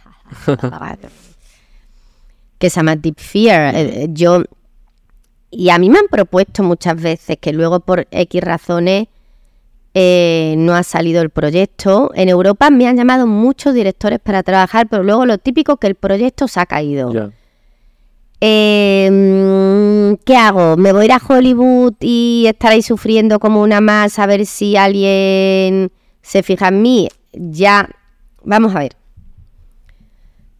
[2.58, 3.74] que se llama Deep Fear.
[3.74, 4.42] Eh, eh, Yo
[5.50, 9.06] y a mí me han propuesto muchas veces que luego por X razones
[9.94, 12.10] eh, no ha salido el proyecto.
[12.14, 15.94] En Europa me han llamado muchos directores para trabajar, pero luego lo típico que el
[15.94, 17.32] proyecto se ha caído.
[18.46, 20.76] Eh, mm, ¿Qué hago?
[20.76, 24.44] ¿Me voy a ir a Hollywood y estar ahí sufriendo como una más a ver
[24.44, 25.90] si alguien
[26.20, 27.08] se fija en mí?
[27.32, 27.88] Ya,
[28.42, 28.96] vamos a ver.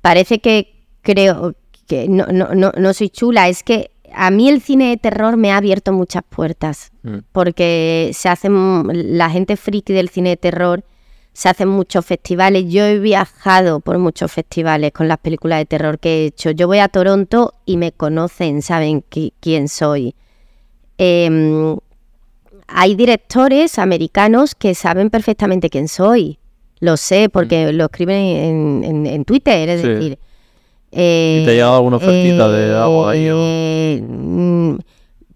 [0.01, 1.55] Parece que creo
[1.87, 5.37] que no, no, no, no soy chula, es que a mí el cine de terror
[5.37, 7.19] me ha abierto muchas puertas Mm.
[7.33, 8.87] porque se hacen
[9.19, 10.85] la gente friki del cine de terror
[11.35, 12.65] se hacen muchos festivales.
[12.73, 16.51] Yo he viajado por muchos festivales con las películas de terror que he hecho.
[16.53, 20.15] Yo voy a Toronto y me conocen saben qui- quién soy.
[20.97, 21.77] Em,
[22.69, 26.39] hay directores americanos que saben perfectamente quién soy.
[26.81, 29.89] Lo sé porque lo escriben en, en- en Twitter es Sí.
[29.89, 30.19] decir
[30.97, 33.35] eh, ¿Y te ha llegado alguna ofertita de algo ahí, o?
[33.41, 34.77] eh, mm,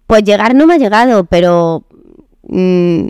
[0.06, 1.82] pues llegar no me ha llegado, pero
[2.44, 3.08] mm,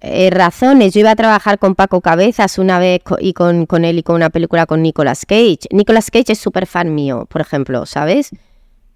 [0.00, 0.94] eh, razones.
[0.94, 4.02] Yo iba a trabajar con Paco Cabezas una vez co- y con, con él y
[4.02, 5.60] con una película con Nicolas Cage.
[5.70, 8.30] Nicolas Cage es súper fan mío, por ejemplo, ¿sabes?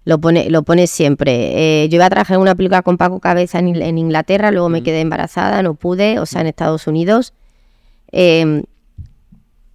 [0.03, 1.83] Lo pone, lo pone siempre.
[1.83, 4.83] Eh, yo iba a trabajar en una película con Paco Cabeza en, Inglaterra, luego me
[4.83, 7.33] quedé embarazada, no pude, o sea, en Estados Unidos.
[8.11, 8.63] Eh,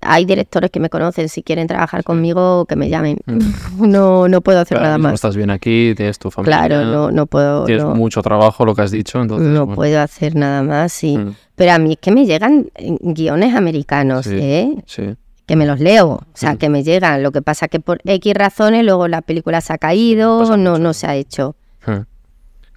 [0.03, 3.19] hay directores que me conocen, si quieren trabajar conmigo, que me llamen.
[3.79, 5.15] No, no puedo hacer Claro, nada más.
[5.15, 6.59] estás bien aquí, tienes tu familia.
[6.67, 9.49] Claro, no, no puedo, Tienes no, mucho trabajo, lo que has dicho, entonces...
[9.49, 9.77] no bueno.
[9.77, 11.03] puedo hacer nada más.
[11.05, 11.35] Y, Mm.
[11.57, 14.39] Pero a mí es que me llegan eh, guiones americanos, Sí.
[14.41, 14.75] ¿eh?
[14.87, 15.15] Sí.
[15.47, 16.57] que me los leo, o sea, Mm.
[16.59, 17.23] que me llegan.
[17.23, 20.71] Lo que pasa que por X razones luego la película se ha caído, pasa no,
[20.71, 20.83] mucho.
[20.83, 21.57] no se ha hecho.
[21.87, 21.93] Mm.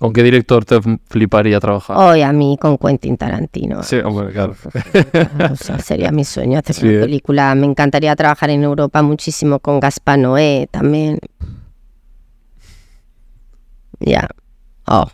[0.04, 1.96] ¿Con qué director te fliparía trabajar?
[1.96, 3.82] Hoy a mí con Quentin Tarantino.
[3.84, 4.54] Sí, hombre, claro.
[5.50, 7.00] O sea, sería mi sueño hacer Sí, una ¿eh?
[7.00, 7.56] película.
[7.56, 11.20] Me encantaría trabajar en Europa muchísimo con Gaspar Noé también.
[14.02, 14.28] Ya.
[14.88, 15.08] Oh.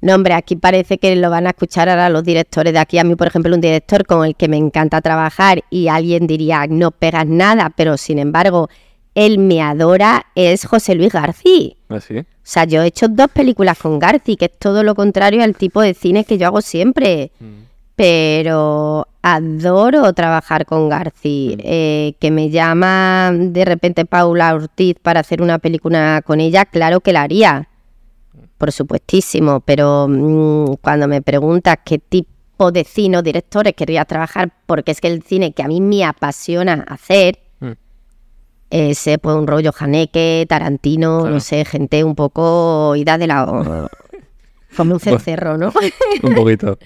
[0.00, 2.98] No, hombre, aquí parece que lo van a escuchar ahora los directores de aquí.
[2.98, 6.66] A mí, por ejemplo, un director con el que me encanta trabajar y alguien diría,
[6.68, 8.68] no pegas nada, pero sin embargo,
[9.16, 11.72] él me adora es José Luis García.
[11.88, 12.18] ¿Ah, sí?
[12.18, 15.56] O sea, yo he hecho dos películas con Garci, que es todo lo contrario al
[15.56, 17.32] tipo de cine que yo hago siempre.
[17.96, 21.56] Pero adoro trabajar con Garci.
[21.60, 27.00] Eh, que me llama de repente Paula Ortiz para hacer una película con ella, claro
[27.00, 27.70] que la haría.
[28.58, 29.60] Por supuestísimo.
[29.60, 35.00] Pero mm, cuando me preguntas qué tipo de cine o directores querría trabajar, porque es
[35.00, 37.45] que el cine que a mí me apasiona hacer Mm.
[38.70, 41.34] Ese pues un rollo Haneke, Tarantino, Claro.
[41.34, 43.88] no sé, gente un poco ida de la...
[44.76, 45.72] Como un cencerro, ¿no?
[46.22, 46.78] Un poquito.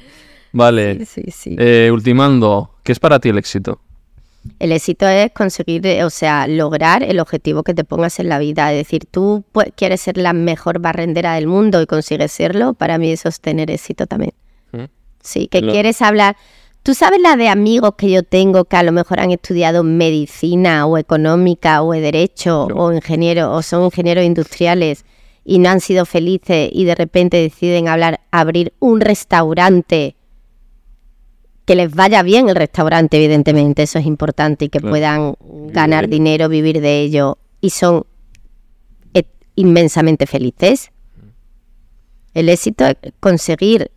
[0.52, 1.04] Vale.
[1.06, 1.56] sí, sí.
[1.58, 3.80] Eh, ultimando, ¿qué es para ti el éxito?
[4.58, 8.38] El éxito es conseguir, eh, o sea, lograr el objetivo que te pongas en la
[8.38, 8.72] vida.
[8.72, 12.96] Es decir, tú pues, quieres ser la mejor barrendera del mundo y consigues serlo, para
[12.98, 14.32] mí eso es tener éxito también.
[14.72, 14.84] ¿Mm?
[15.20, 16.36] Sí, que Lo- quieres hablar.
[16.82, 20.86] Tú sabes la de amigos que yo tengo que a lo mejor han estudiado medicina
[20.86, 22.76] o económica o de derecho No.
[22.86, 25.04] o ingeniero o son ingenieros industriales
[25.44, 30.16] y no han sido felices y de repente deciden hablar abrir un restaurante
[31.66, 34.90] que les vaya bien el restaurante evidentemente eso es importante y que Claro.
[34.92, 35.34] puedan
[35.72, 38.06] ganar dinero vivir de ello y son
[39.56, 40.90] inmensamente felices
[42.32, 43.90] el éxito es conseguir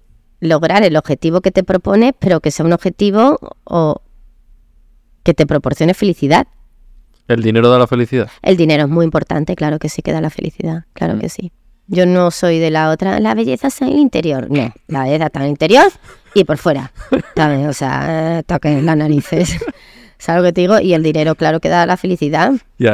[0.43, 4.01] lograr el objetivo que te propones, pero que sea un objetivo o
[5.23, 6.47] que te proporcione felicidad.
[7.27, 8.29] ¿El dinero da la felicidad?
[8.41, 11.19] El dinero es muy importante, claro que sí que da la felicidad, claro Mm.
[11.19, 11.51] que sí.
[11.87, 14.49] Yo no soy de la otra, la belleza está en el interior.
[14.49, 15.85] No, la belleza está en el interior
[16.33, 16.91] y por fuera.
[17.35, 17.67] ¿sabes?
[17.67, 19.57] O sea, toquen las narices.
[20.17, 20.79] ¿Sabes lo que te digo?
[20.79, 22.53] Y el dinero, claro que da la felicidad.
[22.79, 22.93] Ya,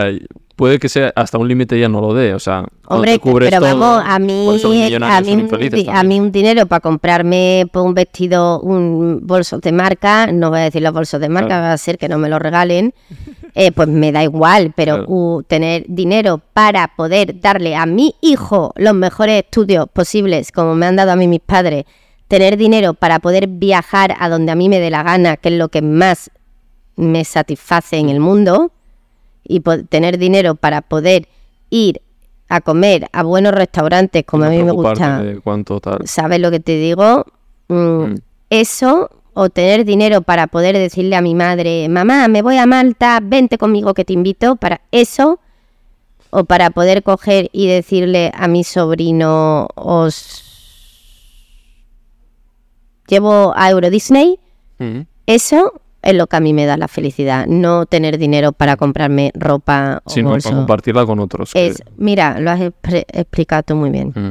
[0.59, 3.49] puede que sea hasta un límite ya no lo dé, o sea, Hombre, te cubres
[3.49, 7.85] pero todo, vamos, a mí, a mí, un a mí un dinero para comprarme pues,
[7.85, 11.63] un vestido, un bolso de marca, no voy a decir los bolsos de marca, Claro.
[11.63, 12.93] va a ser que no me lo regalen,
[13.55, 15.09] eh, pues me da igual, pero Claro.
[15.09, 20.87] uh, tener dinero para poder darle a mi hijo los mejores estudios posibles, como me
[20.87, 21.85] han dado a mí mis padres,
[22.27, 25.55] tener dinero para poder viajar a donde a mí me dé la gana, que es
[25.55, 26.29] lo que más
[26.97, 28.73] me satisface en el mundo,
[29.49, 29.59] y
[29.89, 31.27] tener dinero para poder
[31.69, 32.01] ir
[32.47, 36.07] a comer a buenos restaurantes como a mí me gusta, cuánto tal.
[36.07, 37.25] ¿sabes lo que te digo?
[37.67, 38.15] Mm, Mm.
[38.49, 43.19] Eso o tener dinero para poder decirle a mi madre, mamá, me voy a Malta,
[43.21, 45.39] vente conmigo que te invito, para eso,
[46.31, 50.43] o para poder coger y decirle a mi sobrino, os
[53.07, 54.39] llevo a Euro Disney,
[54.79, 55.01] Mm.
[55.27, 59.31] eso es lo que a mí me da la felicidad, no tener dinero para comprarme
[59.35, 60.49] ropa o Sino bolso.
[60.49, 61.53] para compartirla con otros.
[61.53, 62.61] que- mira, lo has
[63.13, 64.13] explicado tú muy bien.
[64.15, 64.29] Mm.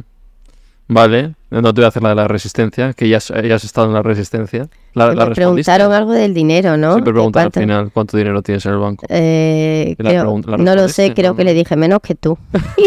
[0.90, 3.62] Vale, no te voy a hacer la de la resistencia, que ya has, ya has
[3.65, 4.69] estado en la resistencia.
[4.95, 5.35] La, la Me respondiste.
[5.70, 6.93] preguntaron algo del dinero, ¿no?
[6.95, 9.05] Siempre ¿De preguntan al final cuánto dinero tienes en el banco.
[9.11, 11.36] Eh, creo- no lo sé, creo ¿no?
[11.36, 12.39] que le dije menos que tú.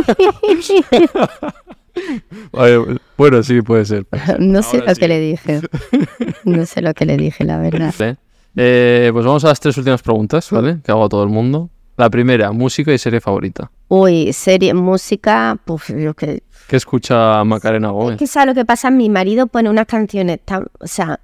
[3.18, 4.06] Bueno, sí, puede ser.
[4.40, 5.02] no sé Ahora lo sí.
[5.02, 5.62] que le dije.
[6.46, 7.94] No sé lo que le dije, la verdad.
[8.00, 8.18] Vale.
[8.56, 10.80] Eh, pues vamos a las tres últimas preguntas, ¿vale?
[10.84, 11.70] Que hago a todo el mundo.
[11.98, 13.70] La primera, música y serie favorita.
[13.88, 16.44] Uy, serie, música, pues lo que...
[16.68, 18.18] ¿Qué escucha Macarena Es Gómez?
[18.18, 20.66] que sabes lo que pasa, mi marido pone unas canciones tan...
[20.80, 21.20] O sea,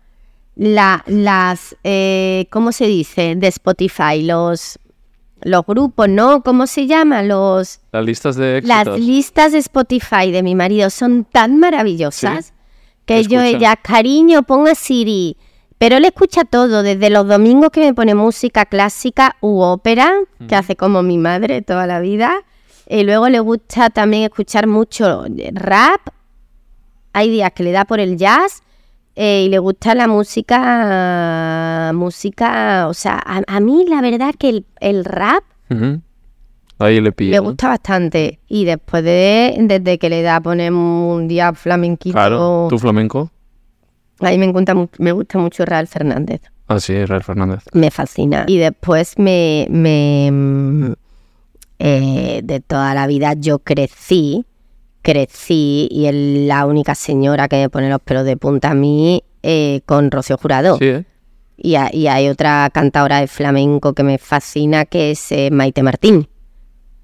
[0.55, 1.75] la, las...
[1.83, 3.35] eh, ¿Cómo se dice?
[3.35, 4.79] De Spotify, los...
[5.41, 6.41] Los grupos, ¿no?
[6.41, 7.27] ¿Cómo se llaman?
[7.27, 7.79] Los...
[7.91, 8.99] Las listas de Las éxitos.
[8.99, 12.53] listas de Spotify de mi marido son tan maravillosas
[13.05, 13.57] que yo Escucha.
[13.57, 15.37] ella, cariño, ponga Siri.
[15.79, 20.11] Pero él escucha todo, desde los domingos que me pone música clásica u ópera,
[20.47, 22.31] que hace como mi madre toda la vida.
[22.89, 26.01] Y luego le gusta también escuchar mucho rap.
[27.13, 28.63] Hay días que le da por el jazz.
[29.15, 34.49] eh, y le gusta la música, música, o sea, a, a mí la verdad que
[34.49, 35.43] el, el rap.
[36.79, 37.31] Ahí le pillo.
[37.31, 38.39] le gusta bastante.
[38.47, 43.31] Y después de, desde que le da a poner un día flamenquito, Claro, tu flamenco.
[44.19, 46.41] A mí me gusta, mu- me gusta mucho Real Fernández.
[46.67, 47.63] Ah, sí, Israel Fernández.
[47.73, 48.43] Me fascina.
[48.47, 50.95] Y después me, me
[51.79, 54.45] eh, de toda la vida yo crecí,
[55.01, 56.15] crecí y es
[56.47, 60.37] la única señora que me pone los pelos de punta a mí eh, con Rocío
[60.37, 60.77] Jurado.
[60.77, 61.05] Sí, ¿eh?
[61.59, 65.81] Y, ha- y hay otra cantadora de flamenco que me fascina que es eh, Maite
[65.83, 66.27] Martín.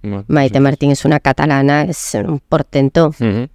[0.01, 3.07] Bueno, Maite Martín es una catalana, es un portento.
[3.07, 3.47] Ujú.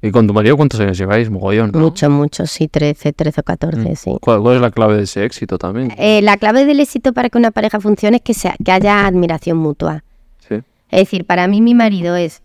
[0.00, 1.28] ¿Y con tu marido cuántos años lleváis?
[1.28, 1.72] Mogollón.
[1.72, 1.80] ¿no?
[1.80, 3.96] Mucho, mucho, sí, 13, 13 o 14, Mm.
[3.96, 4.16] sí.
[4.20, 5.92] ¿Cuál, cuál es la clave de ese éxito también?
[5.98, 9.06] Eh, la clave del éxito para que una pareja funcione es que, sea, que haya
[9.06, 10.04] admiración mutua.
[10.48, 10.54] Sí.
[10.90, 12.42] Es decir, para mí mi marido es,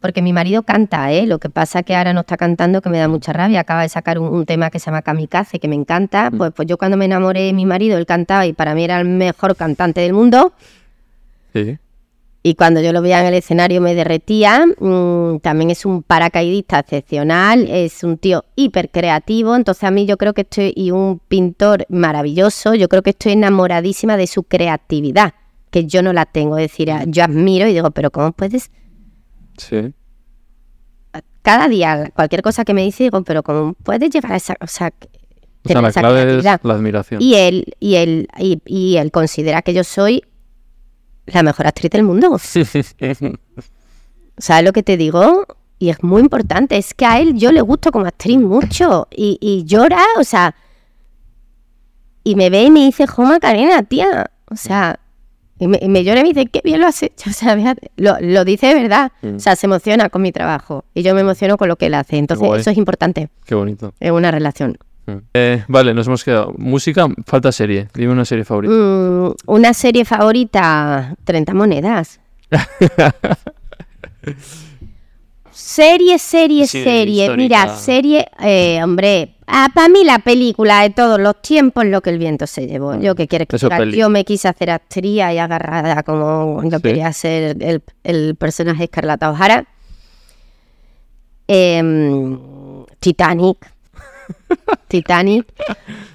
[0.00, 1.26] porque mi marido canta, ¿eh?
[1.26, 3.88] lo que pasa que ahora no está cantando, que me da mucha rabia, acaba de
[3.88, 6.38] sacar un, un tema que se llama Kamikaze, que me encanta, Mm.
[6.38, 9.00] pues, pues yo cuando me enamoré de mi marido, él cantaba y para mí era
[9.00, 10.52] el mejor cantante del mundo,
[11.52, 11.78] Sí.
[12.44, 14.66] Y cuando yo lo veía en el escenario me derretía.
[14.78, 20.16] Mm, también es un paracaidista excepcional, es un tío hiper creativo, entonces a mí yo
[20.16, 25.34] creo que estoy, y un pintor maravilloso, yo creo que estoy enamoradísima de su creatividad,
[25.70, 28.70] que yo no la tengo, es decir, yo admiro y digo, pero ¿cómo puedes?
[29.56, 29.94] Sí.
[31.42, 34.56] Cada día, cualquier cosa que me dice, digo, pero ¿cómo puedes llegar a esa...
[34.60, 34.92] O sea,
[35.64, 37.20] O sea, la clave es la admiración.
[37.20, 40.22] Y él, y él, y, y él considera que yo soy
[41.26, 42.38] la mejor actriz del mundo.
[44.38, 45.46] ¿Sabes lo que te digo?
[45.78, 46.76] Y es muy importante.
[46.76, 49.08] Es que a él yo le gusto como actriz mucho.
[49.10, 50.54] Y, y llora, o sea.
[52.24, 54.30] Y me ve y me dice, Joma Karina, tía.
[54.50, 54.98] O sea.
[55.58, 57.26] Y me, y me llora y me dice, qué bien lo has hecho.
[57.30, 57.56] O sea,
[57.96, 59.12] lo, lo dice de verdad.
[59.22, 59.36] Mm.
[59.36, 60.84] O sea, se emociona con mi trabajo.
[60.94, 62.16] Y yo me emociono con lo que él hace.
[62.16, 63.92] Entonces, eso es importante Qué bonito.
[64.00, 64.78] en una relación.
[65.06, 65.16] Mm.
[65.34, 66.54] Eh, vale, nos hemos quedado.
[66.58, 67.88] Música, falta serie.
[67.94, 68.72] Dime una serie favorita.
[68.74, 72.20] Mm, una serie favorita, 30 monedas.
[75.50, 77.24] serie, serie, Sí, serie.
[77.24, 77.42] histórica.
[77.64, 79.34] Mira, serie, eh, hombre,
[79.74, 82.94] para mí la película de todos los tiempos, lo que el viento se llevó.
[82.98, 83.58] Yo que quiere que
[83.96, 86.82] yo me quise hacer actriz y agarrada como yo Sí.
[86.82, 89.64] quería ser el, el personaje Escarlata O'Hara.
[91.48, 92.38] Em,
[93.00, 93.71] Titanic.
[94.88, 95.46] Titanic.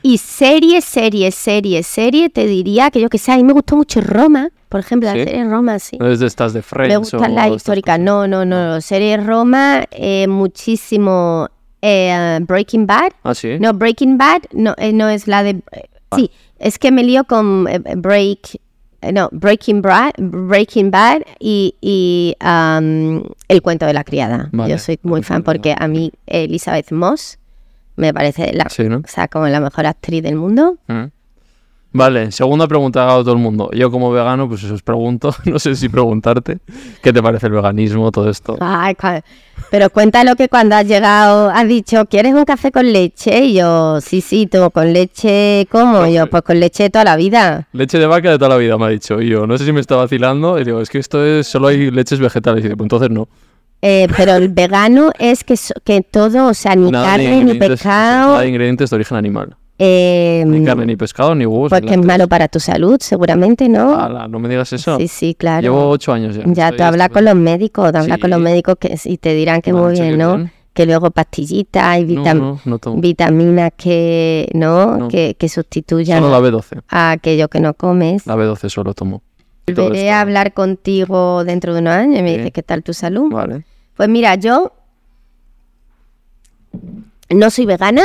[0.01, 3.75] Y serie, serie, serie, serie, te diría que yo que sé, a mí me gustó
[3.75, 5.17] mucho Roma, por ejemplo, ¿Sí?
[5.17, 5.97] la serie Roma, sí.
[5.99, 6.89] ¿No es de estas de Friends?
[6.89, 8.05] Me gustan las históricas, cosas?
[8.05, 11.49] no, no, no, serie Roma, eh, muchísimo
[11.81, 13.11] eh, Breaking Bad.
[13.23, 13.57] Ah, sí.
[13.59, 15.61] No, Breaking Bad no, eh, no es la de...
[15.71, 17.65] eh, Sí, es que me lío con
[17.97, 18.59] Break...
[19.13, 22.35] No, Breaking Bad, Breaking Bad y, y,
[23.47, 24.49] El cuento de la criada.
[24.51, 27.37] Vale, Yo soy muy fan porque a mí Elizabeth Moss
[27.97, 28.97] me parece la, Sí, ¿no?
[28.97, 30.77] o sea, como la mejor actriz del mundo.
[30.87, 31.05] Mm.
[31.93, 33.71] Vale, segunda pregunta a todo el mundo.
[33.73, 36.59] Yo como vegano, pues os pregunto, no sé si preguntarte,
[37.01, 38.57] ¿qué te parece el veganismo, todo esto?
[38.59, 38.95] Ay,
[39.71, 43.45] pero cuéntalo que cuando has llegado has dicho, ¿quieres un café con leche?
[43.45, 46.05] Y yo, sí, sí, tú con leche, ¿cómo?
[46.05, 47.67] Y yo, pues con leche toda la vida.
[47.73, 49.19] Leche de vaca de toda la vida, me ha dicho.
[49.19, 50.59] Y yo, no sé si me está vacilando.
[50.59, 52.59] Y digo, es que esto es, solo hay leches vegetales.
[52.59, 53.27] Y dice, pues entonces no.
[53.81, 57.53] Eh, pero el vegano es que, so- que todo, o sea, ni Nada carne, ni
[57.55, 59.55] pescado, Nada de ingredientes de origen animal.
[59.77, 61.69] eh, Ni carne, ni pescado, ni huevos.
[61.69, 63.95] porque es malo para tu salud, seguramente, ¿no?
[63.99, 64.97] Ala, no me digas eso.
[64.97, 65.61] Sí, sí, claro.
[65.61, 66.43] Llevo ocho años ya.
[66.47, 69.61] Ya, tú hablas con los médicos, tú hablas con los médicos que, y te dirán
[69.61, 70.37] que muy bien, ¿no?
[70.37, 70.51] bien.
[70.73, 73.01] Que luego pastillitas y No, vitam- no, no tomo.
[73.01, 74.97] vitaminas que, ¿no?
[74.97, 75.07] No.
[75.07, 76.81] Que, que sustituyan Solo la B12.
[76.89, 78.25] a aquello que no comes.
[78.27, 79.21] La B12 solo tomo.
[79.75, 82.37] Volveré a hablar contigo dentro de unos años y me Sí.
[82.37, 83.29] dices qué tal tu salud.
[83.31, 83.65] Vale.
[83.97, 84.71] Pues mira, yo
[87.29, 88.03] no soy vegana.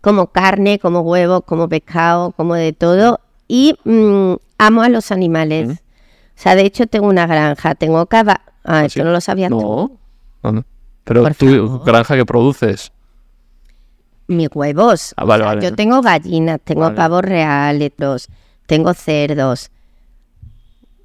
[0.00, 3.20] Como carne, como huevos, como pescado, como de todo.
[3.46, 5.68] Y mm, amo a los animales.
[5.68, 5.72] Mm.
[5.72, 5.76] O
[6.42, 8.40] sea, de hecho tengo una granja, tengo cava...
[8.64, 9.60] Ah, ¿Ah, esto no lo sabías tú.
[9.60, 9.92] No.
[10.42, 10.64] ¿Dónde?
[11.04, 11.84] Pero Por tú, favor.
[11.84, 12.92] granja que produces.
[14.26, 15.12] Mis huevos.
[15.16, 15.68] Ah, vale, O sea, vale.
[15.68, 16.96] Yo tengo gallinas, tengo Vale.
[16.96, 17.92] pavos reales,
[18.66, 19.70] tengo cerdos.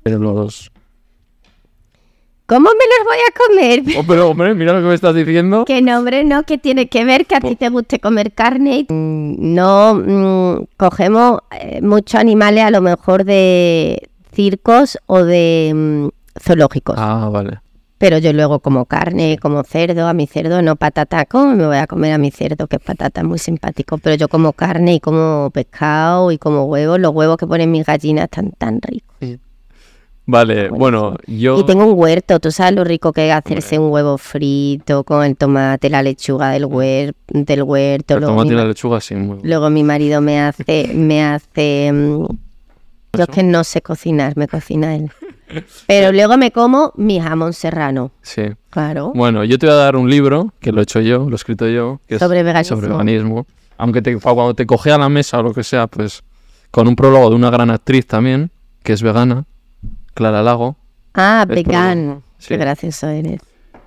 [0.05, 0.71] Pero los...
[2.45, 3.97] ¿Cómo me los voy a comer?
[3.97, 5.65] Oh, pero hombre, mira lo que me estás diciendo.
[5.65, 8.85] Que nombre no, que tiene que ver que a ti te guste comer carne.
[8.89, 16.07] No mm, cogemos eh, muchos animales a lo mejor de circos o de mm,
[16.39, 16.95] zoológicos.
[16.99, 17.61] Ah, vale.
[17.97, 21.25] Pero yo luego como carne, como cerdo, a mi cerdo no patata.
[21.25, 22.67] ¿Cómo me voy a comer a mi cerdo?
[22.67, 23.97] Que es patata, muy simpático.
[23.97, 26.99] Pero yo como carne y como pescado y como huevos.
[26.99, 29.39] Los huevos que ponen mis gallinas están tan ricos.
[30.27, 31.59] Vale, bueno, yo...
[31.59, 35.23] Y tengo un huerto, tú sabes lo rico que es hacerse un huevo frito con
[35.23, 38.15] el tomate, la lechuga del, huer del huerto.
[38.15, 39.13] El Luego tomate y la lechuga, sí.
[39.15, 39.39] Muy...
[39.43, 42.25] luego mi marido me hace, me hace, mm,
[43.17, 45.11] yo es que no sé cocinar, me cocina él.
[45.87, 48.43] Pero luego me como mi jamón serrano, Sí.
[48.71, 49.11] claro.
[49.13, 51.35] Bueno, yo te voy a dar un libro, que lo he hecho yo, lo he
[51.35, 51.99] escrito yo.
[52.07, 52.77] Que es Sobre veganismo.
[52.77, 53.45] Sobre veganismo.
[53.77, 56.23] Aunque te, cuando te coge a la mesa o lo que sea, pues
[56.71, 58.49] con un prólogo de una gran actriz también,
[58.83, 59.45] que es vegana,
[60.15, 60.75] Clara Lago.
[61.13, 62.23] Ah, vegano.
[62.39, 62.47] Sí.
[62.49, 63.39] Qué gracioso eres.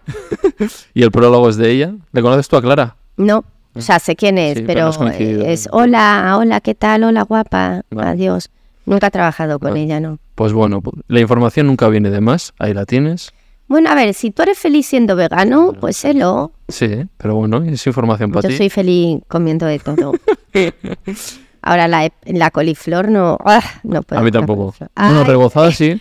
[0.95, 1.95] Y el prólogo es de ella.
[2.13, 2.97] ¿Le conoces tú a Clara?
[3.17, 3.45] No,
[3.75, 7.05] o sea, sé quién es, Sí, pero es hola, hola, ¿qué tal?
[7.05, 7.83] Hola, guapa.
[7.97, 8.51] Adiós.
[8.87, 10.19] Nunca he trabajado con ella, ¿no?
[10.35, 12.55] Pues bueno, la información nunca viene de más.
[12.59, 13.33] Ahí la tienes.
[13.67, 16.53] Bueno, a ver, si tú eres feliz siendo vegano, pues sélo.
[16.69, 18.57] Sí, pero bueno, es información para Yo ti.
[18.57, 20.15] soy feliz comiendo de todo.
[21.63, 24.21] Ahora la, la coliflor no, ah, no puedo.
[24.21, 24.75] a mí tampoco.
[24.79, 24.89] Bueno,
[25.21, 25.87] Ay, rebozada sí.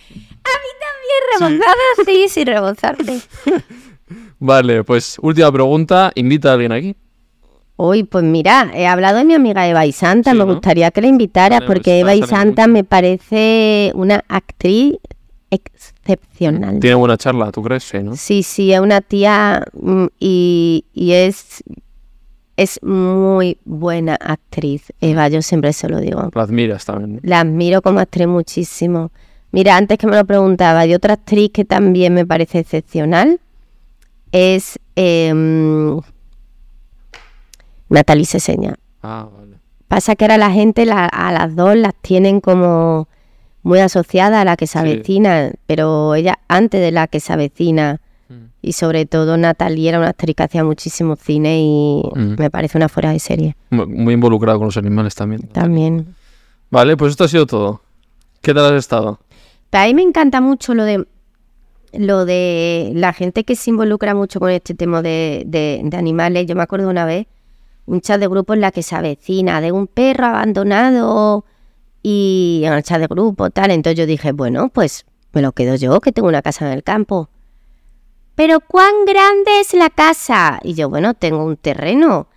[1.40, 1.74] rebozada,
[2.06, 3.20] sí, sí, rebozarte.
[4.38, 6.12] Vale, pues última pregunta.
[6.14, 6.96] ¿Invita a alguien aquí?
[7.76, 10.52] Uy, pues mira, he hablado de mi amiga Eva y Santa, Sí, me ¿no?
[10.54, 14.96] gustaría que la invitaras Vale, pues porque está- Eva y Santa me parece una actriz
[15.50, 16.80] excepcional.
[16.80, 17.84] Tiene buena charla, ¿tú crees?
[17.84, 18.16] Sí, ¿no?
[18.16, 21.62] Sí, sí, es una tía mm, y, y es,
[22.58, 24.92] es muy buena actriz.
[25.00, 26.28] Eva, yo siempre se lo digo.
[26.34, 27.20] La admiras también.
[27.22, 29.10] La admiro como actriz muchísimo.
[29.52, 33.40] Mira, antes que me lo preguntaba, y otra actriz que también me parece excepcional
[34.32, 36.00] es em,
[37.88, 38.74] Natalie Seseña.
[39.02, 39.56] Ah, vale.
[39.86, 43.08] Pasa que ahora la gente la- a las dos las tienen como
[43.62, 44.78] muy asociadas a la que se Sí.
[44.78, 48.00] avecina, pero ella antes de la que se avecina.
[48.60, 52.34] Y sobre todo Natalie era una actriz que hacía muchísimo cine y Mm.
[52.38, 55.42] me parece una fuera de serie Mu- Muy involucrado con los animales también.
[55.48, 56.14] también.
[56.70, 57.80] Vale, pues esto ha sido todo.
[58.42, 59.18] ¿Qué tal has estado?
[59.72, 61.06] A mí me encanta mucho lo de
[61.94, 66.46] lo de la gente que se involucra mucho con este tema de, de- de animales.
[66.46, 67.26] Yo me acuerdo una vez
[67.86, 71.44] un chat de grupo en la que se avecina de un perro abandonado
[72.02, 73.70] y en el chat de grupo tal.
[73.70, 76.82] Entonces yo dije, bueno, pues me lo quedo yo, que tengo una casa en el
[76.82, 77.30] campo.
[78.38, 80.60] Pero ¿cuán grande es la casa?
[80.62, 82.28] Y yo, bueno, tengo un terreno.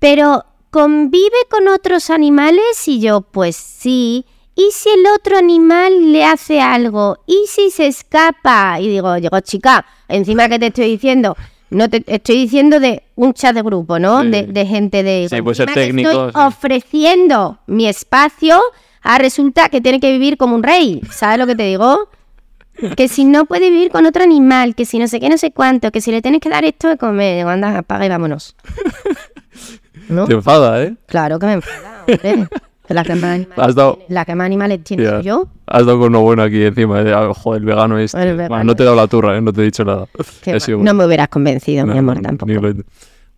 [0.00, 2.88] Pero ¿convive con otros animales?
[2.88, 4.26] Y yo, pues sí.
[4.56, 7.18] ¿Y si el otro animal le hace algo?
[7.24, 8.80] ¿Y si se escapa?
[8.80, 11.36] Y digo, digo, chica, encima que te estoy diciendo,
[11.70, 14.22] no te estoy diciendo de un chat de grupo, ¿no?
[14.22, 14.30] Sí.
[14.30, 15.28] De, de gente de...
[15.30, 16.48] Sí, puede ser encima que técnico, Estoy sí.
[16.48, 18.60] ofreciendo mi espacio,
[19.02, 21.00] ah, resulta que tiene que vivir como un rey.
[21.12, 22.08] ¿Sabes lo que te digo?
[22.96, 25.50] Que si no puede vivir con otro animal, que si no sé qué, no sé
[25.52, 28.54] cuánto, que si le tienes que dar esto de comer, anda, apaga y vámonos.
[30.08, 30.26] ¿No?
[30.26, 30.94] Te enfada, ¿eh?
[31.06, 32.18] Claro que me enfada, hombre.
[32.86, 35.10] Que La que más animales, dado- la que más animales tiene Ya.
[35.16, 35.48] soy yo.
[35.66, 37.00] Has dado con uno bueno aquí encima.
[37.02, 38.22] eh, ah, Joder, el vegano este.
[38.22, 39.40] El no te he dado la turra, ¿eh?
[39.40, 40.06] No te he dicho nada.
[40.44, 42.52] He no me hubieras convencido, mi amor, tampoco.
[42.52, 42.74] lo-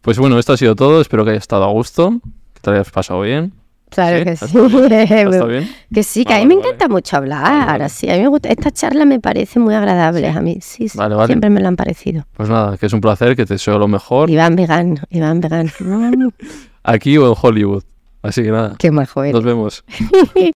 [0.03, 1.01] Pues bueno, esto ha sido todo.
[1.01, 2.21] Espero que hayas estado a gusto.
[2.53, 3.55] Que te hayas pasado bien.
[3.91, 4.25] Claro ¿Sí?
[4.25, 5.69] que ¿Has- sí.
[5.95, 6.69] Que sí, que Ah, a mí me vale.
[6.69, 7.67] encanta mucho hablar.
[7.67, 7.89] Vale.
[7.89, 8.49] Sí, a mí me gusta.
[8.51, 10.59] Esta charla me parece muy agradable a mí.
[10.61, 12.25] Sí, sí, siempre me lo han parecido.
[12.37, 14.29] Pues nada, que es un placer, que te deseo lo mejor.
[14.31, 15.71] Iván vegan, Iván vegan.
[15.81, 16.29] Mm,
[16.85, 17.83] Aquí o en Hollywood.
[18.21, 19.33] Así que nada, Qué majo eres.
[19.33, 19.85] nos vemos.